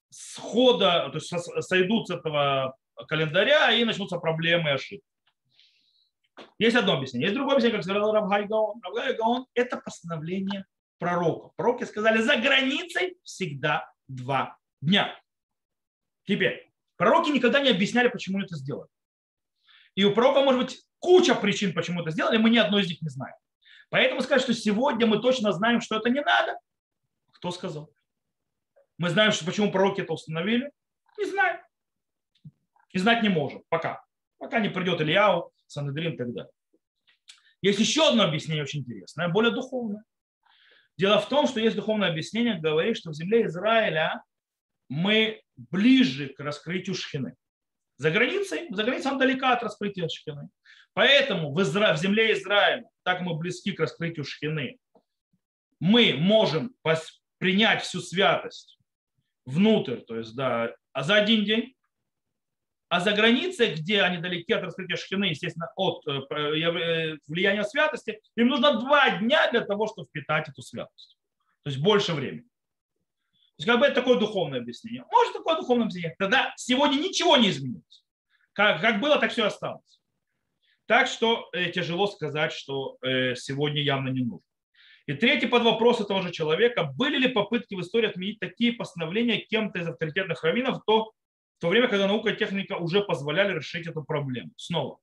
схода, 0.10 1.10
то 1.12 1.20
есть 1.20 1.32
сойдут 1.62 2.08
с 2.08 2.12
этого 2.12 2.76
календаря 3.08 3.72
и 3.74 3.84
начнутся 3.84 4.18
проблемы 4.18 4.70
и 4.70 4.74
ошибки. 4.74 5.06
Есть 6.58 6.76
одно 6.76 6.94
объяснение. 6.94 7.28
Есть 7.28 7.36
другое 7.36 7.56
объяснение, 7.56 7.78
как 7.78 7.84
сказал 7.84 8.12
Равгай 8.12 8.48
Гаон. 8.48 8.82
Равгай 8.82 9.16
Гаон– 9.16 9.46
это 9.54 9.78
постановление 9.78 10.66
пророка. 10.98 11.52
Пророки 11.56 11.84
сказали, 11.84 12.22
за 12.22 12.38
границей 12.38 13.18
всегда 13.24 13.92
два 14.08 14.58
дня. 14.82 15.16
Теперь, 16.26 16.69
пророки 17.00 17.30
никогда 17.30 17.62
не 17.62 17.70
объясняли, 17.70 18.10
почему 18.10 18.42
это 18.42 18.58
сделали. 18.58 18.90
И 19.96 20.04
у 20.04 20.14
пророка 20.14 20.42
может 20.42 20.62
быть 20.62 20.86
куча 21.00 21.34
причин, 21.34 21.74
почему 21.74 22.02
это 22.02 22.12
сделали, 22.12 22.38
мы 22.38 22.50
ни 22.50 22.58
одной 22.58 22.82
из 22.82 22.90
них 22.90 23.02
не 23.02 23.08
знаем. 23.08 23.36
Поэтому 23.90 24.22
сказать, 24.22 24.44
что 24.44 24.54
сегодня 24.54 25.08
мы 25.08 25.22
точно 25.22 25.54
знаем, 25.54 25.80
что 25.80 25.96
это 25.96 26.10
не 26.10 26.22
надо, 26.22 26.60
кто 27.32 27.52
сказал? 27.52 27.90
Мы 28.98 29.10
знаем, 29.10 29.32
что 29.32 29.46
почему 29.46 29.72
пророки 29.72 30.02
это 30.02 30.12
установили? 30.12 30.72
Не 31.18 31.26
знаем. 31.26 31.62
И 32.92 33.00
знать 33.00 33.24
не 33.24 33.30
можем. 33.30 33.64
Пока. 33.70 34.04
Пока 34.38 34.60
не 34.60 34.68
придет 34.68 35.00
Ильяу, 35.00 35.54
Санедрин 35.68 36.14
и 36.14 36.18
так 36.18 36.34
далее. 36.34 36.52
Есть 37.62 37.80
еще 37.80 38.10
одно 38.10 38.24
объяснение 38.24 38.64
очень 38.64 38.82
интересное, 38.82 39.30
более 39.30 39.52
духовное. 39.52 40.04
Дело 40.98 41.20
в 41.20 41.30
том, 41.30 41.48
что 41.48 41.62
есть 41.62 41.78
духовное 41.78 42.10
объяснение, 42.10 42.60
говорит, 42.60 42.98
что 42.98 43.12
в 43.12 43.14
земле 43.14 43.46
Израиля 43.46 44.22
мы 44.90 45.42
ближе 45.56 46.30
к 46.30 46.40
раскрытию 46.40 46.96
шхины. 46.96 47.36
За 47.98 48.12
границей, 48.12 48.68
за 48.70 48.84
границей 48.84 49.18
далека 49.18 49.54
от 49.54 49.64
раскрытия 49.64 50.08
шхины. 50.08 50.50
Поэтому 50.94 51.54
в, 51.54 51.62
Изра... 51.62 51.94
в 51.94 52.00
земле 52.00 52.34
Израиля, 52.34 52.86
так 53.04 53.22
мы 53.22 53.36
близки 53.38 53.72
к 53.72 53.80
раскрытию 53.80 54.26
шхины, 54.26 54.80
мы 55.80 56.16
можем 56.18 56.74
принять 57.38 57.84
всю 57.84 58.02
святость 58.02 58.78
внутрь, 59.46 59.98
то 59.98 60.18
есть 60.18 60.36
да, 60.36 60.74
а 60.92 61.04
за 61.04 61.16
один 61.16 61.46
день, 61.46 61.74
а 62.90 63.00
за 63.00 63.14
границей, 63.14 63.76
где 63.76 64.02
они 64.02 64.18
далеки 64.18 64.52
от 64.52 64.64
раскрытия 64.64 64.98
шхины, 64.98 65.26
естественно, 65.26 65.72
от 65.76 66.06
э, 66.08 66.22
э, 66.32 67.18
влияния 67.28 67.64
святости, 67.64 68.20
им 68.36 68.48
нужно 68.48 68.80
два 68.80 69.20
дня 69.20 69.50
для 69.52 69.62
того, 69.62 69.88
чтобы 69.88 70.08
впитать 70.08 70.50
эту 70.50 70.62
святость. 70.62 71.18
То 71.64 71.70
есть 71.70 71.82
больше 71.82 72.14
времени. 72.14 72.49
Есть 73.60 73.70
как 73.70 73.80
бы 73.80 73.86
это 73.86 73.96
такое 73.96 74.18
духовное 74.18 74.60
объяснение. 74.60 75.04
Может 75.12 75.34
такое 75.34 75.58
духовное 75.58 75.86
объяснение. 75.86 76.16
Тогда 76.18 76.54
сегодня 76.56 76.96
ничего 76.96 77.36
не 77.36 77.50
изменилось. 77.50 78.06
Как, 78.54 78.80
как 78.80 79.02
было, 79.02 79.20
так 79.20 79.32
все 79.32 79.46
осталось. 79.46 80.00
Так 80.86 81.08
что 81.08 81.50
э, 81.52 81.70
тяжело 81.72 82.08
сказать, 82.08 82.54
что 82.54 82.98
э, 83.02 83.36
сегодня 83.36 83.82
явно 83.82 84.10
не 84.10 84.22
нужно. 84.22 84.46
И 85.08 85.14
третий 85.14 85.48
под 85.48 85.64
вопрос 85.64 86.00
этого 86.00 86.22
же 86.22 86.32
человека, 86.32 86.84
были 86.84 87.18
ли 87.18 87.28
попытки 87.28 87.76
в 87.76 87.82
истории 87.82 88.08
отменить 88.08 88.40
такие 88.40 88.72
постановления 88.72 89.40
кем-то 89.40 89.80
из 89.80 89.88
авторитетных 89.88 90.42
раввинов, 90.44 90.82
то 90.86 91.12
в 91.58 91.62
то 91.62 91.68
время, 91.68 91.90
когда 91.90 92.08
наука 92.08 92.30
и 92.30 92.38
техника 92.38 92.78
уже 92.78 93.02
позволяли 93.02 93.56
решить 93.56 93.88
эту 93.88 94.04
проблему. 94.06 94.52
Снова, 94.56 95.00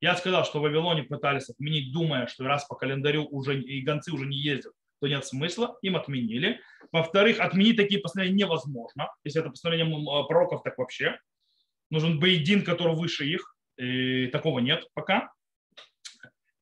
я 0.00 0.14
сказал, 0.14 0.44
что 0.44 0.60
в 0.60 0.62
Вавилоне 0.62 1.02
пытались 1.02 1.50
отменить, 1.50 1.92
думая, 1.92 2.28
что 2.28 2.44
раз 2.44 2.64
по 2.66 2.76
календарю 2.76 3.26
уже 3.26 3.60
и 3.60 3.82
гонцы 3.82 4.12
уже 4.12 4.26
не 4.26 4.36
ездят, 4.36 4.74
то 5.00 5.08
нет 5.08 5.24
смысла, 5.24 5.78
им 5.82 5.96
отменили. 5.96 6.60
Во-вторых, 6.92 7.40
отменить 7.40 7.76
такие 7.76 8.00
постановления 8.00 8.44
невозможно. 8.44 9.08
Если 9.24 9.40
это 9.40 9.50
постановление 9.50 9.96
а, 10.10 10.24
пророков, 10.24 10.62
так 10.62 10.78
вообще. 10.78 11.18
Нужен 11.90 12.18
Бейдин, 12.18 12.64
который 12.64 12.94
выше 12.94 13.26
их. 13.26 13.56
И 13.76 14.26
такого 14.28 14.58
нет 14.58 14.86
пока. 14.94 15.32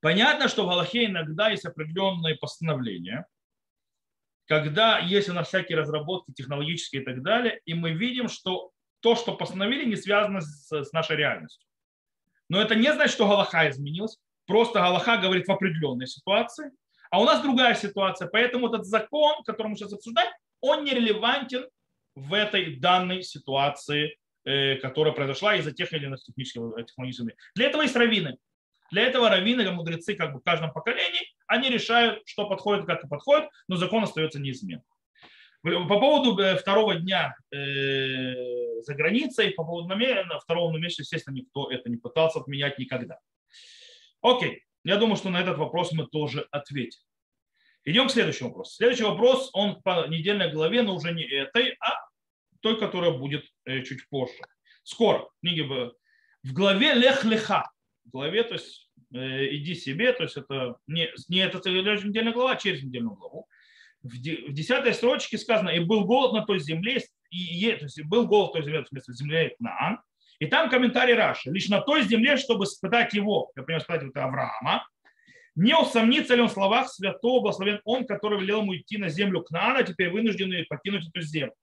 Понятно, 0.00 0.48
что 0.48 0.64
в 0.64 0.68
Галахе 0.68 1.06
иногда 1.06 1.48
есть 1.48 1.64
определенные 1.64 2.36
постановления, 2.36 3.26
когда 4.46 4.98
есть 4.98 5.28
у 5.28 5.32
нас 5.32 5.48
всякие 5.48 5.78
разработки 5.78 6.32
технологические 6.32 7.02
и 7.02 7.04
так 7.04 7.22
далее, 7.22 7.60
и 7.64 7.74
мы 7.74 7.92
видим, 7.92 8.28
что 8.28 8.70
то, 9.00 9.16
что 9.16 9.36
постановили, 9.36 9.84
не 9.84 9.96
связано 9.96 10.40
с 10.40 10.92
нашей 10.92 11.16
реальностью. 11.16 11.66
Но 12.48 12.60
это 12.60 12.74
не 12.74 12.92
значит, 12.92 13.14
что 13.14 13.26
Галаха 13.28 13.68
изменилась. 13.68 14.18
Просто 14.46 14.78
Галаха 14.78 15.16
говорит 15.16 15.48
в 15.48 15.52
определенной 15.52 16.06
ситуации, 16.06 16.70
а 17.10 17.20
у 17.20 17.24
нас 17.24 17.42
другая 17.42 17.74
ситуация. 17.74 18.28
Поэтому 18.28 18.68
этот 18.68 18.86
закон, 18.86 19.42
который 19.44 19.68
мы 19.68 19.76
сейчас 19.76 19.92
обсуждаем, 19.92 20.30
он 20.60 20.84
не 20.84 20.92
релевантен 20.92 21.66
в 22.14 22.34
этой 22.34 22.76
данной 22.76 23.22
ситуации, 23.22 24.16
э, 24.44 24.76
которая 24.76 25.12
произошла 25.12 25.56
из-за 25.56 25.72
тех 25.72 25.92
или 25.92 26.06
иных 26.06 26.22
технических 26.22 26.62
э, 26.76 26.84
технологий. 26.84 27.36
Для 27.54 27.66
этого 27.66 27.82
есть 27.82 27.96
раввины. 27.96 28.38
Для 28.90 29.02
этого 29.02 29.28
раввины, 29.28 29.70
мудрецы 29.70 30.14
как 30.14 30.32
бы 30.32 30.40
в 30.40 30.44
каждом 30.44 30.72
поколении, 30.72 31.20
они 31.46 31.68
решают, 31.68 32.22
что 32.26 32.48
подходит, 32.48 32.86
как 32.86 33.04
и 33.04 33.08
подходит, 33.08 33.48
но 33.68 33.76
закон 33.76 34.04
остается 34.04 34.38
неизменным. 34.38 34.84
По 35.62 35.98
поводу 35.98 36.40
э, 36.40 36.56
второго 36.56 36.94
дня 36.94 37.34
э, 37.52 38.80
за 38.82 38.94
границей, 38.94 39.50
по 39.50 39.64
поводу 39.64 39.88
намеренно, 39.88 40.38
второго 40.38 40.68
намерения, 40.68 40.94
естественно, 40.98 41.34
никто 41.34 41.70
это 41.70 41.90
не 41.90 41.96
пытался 41.96 42.38
отменять 42.38 42.78
никогда. 42.78 43.18
Окей, 44.22 44.62
я 44.90 44.96
думаю, 44.96 45.16
что 45.16 45.30
на 45.30 45.40
этот 45.40 45.58
вопрос 45.58 45.92
мы 45.92 46.06
тоже 46.06 46.46
ответим. 46.50 47.00
Идем 47.84 48.08
к 48.08 48.10
следующему 48.10 48.48
вопросу. 48.48 48.74
Следующий 48.74 49.04
вопрос, 49.04 49.50
он 49.52 49.80
по 49.82 50.08
недельной 50.08 50.50
главе, 50.50 50.82
но 50.82 50.96
уже 50.96 51.12
не 51.12 51.24
этой, 51.24 51.76
а 51.80 51.92
той, 52.60 52.78
которая 52.78 53.12
будет 53.12 53.44
э, 53.64 53.82
чуть 53.82 54.08
позже. 54.08 54.42
Скоро. 54.82 55.28
Книги 55.40 55.60
в 55.60 55.92
главе 56.52 56.94
Лех 56.94 57.24
Леха. 57.24 57.70
В 58.04 58.10
главе, 58.10 58.42
то 58.44 58.54
есть 58.54 58.90
иди 59.12 59.74
себе, 59.74 60.12
то 60.12 60.24
есть 60.24 60.36
это 60.36 60.76
не, 60.86 61.08
не 61.28 61.38
это 61.38 61.58
недельная 61.70 62.32
глава, 62.32 62.52
а 62.52 62.56
через 62.56 62.82
недельную 62.82 63.16
главу 63.16 63.48
в 64.06 64.52
десятой 64.52 64.94
строчке 64.94 65.38
сказано, 65.38 65.70
и 65.70 65.80
был 65.80 66.04
голод 66.04 66.32
на 66.32 66.44
той 66.44 66.60
земле, 66.60 67.02
и, 67.30 67.72
то 67.72 67.84
есть 67.84 68.02
был 68.04 68.26
голод 68.26 68.54
на 68.54 68.60
той 68.60 68.64
земле, 68.64 68.84
в 68.84 68.88
смысле 68.88 69.14
земле 69.14 69.56
Наан, 69.58 70.00
и 70.38 70.46
там 70.46 70.70
комментарий 70.70 71.14
Раши, 71.14 71.50
лишь 71.50 71.68
на 71.68 71.80
той 71.80 72.02
земле, 72.02 72.36
чтобы 72.36 72.64
испытать 72.64 73.14
его, 73.14 73.50
например, 73.54 73.80
испытать 73.80 74.04
вот 74.04 74.16
Авраама, 74.16 74.86
не 75.54 75.74
усомнится 75.74 76.34
ли 76.34 76.42
он 76.42 76.48
в 76.48 76.52
словах 76.52 76.88
святого, 76.90 77.40
благословен 77.40 77.80
он, 77.84 78.06
который 78.06 78.40
велел 78.40 78.60
ему 78.60 78.76
идти 78.76 78.98
на 78.98 79.08
землю 79.08 79.42
Кнаана, 79.42 79.82
теперь 79.82 80.10
вынужденный 80.10 80.64
покинуть 80.64 81.08
эту 81.08 81.22
землю. 81.22 81.54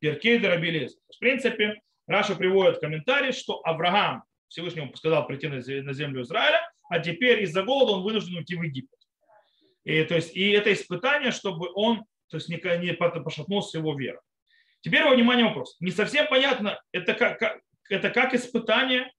Перкей 0.00 0.38
Дарабелез. 0.38 0.96
В 1.14 1.18
принципе, 1.18 1.80
Раша 2.06 2.36
приводит 2.36 2.78
комментарий, 2.78 3.32
что 3.32 3.60
Авраам 3.64 4.22
Всевышнему 4.48 4.94
сказал 4.96 5.26
прийти 5.26 5.48
на 5.48 5.92
землю 5.92 6.22
Израиля, 6.22 6.60
а 6.90 6.98
теперь 7.00 7.42
из-за 7.42 7.62
голода 7.62 7.92
он 7.92 8.02
вынужден 8.02 8.36
уйти 8.36 8.56
в 8.56 8.62
Египет. 8.62 8.98
И, 9.84 10.02
то 10.04 10.14
есть, 10.14 10.36
и 10.36 10.50
это 10.50 10.72
испытание, 10.72 11.32
чтобы 11.32 11.68
он 11.74 12.04
то 12.28 12.36
есть, 12.36 12.48
не, 12.48 12.56
не 12.78 12.92
пошатнулся 12.92 13.78
его 13.78 13.98
вера. 13.98 14.20
Теперь, 14.80 15.04
во 15.04 15.14
внимание, 15.14 15.46
вопрос. 15.46 15.76
Не 15.80 15.90
совсем 15.90 16.28
понятно, 16.28 16.80
это 16.92 17.14
как, 17.14 17.38
как, 17.38 17.60
это 17.88 18.10
как 18.10 18.34
испытание, 18.34 19.12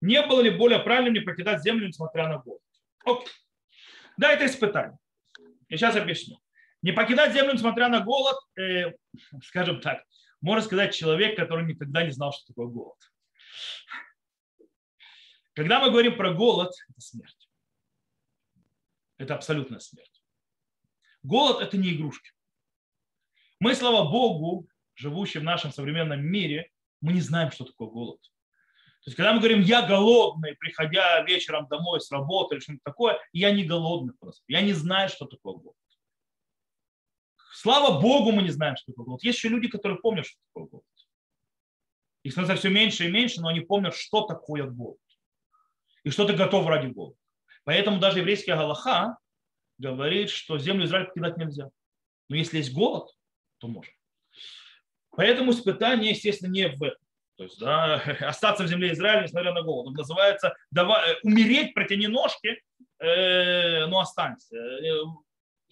не 0.00 0.22
было 0.22 0.40
ли 0.40 0.50
более 0.50 0.78
правильным 0.78 1.14
не 1.14 1.20
покидать 1.20 1.62
землю, 1.62 1.88
несмотря 1.88 2.28
на 2.28 2.38
голод. 2.38 2.62
Окей. 3.04 3.32
Да, 4.16 4.32
это 4.32 4.46
испытание. 4.46 4.98
Я 5.68 5.76
сейчас 5.76 5.96
объясню. 5.96 6.38
Не 6.82 6.92
покидать 6.92 7.32
землю, 7.32 7.54
несмотря 7.54 7.88
на 7.88 8.00
голод, 8.00 8.36
э, 8.58 8.92
скажем 9.42 9.80
так, 9.80 10.04
можно 10.40 10.64
сказать 10.64 10.94
человек, 10.94 11.36
который 11.36 11.64
никогда 11.64 12.02
не 12.04 12.10
знал, 12.10 12.32
что 12.32 12.46
такое 12.46 12.66
голод. 12.66 12.98
Когда 15.54 15.80
мы 15.80 15.90
говорим 15.90 16.16
про 16.16 16.32
голод, 16.32 16.72
это 16.88 17.00
смерть 17.00 17.46
это 19.18 19.34
абсолютная 19.34 19.78
смерть. 19.78 20.22
Голод– 21.22 21.60
это 21.62 21.76
не 21.76 21.94
игрушки. 21.94 22.30
Мы, 23.58 23.74
слава 23.74 24.10
Богу, 24.10 24.68
живущие 24.94 25.40
в 25.40 25.44
нашем 25.44 25.72
современном 25.72 26.24
мире, 26.24 26.70
мы 27.06 27.12
не 27.12 27.20
знаем, 27.20 27.52
что 27.52 27.64
такое 27.64 27.88
голод. 27.88 28.20
То 28.20 29.10
есть, 29.10 29.16
когда 29.16 29.32
мы 29.32 29.38
говорим, 29.38 29.60
я 29.60 29.86
голодный, 29.86 30.56
приходя 30.56 31.22
вечером 31.22 31.68
домой 31.68 32.00
с 32.00 32.10
работы 32.10 32.56
или 32.56 32.60
что-нибудь 32.60 32.82
такое, 32.82 33.20
я 33.32 33.52
не 33.52 33.62
голодный 33.62 34.12
просто. 34.18 34.42
Я 34.48 34.60
не 34.60 34.72
знаю, 34.72 35.08
что 35.08 35.26
такое 35.26 35.54
голод. 35.54 35.76
Слава 37.52 38.00
Богу, 38.00 38.32
мы 38.32 38.42
не 38.42 38.50
знаем, 38.50 38.76
что 38.76 38.90
такое 38.90 39.04
голод. 39.04 39.22
Есть 39.22 39.38
еще 39.38 39.48
люди, 39.48 39.68
которые 39.68 40.00
помнят, 40.00 40.26
что 40.26 40.36
такое 40.48 40.68
голод. 40.68 40.84
Их 42.24 42.32
становится 42.32 42.58
все 42.58 42.70
меньше 42.70 43.06
и 43.06 43.12
меньше, 43.12 43.40
но 43.40 43.48
они 43.48 43.60
помнят, 43.60 43.94
что 43.94 44.22
такое 44.22 44.64
голод. 44.64 44.98
И 46.02 46.10
что 46.10 46.26
ты 46.26 46.32
готов 46.34 46.66
ради 46.66 46.88
голода. 46.88 47.16
Поэтому 47.62 48.00
даже 48.00 48.18
еврейский 48.18 48.50
Галаха 48.50 49.16
говорит, 49.78 50.30
что 50.30 50.58
землю 50.58 50.86
Израиля 50.86 51.06
покидать 51.06 51.36
нельзя. 51.36 51.70
Но 52.28 52.34
если 52.34 52.58
есть 52.58 52.74
голод, 52.74 53.08
то 53.58 53.68
можно. 53.68 53.92
Поэтому 55.16 55.52
испытание, 55.52 56.10
естественно, 56.10 56.50
не 56.50 56.68
в 56.68 56.82
этом. 56.82 56.98
То 57.36 57.44
есть 57.44 57.58
да, 57.58 57.94
остаться 58.20 58.64
в 58.64 58.68
земле 58.68 58.92
Израиля, 58.92 59.22
несмотря 59.22 59.52
на 59.52 59.62
голод. 59.62 59.88
Он 59.88 59.94
называется 59.94 60.54
давай, 60.70 61.18
умереть, 61.22 61.74
протяни 61.74 62.06
ножки, 62.06 62.62
э, 62.98 63.86
ну 63.86 63.98
останься. 63.98 64.56
Э, 64.56 65.02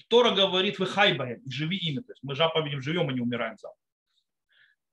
Тора 0.09 0.35
говорит, 0.35 0.79
вы 0.79 0.87
хайбаем, 0.87 1.43
живи 1.49 1.77
ими. 1.77 2.01
То 2.01 2.13
есть 2.13 2.23
мы 2.23 2.35
заповедям 2.35 2.83
живем, 2.83 3.09
а 3.09 3.13
не 3.13 3.21
умираем 3.21 3.57
завтра. 3.59 3.81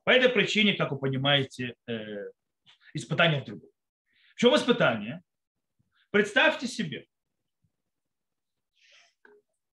По 0.03 0.11
этой 0.11 0.29
причине, 0.29 0.73
как 0.73 0.91
вы 0.91 0.99
понимаете, 0.99 1.75
э, 1.87 2.31
испытание 2.93 3.41
в 3.41 3.45
другом. 3.45 3.69
В 4.35 4.39
чем 4.39 4.55
испытание? 4.55 5.21
Представьте 6.09 6.67
себе, 6.67 7.05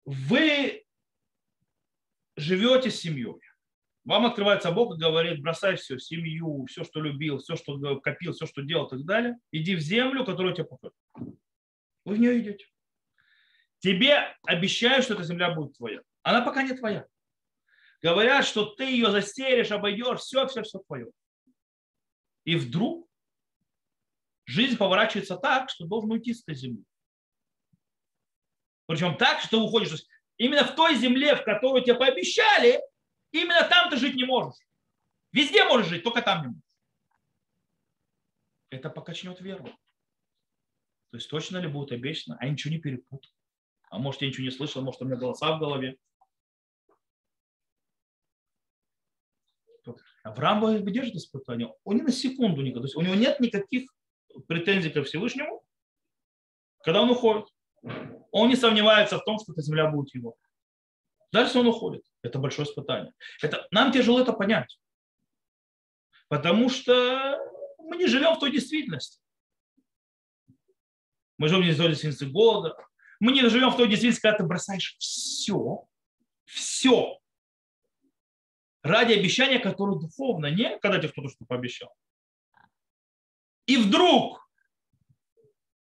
вы 0.04 0.84
живете 2.36 2.90
с 2.90 3.00
семьей. 3.00 3.40
Вам 4.08 4.24
открывается 4.24 4.72
Бог 4.72 4.94
и 4.94 4.98
говорит, 4.98 5.42
бросай 5.42 5.76
все, 5.76 5.98
семью, 5.98 6.64
все, 6.64 6.82
что 6.82 7.02
любил, 7.02 7.36
все, 7.36 7.56
что 7.56 8.00
копил, 8.00 8.32
все, 8.32 8.46
что 8.46 8.62
делал 8.62 8.86
и 8.86 8.90
так 8.90 9.04
далее. 9.04 9.36
Иди 9.52 9.76
в 9.76 9.80
землю, 9.80 10.24
которую 10.24 10.54
тебе 10.54 10.64
покажут. 10.64 10.96
Вы 12.06 12.14
в 12.14 12.18
нее 12.18 12.40
идете. 12.40 12.64
Тебе 13.80 14.34
обещают, 14.46 15.04
что 15.04 15.12
эта 15.12 15.24
земля 15.24 15.50
будет 15.50 15.76
твоя. 15.76 16.00
Она 16.22 16.40
пока 16.40 16.62
не 16.62 16.72
твоя. 16.72 17.06
Говорят, 18.00 18.46
что 18.46 18.64
ты 18.64 18.84
ее 18.84 19.10
застерешь, 19.10 19.72
обойдешь, 19.72 20.20
все, 20.20 20.46
все, 20.46 20.62
все 20.62 20.78
твое. 20.78 21.10
И 22.44 22.56
вдруг 22.56 23.06
жизнь 24.46 24.78
поворачивается 24.78 25.36
так, 25.36 25.68
что 25.68 25.84
должен 25.84 26.12
уйти 26.12 26.32
с 26.32 26.40
этой 26.44 26.54
земли. 26.54 26.82
Причем 28.86 29.18
так, 29.18 29.42
что 29.42 29.60
уходишь. 29.60 30.02
Именно 30.38 30.64
в 30.64 30.74
той 30.74 30.94
земле, 30.94 31.36
в 31.36 31.44
которую 31.44 31.84
тебе 31.84 31.96
пообещали, 31.96 32.80
именно 33.32 33.68
там 33.68 33.90
ты 33.90 33.96
жить 33.96 34.14
не 34.14 34.24
можешь. 34.24 34.58
Везде 35.32 35.64
можешь 35.64 35.88
жить, 35.88 36.04
только 36.04 36.22
там 36.22 36.42
не 36.42 36.46
можешь. 36.48 36.62
Это 38.70 38.90
покачнет 38.90 39.40
веру. 39.40 39.64
То 41.10 41.16
есть 41.16 41.30
точно 41.30 41.58
ли 41.58 41.68
будет 41.68 41.92
обещано, 41.92 42.36
а 42.38 42.44
я 42.44 42.52
ничего 42.52 42.72
не 42.72 42.80
перепутал. 42.80 43.30
А 43.90 43.98
может, 43.98 44.20
я 44.20 44.28
ничего 44.28 44.44
не 44.44 44.50
слышал, 44.50 44.82
может, 44.82 45.00
у 45.00 45.06
меня 45.06 45.16
голоса 45.16 45.56
в 45.56 45.58
голове. 45.58 45.96
Авраам 50.22 50.60
выдержит 50.60 51.14
испытание. 51.14 51.72
Он 51.84 51.96
ни 51.96 52.02
на 52.02 52.12
секунду 52.12 52.60
никогда. 52.60 52.80
То 52.80 52.86
есть 52.86 52.96
у 52.96 53.00
него 53.00 53.14
нет 53.14 53.40
никаких 53.40 53.90
претензий 54.46 54.90
ко 54.90 55.02
Всевышнему, 55.02 55.62
когда 56.82 57.02
он 57.02 57.10
уходит. 57.10 57.46
Он 58.30 58.48
не 58.48 58.56
сомневается 58.56 59.18
в 59.18 59.24
том, 59.24 59.38
что 59.38 59.52
эта 59.52 59.62
земля 59.62 59.90
будет 59.90 60.14
его. 60.14 60.36
Дальше 61.32 61.58
он 61.58 61.66
уходит. 61.66 62.02
Это 62.22 62.38
большое 62.38 62.66
испытание. 62.66 63.12
Это, 63.42 63.66
нам 63.70 63.92
тяжело 63.92 64.20
это 64.20 64.32
понять. 64.32 64.78
Потому 66.28 66.68
что 66.68 67.38
мы 67.78 67.96
не 67.96 68.06
живем 68.06 68.34
в 68.34 68.38
той 68.38 68.50
действительности. 68.50 69.20
Мы 71.38 71.48
живем 71.48 71.62
не 71.62 71.72
в 71.72 71.76
той 71.76 71.88
действительности 71.88 72.24
голода. 72.24 72.76
Мы 73.20 73.32
не 73.32 73.48
живем 73.48 73.70
в 73.70 73.76
той 73.76 73.88
действительности, 73.88 74.22
когда 74.22 74.38
ты 74.38 74.44
бросаешь 74.44 74.96
все, 74.98 75.86
все 76.44 77.18
ради 78.82 79.12
обещания, 79.12 79.58
которое 79.58 79.98
духовно, 79.98 80.46
не 80.46 80.78
когда 80.78 80.98
тебе 80.98 81.08
кто-то 81.08 81.28
что 81.28 81.44
пообещал. 81.44 81.92
И 83.66 83.76
вдруг 83.76 84.48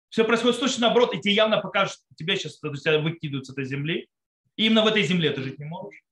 все 0.08 0.24
происходит 0.24 0.60
точно 0.60 0.86
наоборот, 0.86 1.14
и 1.14 1.20
тебе 1.20 1.34
явно 1.34 1.60
покажут, 1.60 1.98
тебя 2.16 2.36
сейчас 2.36 2.58
тебя 2.58 2.98
выкидывают 2.98 3.46
с 3.46 3.50
этой 3.50 3.64
земли, 3.64 4.08
и 4.58 4.66
именно 4.66 4.82
в 4.82 4.88
этой 4.88 5.04
земле 5.04 5.30
ты 5.30 5.42
жить 5.42 5.58
не 5.58 5.64
можешь. 5.64 6.02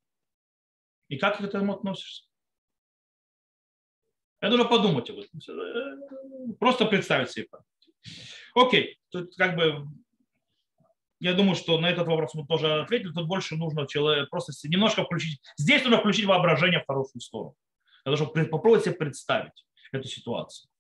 И 1.09 1.19
как 1.19 1.37
ты 1.37 1.45
к 1.45 1.49
этому 1.49 1.75
относишься? 1.75 2.25
Это 4.41 4.57
нужно 4.57 4.69
подумать 4.69 5.11
об 5.11 5.19
этом. 5.19 5.41
Просто 6.59 6.87
представить 6.87 7.31
себе. 7.31 7.49
Окей, 8.55 8.99
тут 9.11 9.35
как 9.37 9.57
бы 9.57 9.89
я 11.19 11.35
думаю, 11.35 11.57
что 11.57 11.81
на 11.81 11.91
этот 11.91 12.07
вопрос 12.07 12.35
мы 12.35 12.47
тоже 12.47 12.83
ответили. 12.83 13.13
Тут 13.13 13.27
больше 13.27 13.57
нужно 13.57 13.87
человек, 13.89 14.31
просто 14.31 14.53
немножко 14.69 15.05
включить. 15.05 15.41
Здесь 15.57 15.83
нужно 15.83 15.99
включить 15.99 16.27
воображение 16.27 16.81
в 16.81 16.87
хорошую 16.87 17.21
сторону. 17.21 17.57
Того, 18.05 18.17
чтобы 18.17 18.45
попробовать 18.45 18.85
себе 18.85 18.95
представить 18.95 19.67
эту 19.91 20.07
ситуацию. 20.07 20.71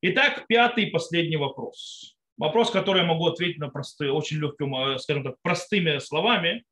Итак, 0.00 0.46
пятый 0.48 0.88
и 0.88 0.90
последний 0.90 1.36
вопрос. 1.36 2.13
Вопрос, 2.36 2.70
который 2.70 3.02
я 3.02 3.06
могу 3.06 3.28
ответить 3.28 3.58
на 3.58 3.68
простые, 3.68 4.12
очень 4.12 4.38
легким, 4.38 4.74
э, 4.74 4.98
скажем 4.98 5.22
так, 5.22 5.36
простыми 5.40 5.98
словами. 5.98 6.64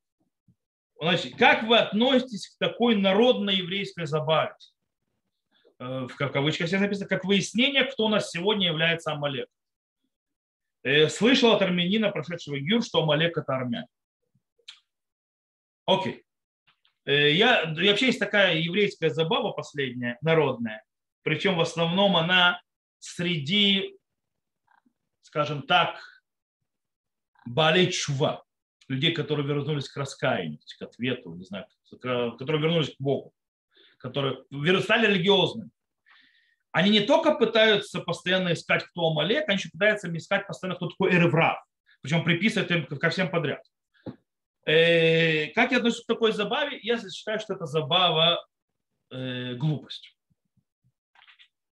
Значит, 1.01 1.37
как 1.37 1.65
вы 1.65 1.79
относитесь 1.79 2.49
к 2.49 2.59
такой 2.59 2.97
народной 2.97 3.57
еврейской 3.57 4.07
забаве? 4.07 4.55
Э, 5.79 6.07
в 6.09 6.17
кавычках 6.17 6.67
здесь 6.67 6.81
написано, 6.81 7.09
как 7.09 7.25
выяснение, 7.25 7.85
кто 7.85 8.07
у 8.07 8.09
нас 8.09 8.31
сегодня 8.31 8.67
является 8.67 9.13
Амалек. 9.13 9.49
Э, 10.83 11.09
слышал 11.09 11.53
от 11.53 11.63
армянина, 11.63 12.11
прошедшего 12.11 12.59
Гюр, 12.59 12.83
что 12.83 13.03
Амалек 13.03 13.39
это 13.39 13.55
армяне. 13.55 13.87
Окей. 15.87 16.25
Я, 17.05 17.65
вообще 17.67 18.07
есть 18.07 18.21
такая 18.21 18.59
еврейская 18.59 19.11
забава 19.11 19.51
последняя, 19.51 20.19
народная. 20.23 20.85
Причем 21.23 21.57
в 21.57 21.61
основном 21.61 22.17
она 22.17 22.61
среди, 23.01 23.97
скажем 25.33 25.62
так, 25.62 25.99
балей 27.47 27.91
чува, 27.91 28.45
людей, 28.89 29.14
которые 29.14 29.47
вернулись 29.47 29.89
к 29.89 29.97
раскаянию, 29.97 30.59
к 30.78 30.83
ответу, 30.83 31.35
не 31.35 31.45
знаю, 31.45 31.64
которые 31.91 32.61
вернулись 32.61 32.95
к 32.95 33.01
Богу, 33.01 33.33
которые 33.97 34.45
стали 34.83 35.07
религиозными. 35.07 35.70
Они 36.70 36.91
не 36.91 37.01
только 37.01 37.35
пытаются 37.35 38.01
постоянно 38.01 38.53
искать, 38.53 38.85
кто 38.85 39.09
Амалек, 39.09 39.49
они 39.49 39.57
еще 39.57 39.70
пытаются 39.70 40.14
искать 40.14 40.47
постоянно, 40.47 40.76
кто 40.76 40.89
такой 40.89 41.14
Эреврав. 41.14 41.64
Причем 42.03 42.24
приписывают 42.24 42.70
им 42.70 42.85
ко 42.85 43.09
всем 43.09 43.30
подряд. 43.30 43.62
Э, 44.66 45.47
как 45.55 45.72
я 45.72 45.78
отношусь 45.78 46.05
к 46.05 46.07
такой 46.07 46.33
забаве? 46.33 46.78
Я 46.83 46.99
считаю, 46.99 47.41
что 47.41 47.55
это 47.55 47.64
забава 47.64 48.47
э, 49.11 49.55
глупость. 49.55 50.14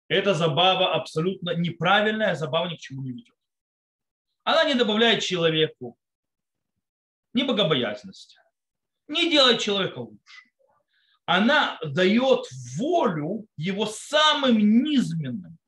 Эта 0.07 0.33
забава 0.33 0.93
абсолютно 0.93 1.55
неправильная, 1.55 2.35
забава 2.35 2.69
ни 2.69 2.77
к 2.77 2.79
чему 2.79 3.01
не 3.03 3.11
ведет. 3.11 3.35
Она 4.49 4.63
не 4.63 4.73
добавляет 4.73 5.21
человеку 5.21 5.95
ни 7.33 7.43
богобоязненности, 7.43 8.39
не 9.07 9.29
делает 9.29 9.61
человека 9.61 9.99
лучше. 9.99 10.49
Она 11.25 11.79
дает 11.83 12.47
волю 12.75 13.45
его 13.57 13.85
самым 13.85 14.57
низменным 14.57 15.59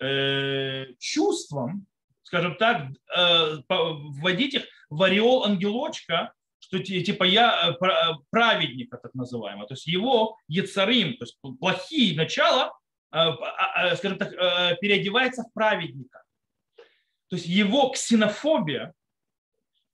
э, 0.00 0.86
чувствам, 0.98 1.86
скажем 2.24 2.56
так, 2.56 2.88
э, 3.16 3.58
вводить 3.68 4.54
их 4.54 4.64
в 4.90 5.00
ореол 5.04 5.44
ангелочка, 5.44 6.32
что 6.58 6.80
типа 6.80 7.22
я 7.22 7.76
э, 7.80 7.84
э, 7.86 8.14
праведник, 8.30 8.90
так 8.90 9.14
называемый. 9.14 9.68
То 9.68 9.74
есть 9.74 9.86
его 9.86 10.36
яцарим, 10.48 11.16
то 11.16 11.24
есть 11.24 11.38
плохие 11.60 12.16
начала 12.16 12.76
Э, 13.12 13.30
а, 13.30 13.92
а, 13.92 13.96
скажем 13.96 14.18
так, 14.18 14.30
переодевается 14.80 15.42
в 15.42 15.52
праведника. 15.52 16.22
То 17.28 17.36
есть 17.36 17.46
его 17.46 17.90
ксенофобия 17.90 18.92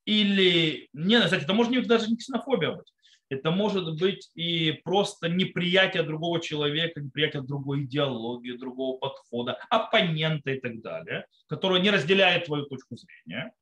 или, 0.05 0.89
не, 0.93 1.21
кстати, 1.21 1.45
это 1.45 1.55
может 1.55 1.87
даже 1.87 2.09
не 2.09 2.17
ксенофобия 2.17 2.73
быть, 2.73 2.93
это 3.29 3.51
может 3.51 3.99
быть 3.99 4.31
и 4.35 4.73
просто 4.85 5.29
неприятие 5.29 6.03
другого 6.03 6.41
человека, 6.41 7.01
неприятие 7.01 7.43
другой 7.43 7.85
идеологии, 7.85 8.53
другого 8.53 8.99
подхода, 8.99 9.59
оппонента 9.71 10.51
и 10.51 10.61
так 10.61 10.81
далее, 10.83 11.27
который 11.47 11.81
не 11.81 11.91
разделяет 11.91 12.47
твою 12.47 12.67
точку 12.67 12.97
зрения. 12.97 13.53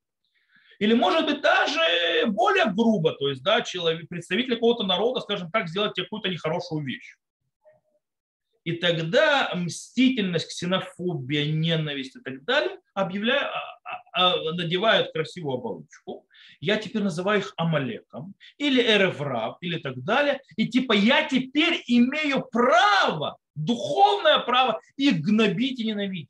Или 0.80 0.94
может 0.94 1.26
быть 1.26 1.42
даже 1.42 2.26
более 2.26 2.72
грубо, 2.72 3.12
то 3.12 3.28
есть 3.28 3.42
да, 3.42 3.60
человек, 3.60 4.08
представитель 4.08 4.54
какого-то 4.54 4.82
народа, 4.82 5.20
скажем 5.20 5.50
так, 5.50 5.68
сделать 5.68 5.94
какую-то 5.94 6.28
нехорошую 6.28 6.82
вещь. 6.82 7.16
И 8.64 8.72
тогда 8.72 9.50
мстительность, 9.54 10.48
ксенофобия, 10.48 11.50
ненависть 11.50 12.16
и 12.16 12.20
так 12.20 12.44
далее 12.44 12.78
объявляют, 12.92 13.48
а, 13.48 13.80
а, 14.12 14.34
а, 14.34 14.52
надевают 14.52 15.12
красивую 15.12 15.54
оболочку. 15.54 16.26
Я 16.60 16.76
теперь 16.76 17.02
называю 17.02 17.40
их 17.40 17.54
Амалеком 17.56 18.34
или 18.58 18.82
Эреврав 18.82 19.56
или 19.62 19.78
так 19.78 20.02
далее. 20.04 20.42
И 20.56 20.68
типа 20.68 20.92
я 20.92 21.26
теперь 21.26 21.82
имею 21.86 22.44
право, 22.52 23.38
духовное 23.54 24.38
право 24.40 24.80
их 24.96 25.20
гнобить 25.20 25.80
и 25.80 25.86
ненавидеть. 25.86 26.28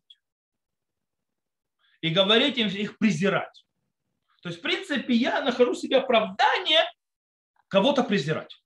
И 2.00 2.10
говорить 2.10 2.58
им 2.58 2.68
их 2.68 2.96
презирать. 2.98 3.64
То 4.42 4.48
есть, 4.48 4.60
в 4.60 4.62
принципе, 4.62 5.14
я 5.14 5.42
нахожу 5.42 5.74
себе 5.74 5.98
оправдание 5.98 6.84
кого-то 7.68 8.04
презирать. 8.04 8.62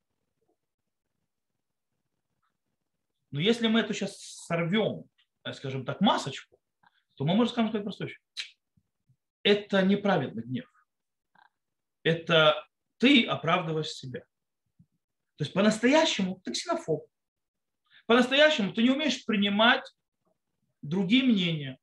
Но 3.34 3.40
если 3.40 3.66
мы 3.66 3.80
эту 3.80 3.92
сейчас 3.92 4.16
сорвем, 4.46 5.06
э, 5.42 5.52
скажем 5.54 5.84
так, 5.84 6.00
масочку, 6.00 6.56
то 7.16 7.24
мы 7.24 7.34
можем 7.34 7.52
сказать 7.52 7.82
простую 7.82 8.10
вещь. 8.10 8.20
Это 9.42 9.82
неправедный 9.82 10.44
гнев. 10.44 10.70
Это 12.04 12.64
ты 12.98 13.26
оправдываешь 13.26 13.88
себя. 13.88 14.20
То 15.34 15.42
есть 15.42 15.52
по-настоящему 15.52 16.40
ты 16.44 16.52
ксенофоб. 16.52 17.08
По-настоящему 18.06 18.72
ты 18.72 18.84
не 18.84 18.90
умеешь 18.90 19.24
принимать 19.24 19.92
другие 20.80 21.24
мнения. 21.24 21.80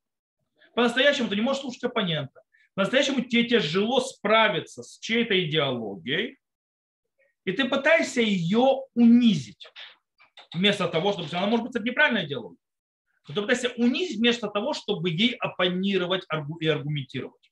По-настоящему 0.74 1.28
ты 1.28 1.36
не 1.36 1.42
можешь 1.42 1.64
слушать 1.64 1.84
оппонента. 1.84 2.42
По-настоящему 2.76 3.26
тебе 3.26 3.44
тяжело 3.44 4.00
справиться 4.00 4.84
с 4.84 4.98
чьей-то 5.00 5.38
идеологией, 5.46 6.40
и 7.44 7.52
ты 7.52 7.68
пытаешься 7.68 8.22
ее 8.22 8.84
унизить. 8.94 9.68
Вместо 10.54 10.88
того, 10.88 11.14
чтобы... 11.14 11.28
Она 11.32 11.48
может 11.48 11.66
быть 11.66 11.76
это 11.76 11.84
неправильная 11.84 12.26
идеология. 12.26 12.58
Но 13.28 13.36
ты 13.36 13.42
пытаешься 13.42 13.70
унизить 13.78 14.18
вместо 14.18 14.48
того, 14.50 14.74
чтобы 14.74 15.10
ей 15.10 15.36
оппонировать 15.36 16.26
и 16.60 16.68
аргументировать. 16.68 17.52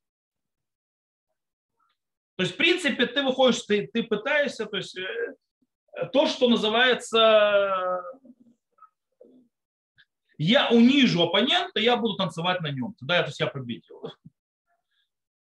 То 2.35 2.43
есть, 2.43 2.53
в 2.55 2.57
принципе, 2.57 3.05
ты 3.05 3.21
выходишь, 3.21 3.61
ты, 3.63 3.87
ты 3.87 4.03
пытаешься, 4.03 4.65
то 4.65 4.77
есть, 4.77 4.97
э, 4.97 5.35
то, 6.13 6.25
что 6.25 6.47
называется, 6.47 8.01
я 10.37 10.69
унижу 10.69 11.21
оппонента, 11.21 11.79
я 11.81 11.97
буду 11.97 12.15
танцевать 12.15 12.61
на 12.61 12.71
нем. 12.71 12.95
Тогда 12.97 13.17
я, 13.17 13.23
то 13.23 13.29
есть, 13.29 13.39
я 13.41 13.47
победил. 13.47 14.03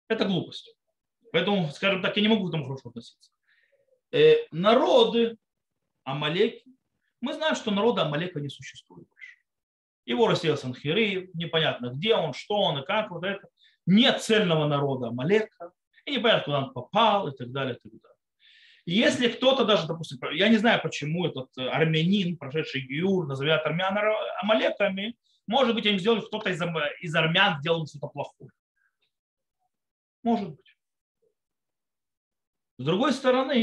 Это 0.09 0.25
глупость. 0.25 0.75
Поэтому, 1.31 1.69
скажем 1.69 2.01
так, 2.01 2.15
я 2.17 2.21
не 2.21 2.27
могу 2.27 2.45
к 2.45 2.49
этому 2.49 2.65
хорошо 2.65 2.89
относиться. 2.89 3.31
Э, 4.11 4.45
народы 4.51 5.37
Амалеки, 6.03 6.65
мы 7.21 7.33
знаем, 7.33 7.55
что 7.55 7.71
народа 7.71 8.03
Амалека 8.03 8.39
не 8.39 8.49
существует 8.49 9.07
больше. 9.07 9.37
Его 10.05 10.27
рассеял 10.27 10.57
Санхири, 10.57 11.29
непонятно 11.33 11.91
где 11.91 12.15
он, 12.15 12.33
что 12.33 12.55
он 12.55 12.79
и 12.79 12.85
как 12.85 13.11
вот 13.11 13.23
это. 13.23 13.47
Нет 13.85 14.21
цельного 14.21 14.67
народа 14.67 15.07
Амалека, 15.07 15.71
и 16.05 16.11
непонятно, 16.17 16.43
куда 16.43 16.57
он 16.59 16.73
попал 16.73 17.27
и 17.27 17.35
так 17.35 17.51
далее. 17.51 17.75
И 17.75 17.79
так 17.79 17.91
далее. 17.91 18.09
Если 18.85 19.27
кто-то 19.27 19.65
даже, 19.65 19.85
допустим, 19.85 20.17
я 20.31 20.49
не 20.49 20.57
знаю, 20.57 20.81
почему 20.81 21.27
этот 21.27 21.49
э, 21.57 21.67
армянин, 21.67 22.37
прошедший 22.37 22.81
Гиюр, 22.81 23.27
назовет 23.27 23.63
армян 23.65 23.95
амалеками, 24.41 25.15
может 25.45 25.75
быть, 25.75 25.85
им 25.85 25.99
сделали 25.99 26.21
кто-то 26.21 26.49
из, 26.49 26.61
из 27.01 27.15
армян 27.15 27.59
сделал 27.59 27.85
что-то 27.85 28.07
плохое. 28.07 28.49
Может 30.23 30.49
быть. 30.49 30.77
С 32.77 32.85
другой 32.85 33.13
стороны, 33.13 33.55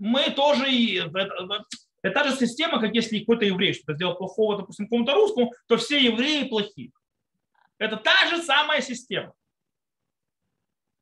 мы 0.00 0.30
тоже, 0.30 0.64
это, 0.64 1.64
это 2.02 2.14
та 2.14 2.28
же 2.28 2.36
система, 2.36 2.80
как 2.80 2.94
если 2.94 3.20
какой-то 3.20 3.44
еврей 3.44 3.74
что-то 3.74 3.94
сделал 3.94 4.16
плохого, 4.16 4.56
допустим, 4.56 4.86
какому-то 4.86 5.14
русскому, 5.14 5.52
то 5.68 5.76
все 5.76 6.02
евреи 6.02 6.48
плохие. 6.48 6.90
Это 7.78 7.96
та 7.96 8.28
же 8.28 8.42
самая 8.42 8.80
система. 8.80 9.34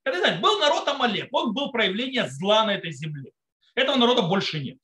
Это, 0.05 0.19
знаете, 0.19 0.41
был 0.41 0.59
народ 0.59 0.87
Амалек, 0.89 1.29
он 1.33 1.55
был 1.55 1.71
проявление 1.71 2.29
зла 2.29 2.65
на 2.65 2.75
этой 2.75 2.93
земле. 2.93 3.33
Этого 3.75 3.97
народа 3.97 4.23
больше 4.23 4.59
нет. 4.59 4.79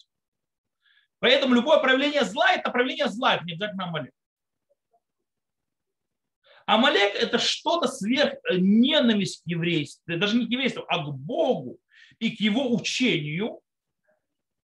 Поэтому 1.19 1.55
любое 1.55 1.79
проявление 1.79 2.25
зла– 2.25 2.53
это 2.55 2.71
проявление 2.71 3.09
зла, 3.09 3.35
это 3.35 3.45
не 3.45 3.55
обязательно 3.55 3.85
Амалек. 3.85 4.13
Амалек– 6.67 7.15
это 7.17 7.39
что-то 7.39 7.89
сверх 7.89 8.35
э, 8.35 8.57
ненависть 8.59 9.43
к 9.43 9.47
еврейству, 9.47 10.03
даже 10.07 10.37
не 10.37 10.47
к 10.47 10.51
еврейству, 10.51 10.85
а 10.89 10.99
к 11.05 11.15
Богу 11.15 11.79
и 12.19 12.37
к 12.37 12.41
его 12.41 12.73
учению, 12.75 13.61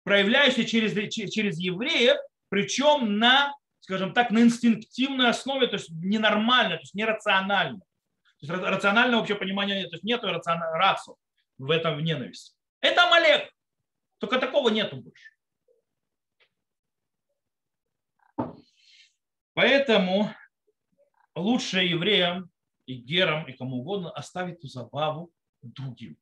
проявляющийся 0.07 0.63
через, 0.63 0.93
через 1.11 1.59
евреев, 1.59 2.17
причем 2.49 3.19
на 3.19 3.53
скажем 3.87 4.13
так, 4.13 4.31
на 4.31 4.39
инстинктивной 4.39 5.29
основе, 5.29 5.67
то 5.67 5.75
есть 5.77 5.89
ненормально, 5.89 6.75
то 6.75 6.81
есть 6.81 6.93
нерационально. 6.93 7.79
То 7.79 8.45
есть 8.45 8.51
рационального 8.51 9.21
вообще 9.21 9.35
понимания 9.35 9.75
нет, 9.75 9.89
то 9.89 9.95
есть 9.95 10.03
нет 10.03 10.21
рацию 10.23 11.15
в 11.57 11.71
этом 11.71 11.95
в 11.95 12.01
ненависти. 12.01 12.53
Это 12.81 13.07
Амалек. 13.07 13.49
Только 14.17 14.39
такого 14.39 14.67
нету 14.67 14.97
больше. 14.97 15.31
Поэтому 19.53 20.33
лучше 21.33 21.79
евреям 21.79 22.51
и 22.87 22.95
герам 22.95 23.47
и 23.47 23.53
кому 23.53 23.77
угодно 23.77 24.11
оставить 24.11 24.55
эту 24.55 24.67
забаву 24.67 25.31
другим. 25.61 26.17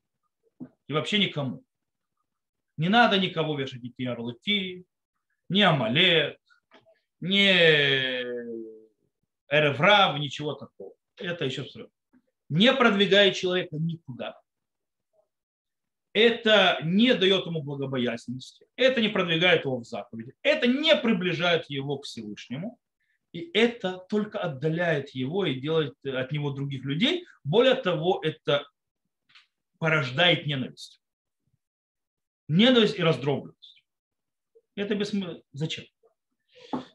И 0.85 0.93
вообще 0.93 1.17
никому. 1.17 1.64
Не 2.77 2.89
надо 2.89 3.17
никого 3.17 3.57
вешать 3.57 3.83
ни 3.83 3.93
ярлыки, 3.97 4.85
ни 5.49 5.61
Амалек, 5.61 6.37
не 7.19 7.51
эреврав, 9.49 10.19
ничего 10.19 10.53
такого. 10.53 10.93
Это 11.17 11.45
еще 11.45 11.63
все. 11.63 11.87
Не 12.49 12.73
продвигает 12.73 13.35
человека 13.35 13.77
никуда. 13.77 14.39
Это 16.13 16.79
не 16.83 17.13
дает 17.13 17.45
ему 17.45 17.61
благобоязненности. 17.61 18.65
Это 18.75 19.01
не 19.01 19.09
продвигает 19.09 19.65
его 19.65 19.77
в 19.77 19.83
заповеди. 19.83 20.33
Это 20.43 20.67
не 20.67 20.95
приближает 20.95 21.69
его 21.69 21.97
к 21.97 22.05
Всевышнему. 22.05 22.79
И 23.33 23.51
это 23.53 23.97
только 24.09 24.39
отдаляет 24.39 25.09
его 25.09 25.45
и 25.45 25.59
делает 25.59 25.93
от 26.05 26.31
него 26.31 26.51
других 26.51 26.85
людей. 26.85 27.25
Более 27.43 27.75
того, 27.75 28.21
это 28.23 28.65
порождает 29.77 30.45
ненависть. 30.47 31.01
Ненависть 32.47 32.97
и 32.97 33.03
раздробленность. 33.03 33.83
Это 34.75 34.95
бессмысленно. 34.95 35.41
Зачем? 35.53 35.85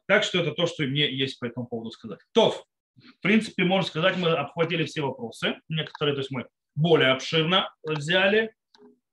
Так 0.06 0.24
что 0.24 0.40
это 0.40 0.52
то, 0.52 0.66
что 0.66 0.84
мне 0.84 1.10
есть 1.12 1.38
по 1.38 1.46
этому 1.46 1.66
поводу 1.66 1.90
сказать. 1.90 2.20
То, 2.32 2.50
в 2.96 3.20
принципе, 3.20 3.64
можно 3.64 3.88
сказать, 3.88 4.16
мы 4.16 4.30
обхватили 4.30 4.84
все 4.84 5.00
вопросы. 5.02 5.60
Некоторые, 5.68 6.14
то 6.14 6.20
есть 6.20 6.30
мы 6.30 6.46
более 6.74 7.10
обширно 7.10 7.72
взяли, 7.82 8.54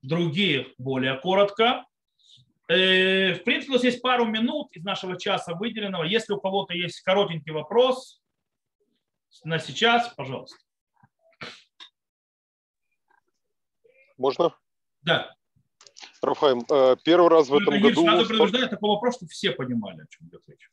другие 0.02 0.74
более 0.78 1.20
коротко. 1.20 1.86
Э, 2.68 3.34
в 3.34 3.44
принципе, 3.44 3.72
у 3.72 3.76
нас 3.76 3.84
есть 3.84 4.02
пару 4.02 4.26
минут 4.26 4.76
из 4.76 4.84
нашего 4.84 5.18
часа 5.18 5.54
выделенного. 5.54 6.04
Если 6.04 6.34
у 6.34 6.40
кого-то 6.40 6.74
есть 6.74 7.02
коротенький 7.02 7.54
вопрос 7.54 8.22
на 9.44 9.60
сейчас, 9.60 10.14
пожалуйста. 10.16 10.58
Можно? 14.18 14.58
Да. 15.02 15.37
Рафаим, 16.28 16.64
э, 16.70 16.96
первый 17.04 17.30
раз 17.30 17.48
в 17.48 17.56
этом 17.56 17.74
Конечно, 17.74 17.90
году... 17.90 18.06
Надо 18.06 18.26
предупреждать 18.26 18.70
такой 18.70 18.90
вопрос, 18.90 19.16
чтобы 19.16 19.30
все 19.30 19.52
понимали, 19.52 20.02
о 20.02 20.06
чем 20.10 20.28
идет 20.28 20.44
речь. 20.48 20.70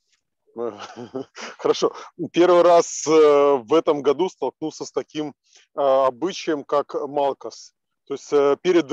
Хорошо. 1.58 1.92
Первый 2.32 2.62
раз 2.62 3.06
э, 3.06 3.10
в 3.10 3.72
этом 3.74 4.02
году 4.02 4.28
столкнулся 4.28 4.84
с 4.84 4.92
таким 4.92 5.34
э, 5.76 5.80
обычаем, 5.80 6.64
как 6.64 6.94
Малкас. 6.94 7.74
То 8.06 8.14
есть 8.14 8.28
перед, 8.60 8.88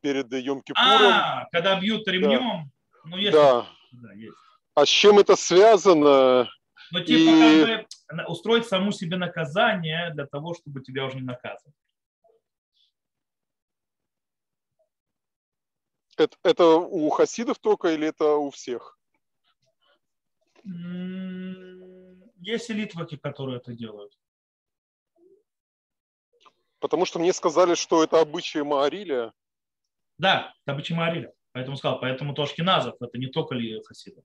перед 0.00 0.32
Йом 0.32 0.62
Кипуром... 0.62 1.12
А, 1.12 1.46
когда 1.52 1.78
бьют 1.78 2.08
ремнем? 2.08 2.40
Да. 2.40 2.64
Ну, 3.04 3.16
есть. 3.18 3.32
Да. 3.32 3.66
да 3.92 4.12
есть. 4.14 4.36
А 4.74 4.86
с 4.86 4.88
чем 4.88 5.18
это 5.18 5.36
связано? 5.36 6.48
Ну, 6.90 7.00
типа, 7.00 7.30
и... 7.30 7.86
как 8.08 8.16
бы 8.16 8.32
устроить 8.32 8.66
саму 8.66 8.92
себе 8.92 9.16
наказание 9.16 10.10
для 10.14 10.26
того, 10.26 10.54
чтобы 10.54 10.80
тебя 10.80 11.04
уже 11.04 11.16
не 11.16 11.22
наказывали. 11.22 11.74
Это, 16.16 16.36
это 16.42 16.66
у 16.76 17.10
хасидов 17.10 17.58
только 17.58 17.88
или 17.88 18.08
это 18.08 18.36
у 18.36 18.50
всех? 18.50 18.98
Есть 22.38 22.70
элитваки, 22.70 23.16
которые 23.16 23.58
это 23.58 23.72
делают. 23.72 24.18
Потому 26.78 27.04
что 27.04 27.18
мне 27.18 27.32
сказали, 27.32 27.74
что 27.74 28.02
это 28.02 28.20
обычаи 28.20 28.60
Маариля. 28.60 29.32
Да, 30.18 30.54
это 30.62 30.72
обычаи 30.72 30.94
Маариля. 30.94 31.32
Поэтому 31.52 31.76
сказал, 31.76 32.00
поэтому 32.00 32.34
то 32.34 32.42
Ашкиназов, 32.42 32.96
это 33.00 33.18
не 33.18 33.28
только 33.28 33.54
ли 33.54 33.82
хасиды. 33.82 34.22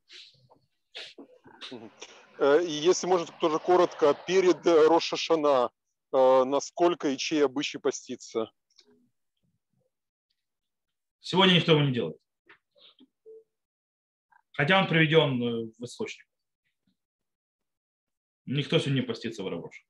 Э, 2.38 2.64
и 2.64 2.72
если 2.72 3.08
можно 3.08 3.28
тоже 3.40 3.60
коротко, 3.60 4.14
перед 4.28 4.66
Рошашана, 4.66 5.72
э, 6.12 6.44
насколько 6.44 7.10
и 7.10 7.18
чей 7.18 7.46
обычай 7.46 7.78
поститься? 7.78 8.52
Сегодня 11.22 11.54
никто 11.54 11.72
его 11.74 11.84
не 11.84 11.94
делает. 11.94 12.18
Хотя 14.54 14.82
он 14.82 14.88
приведен 14.88 15.42
э, 15.42 15.72
в 15.78 15.84
источник. 15.84 16.28
Никто 18.46 18.80
сегодня 18.80 19.02
не 19.02 19.06
постится 19.06 19.44
в 19.44 19.48
рабочих. 19.48 19.86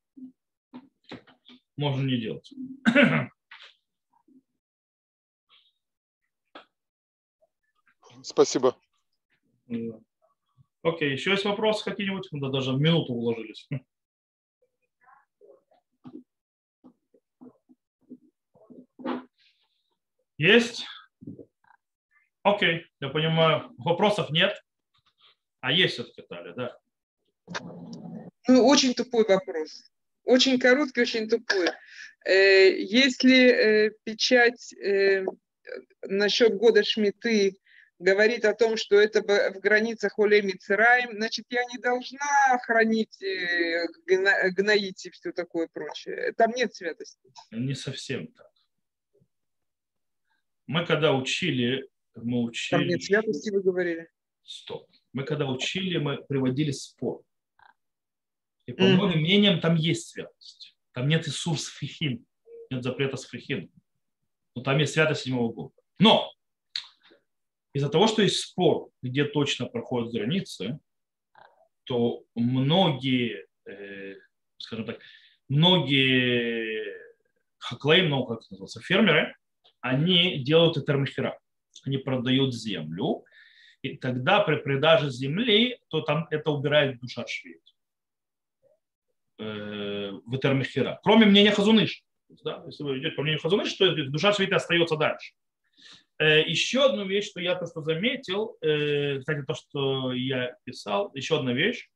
Можно 1.77 2.03
не 2.05 2.19
делать. 2.19 2.53
Спасибо. 8.23 8.77
Окей, 10.84 11.13
еще 11.13 11.32
есть 11.32 11.45
вопросы 11.45 11.86
какие-нибудь? 11.86 12.27
Мы 12.32 12.51
даже 12.51 12.73
в 12.73 12.79
минуту 12.79 13.13
уложились. 13.13 13.69
Есть? 20.38 20.86
Окей, 22.43 22.85
я 22.99 23.09
понимаю. 23.09 23.71
Вопросов 23.77 24.31
нет. 24.31 24.59
А 25.59 25.71
есть 25.71 25.93
все-таки, 25.93 26.23
Таля, 26.23 26.53
да? 26.53 26.77
Ну, 28.47 28.65
очень 28.65 28.93
тупой 28.93 29.25
вопрос. 29.25 29.91
Очень 30.23 30.59
короткий, 30.59 31.01
очень 31.01 31.29
тупой. 31.29 31.69
Э, 32.25 32.75
если 32.77 33.35
э, 33.35 33.91
печать 34.03 34.73
э, 34.73 35.25
насчет 36.03 36.55
года 36.57 36.83
Шмиты 36.83 37.57
говорит 37.99 38.45
о 38.45 38.55
том, 38.55 38.77
что 38.77 38.99
это 38.99 39.21
в 39.21 39.59
границах 39.59 40.17
Оле 40.17 40.41
Мицраим, 40.41 41.15
значит, 41.15 41.45
я 41.49 41.63
не 41.65 41.77
должна 41.77 42.57
хранить, 42.63 43.21
э, 43.21 43.85
гноить 44.51 45.05
и 45.05 45.11
все 45.11 45.31
такое 45.31 45.67
прочее. 45.71 46.33
Там 46.37 46.51
нет 46.51 46.73
святости. 46.73 47.31
Не 47.51 47.75
совсем 47.75 48.27
так. 48.27 48.47
Мы 50.65 50.85
когда 50.85 51.13
учили, 51.13 51.87
мы 52.16 52.43
учили... 52.43 52.80
Там 52.80 52.88
нет 52.88 53.03
святости, 53.03 53.49
вы 53.49 53.62
говорили. 53.62 54.09
Стоп. 54.43 54.88
Мы 55.14 55.24
когда 55.24 55.47
учили, 55.47 55.97
мы 55.97 56.24
приводили 56.24 56.72
спор. 56.72 57.22
И 58.66 58.74
по 58.74 58.84
многим 58.84 59.20
mm. 59.20 59.22
мнениям 59.22 59.59
там 59.59 59.76
есть 59.76 60.09
святость. 60.09 60.76
Там 60.93 61.07
нет 61.07 61.28
Исур 61.28 61.59
с 61.59 61.66
фрихин, 61.66 62.26
нет 62.70 62.84
запрета 62.84 63.18
с. 63.18 63.28
Но 64.55 64.62
там 64.62 64.78
есть 64.80 64.93
святость 64.93 65.22
седьмого 65.22 65.51
года. 65.51 65.74
Но 65.99 66.32
из-за 67.74 67.89
того, 67.89 68.07
что 68.07 68.22
есть 68.22 68.39
спор, 68.39 68.89
где 69.01 69.24
точно 69.24 69.66
проходят 69.66 70.14
границы, 70.14 70.80
то 71.86 72.24
многие, 72.36 73.47
э, 73.66 74.16
скажем 74.57 74.86
так, 74.86 74.99
многие 75.47 76.97
хаклей, 77.57 78.03
много 78.03 78.36
как 78.36 78.51
называется, 78.51 78.82
фермеры, 78.82 79.36
они 79.80 80.43
делают 80.43 80.78
это 80.78 80.86
термихера. 80.86 81.39
Они 81.84 81.97
продают 81.97 82.53
землю, 82.53 83.25
и 83.82 83.97
тогда 83.97 84.41
при 84.41 84.57
продаже 84.57 85.09
земли, 85.09 85.79
то 85.88 86.01
там 86.01 86.27
это 86.29 86.51
убирает 86.51 86.99
душа 86.99 87.25
швейц 87.27 87.75
э, 89.39 90.11
в 90.11 90.38
термихера. 90.38 90.99
Кроме 91.03 91.25
мнения 91.25 91.51
Хазуныш. 91.51 92.03
Да? 92.43 92.63
Если 92.67 92.84
вы 92.84 92.99
идете 92.99 93.15
по 93.15 93.23
мнению 93.23 93.41
Хазуныш, 93.41 93.73
то 93.73 93.91
душа 94.09 94.34
швейта 94.34 94.57
остается 94.57 94.97
дальше. 94.97 95.34
Э, 96.19 96.41
еще 96.47 96.86
одну 96.86 97.05
вещь, 97.05 97.29
что 97.29 97.41
я 97.41 97.55
то, 97.55 97.65
что 97.65 97.82
заметил, 97.82 98.57
э, 98.61 99.19
кстати, 99.19 99.43
то, 99.45 99.55
что 99.55 100.13
я 100.13 100.55
писал, 100.63 101.11
еще 101.15 101.39
одна 101.39 101.53
вещь, 101.53 101.89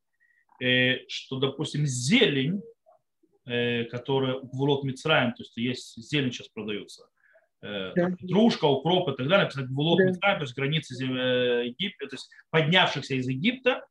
что, 1.10 1.38
допустим, 1.38 1.86
зелень, 1.86 2.64
которая 3.92 4.36
в 4.36 4.50
Волот 4.54 4.86
Мицраем, 4.86 5.34
то 5.34 5.44
есть 5.44 5.58
есть 5.58 5.98
зелень 5.98 6.32
сейчас 6.32 6.48
продается, 6.48 7.04
да. 7.04 7.15
Петрушка, 7.62 8.66
укроп 8.66 9.10
и 9.10 9.16
так 9.16 9.28
далее, 9.28 9.50
да. 9.54 9.62
Мицраем, 9.64 10.38
то 10.38 10.44
есть 10.44 10.56
границы 10.56 10.94
Египта, 11.04 12.08
то 12.08 12.16
есть 12.16 12.30
поднявшихся 12.50 13.16
из 13.16 13.28
Египта, 13.28 13.86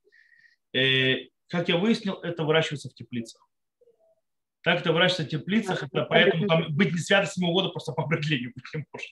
как 1.49 1.69
я 1.69 1.77
выяснил, 1.77 2.15
это 2.15 2.45
выращивается 2.45 2.89
в 2.89 2.95
теплицах. 2.95 3.47
Так 4.63 4.81
это 4.81 4.93
выращивается 4.93 5.25
в 5.25 5.41
теплицах, 5.41 5.83
это 5.83 6.05
поэтому 6.05 6.47
там 6.47 6.75
быть 6.75 6.93
не 6.93 6.99
свято 6.99 7.27
с 7.27 7.37
года 7.37 7.69
просто 7.69 7.93
по 7.93 8.05
определению 8.05 8.53
быть 8.55 8.65
не 8.75 8.85
может. 8.93 9.11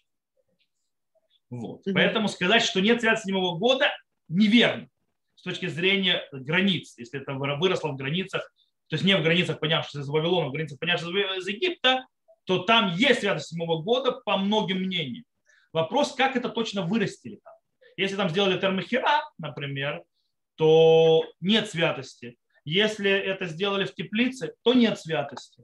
Вот. 1.50 1.86
Mm-hmm. 1.86 1.92
Поэтому 1.92 2.28
сказать, 2.28 2.62
что 2.62 2.80
нет 2.80 3.00
связи 3.00 3.22
седьмого 3.22 3.58
года, 3.58 3.90
неверно 4.28 4.88
с 5.34 5.42
точки 5.42 5.66
зрения 5.66 6.26
границ. 6.32 6.94
Если 6.96 7.20
это 7.20 7.34
выросло 7.34 7.88
в 7.88 7.96
границах, 7.96 8.42
то 8.88 8.94
есть 8.94 9.04
не 9.04 9.16
в 9.16 9.22
границах, 9.22 9.60
понявшись 9.60 9.96
из 9.96 10.08
Вавилона, 10.08 10.48
в 10.48 10.52
границах, 10.52 10.78
понявшись 10.78 11.08
из 11.08 11.46
Египта, 11.48 12.06
то 12.44 12.64
там 12.64 12.94
есть 12.94 13.20
святость 13.20 13.48
седьмого 13.48 13.82
года 13.82 14.12
по 14.12 14.36
многим 14.36 14.78
мнениям. 14.78 15.24
Вопрос, 15.72 16.14
как 16.14 16.36
это 16.36 16.48
точно 16.48 16.82
вырастили 16.82 17.36
там. 17.42 17.54
Если 17.96 18.16
там 18.16 18.28
сделали 18.28 18.58
термохера, 18.58 19.22
например, 19.38 20.02
то 20.56 21.24
нет 21.40 21.70
святости. 21.70 22.36
Если 22.64 23.10
это 23.10 23.46
сделали 23.46 23.84
в 23.84 23.94
теплице, 23.94 24.54
то 24.62 24.74
нет 24.74 24.98
святости. 24.98 25.62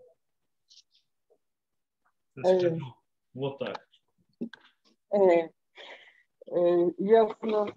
Вот 3.35 3.59
так. 3.59 3.87
Э, 6.51 6.91
ясно. 6.99 7.75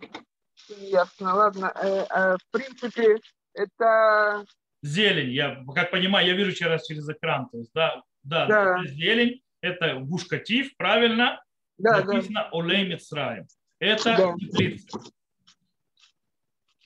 Ясно, 0.68 1.36
ладно. 1.36 1.72
Э, 1.76 2.06
а 2.10 2.38
в 2.38 2.52
принципе, 2.52 3.20
это... 3.54 4.46
Зелень, 4.84 5.32
я 5.32 5.64
как 5.76 5.92
понимаю, 5.92 6.28
я 6.28 6.34
вижу 6.34 6.54
через, 6.54 6.86
через 6.86 7.08
экран. 7.10 7.50
То 7.50 7.58
есть, 7.58 7.72
да, 7.74 8.02
да, 8.24 8.48
да. 8.48 8.86
зелень, 8.86 9.42
это 9.62 9.96
гушкатив, 10.00 10.76
правильно? 10.78 11.44
Да, 11.78 12.04
Написано 12.04 12.42
да. 12.42 12.50
Олей 12.52 12.88
Мицраем. 12.88 13.48
Это 13.80 14.16
да. 14.16 14.36
теплица. 14.36 15.00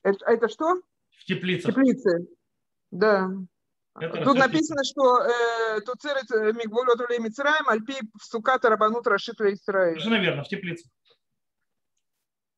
Это, 0.03 0.25
это 0.25 0.49
что? 0.49 0.81
В 1.11 1.25
теплице. 1.25 1.67
Теплице, 1.67 2.27
да. 2.91 3.29
Это 3.99 4.23
Тут 4.23 4.37
написано, 4.37 4.83
что 4.83 5.21
э, 5.21 5.81
Туцерет 5.81 6.29
Мигволот 6.55 6.99
Олей 7.01 7.19
Мицраем, 7.19 7.67
Альпи 7.67 7.95
Суката 8.21 8.69
Рабанут 8.69 9.07
Рашит 9.07 9.39
Израиль. 9.39 9.99
Совершенно 9.99 10.21
верно, 10.21 10.43
в 10.43 10.47
теплице. 10.47 10.89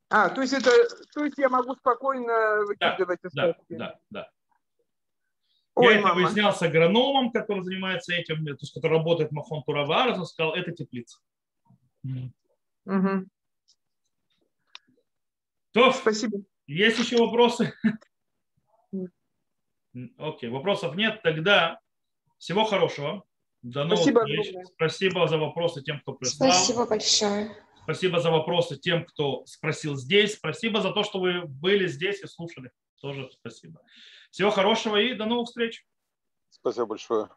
А, 0.09 0.29
то 0.29 0.41
есть 0.41 0.53
это, 0.53 0.71
то 1.13 1.25
есть 1.25 1.37
я 1.37 1.49
могу 1.49 1.75
спокойно 1.75 2.65
выкидывать 2.65 3.19
да, 3.23 3.27
остатки. 3.27 3.75
Да, 3.75 3.77
да, 3.77 3.99
да. 4.09 4.29
Ой, 5.77 5.95
я 5.95 6.01
мама. 6.01 6.19
это 6.19 6.27
выяснял 6.27 6.53
с 6.55 6.61
агрономом, 6.61 7.31
который 7.31 7.63
занимается 7.63 8.13
этим, 8.13 8.45
то 8.45 8.57
есть, 8.59 8.73
который 8.73 8.93
работает 8.93 9.29
в 9.29 9.33
Махон 9.33 9.63
Туравар, 9.63 10.09
он 10.09 10.25
сказал, 10.25 10.53
это 10.53 10.71
теплица. 10.71 11.19
Угу. 12.03 13.27
То, 15.71 15.91
Спасибо. 15.91 16.39
Есть 16.65 16.99
еще 16.99 17.17
вопросы? 17.17 17.73
Окей, 20.17 20.49
вопросов 20.49 20.95
нет. 20.95 21.21
Тогда 21.21 21.79
всего 22.37 22.65
хорошего. 22.65 23.23
До 23.61 23.83
новых 23.83 23.99
Спасибо 23.99 24.19
встреч. 24.21 24.55
Спасибо 24.75 25.27
за 25.27 25.37
вопросы 25.37 25.81
тем, 25.81 25.99
кто 26.01 26.13
прислал. 26.13 26.51
Спасибо 26.51 26.85
большое. 26.87 27.51
Спасибо 27.83 28.19
за 28.19 28.31
вопросы 28.31 28.77
тем, 28.77 29.05
кто 29.05 29.45
спросил 29.45 29.95
здесь. 29.95 30.35
Спасибо 30.35 30.81
за 30.81 30.91
то, 30.91 31.03
что 31.03 31.19
вы 31.19 31.45
были 31.45 31.87
здесь 31.87 32.21
и 32.21 32.27
слушали. 32.27 32.71
Тоже 32.99 33.29
спасибо. 33.31 33.81
Всего 34.37 34.51
хорошего 34.51 34.97
и 34.97 35.15
до 35.15 35.25
новых 35.25 35.47
встреч. 35.47 35.83
Спасибо 36.51 36.85
большое. 36.85 37.29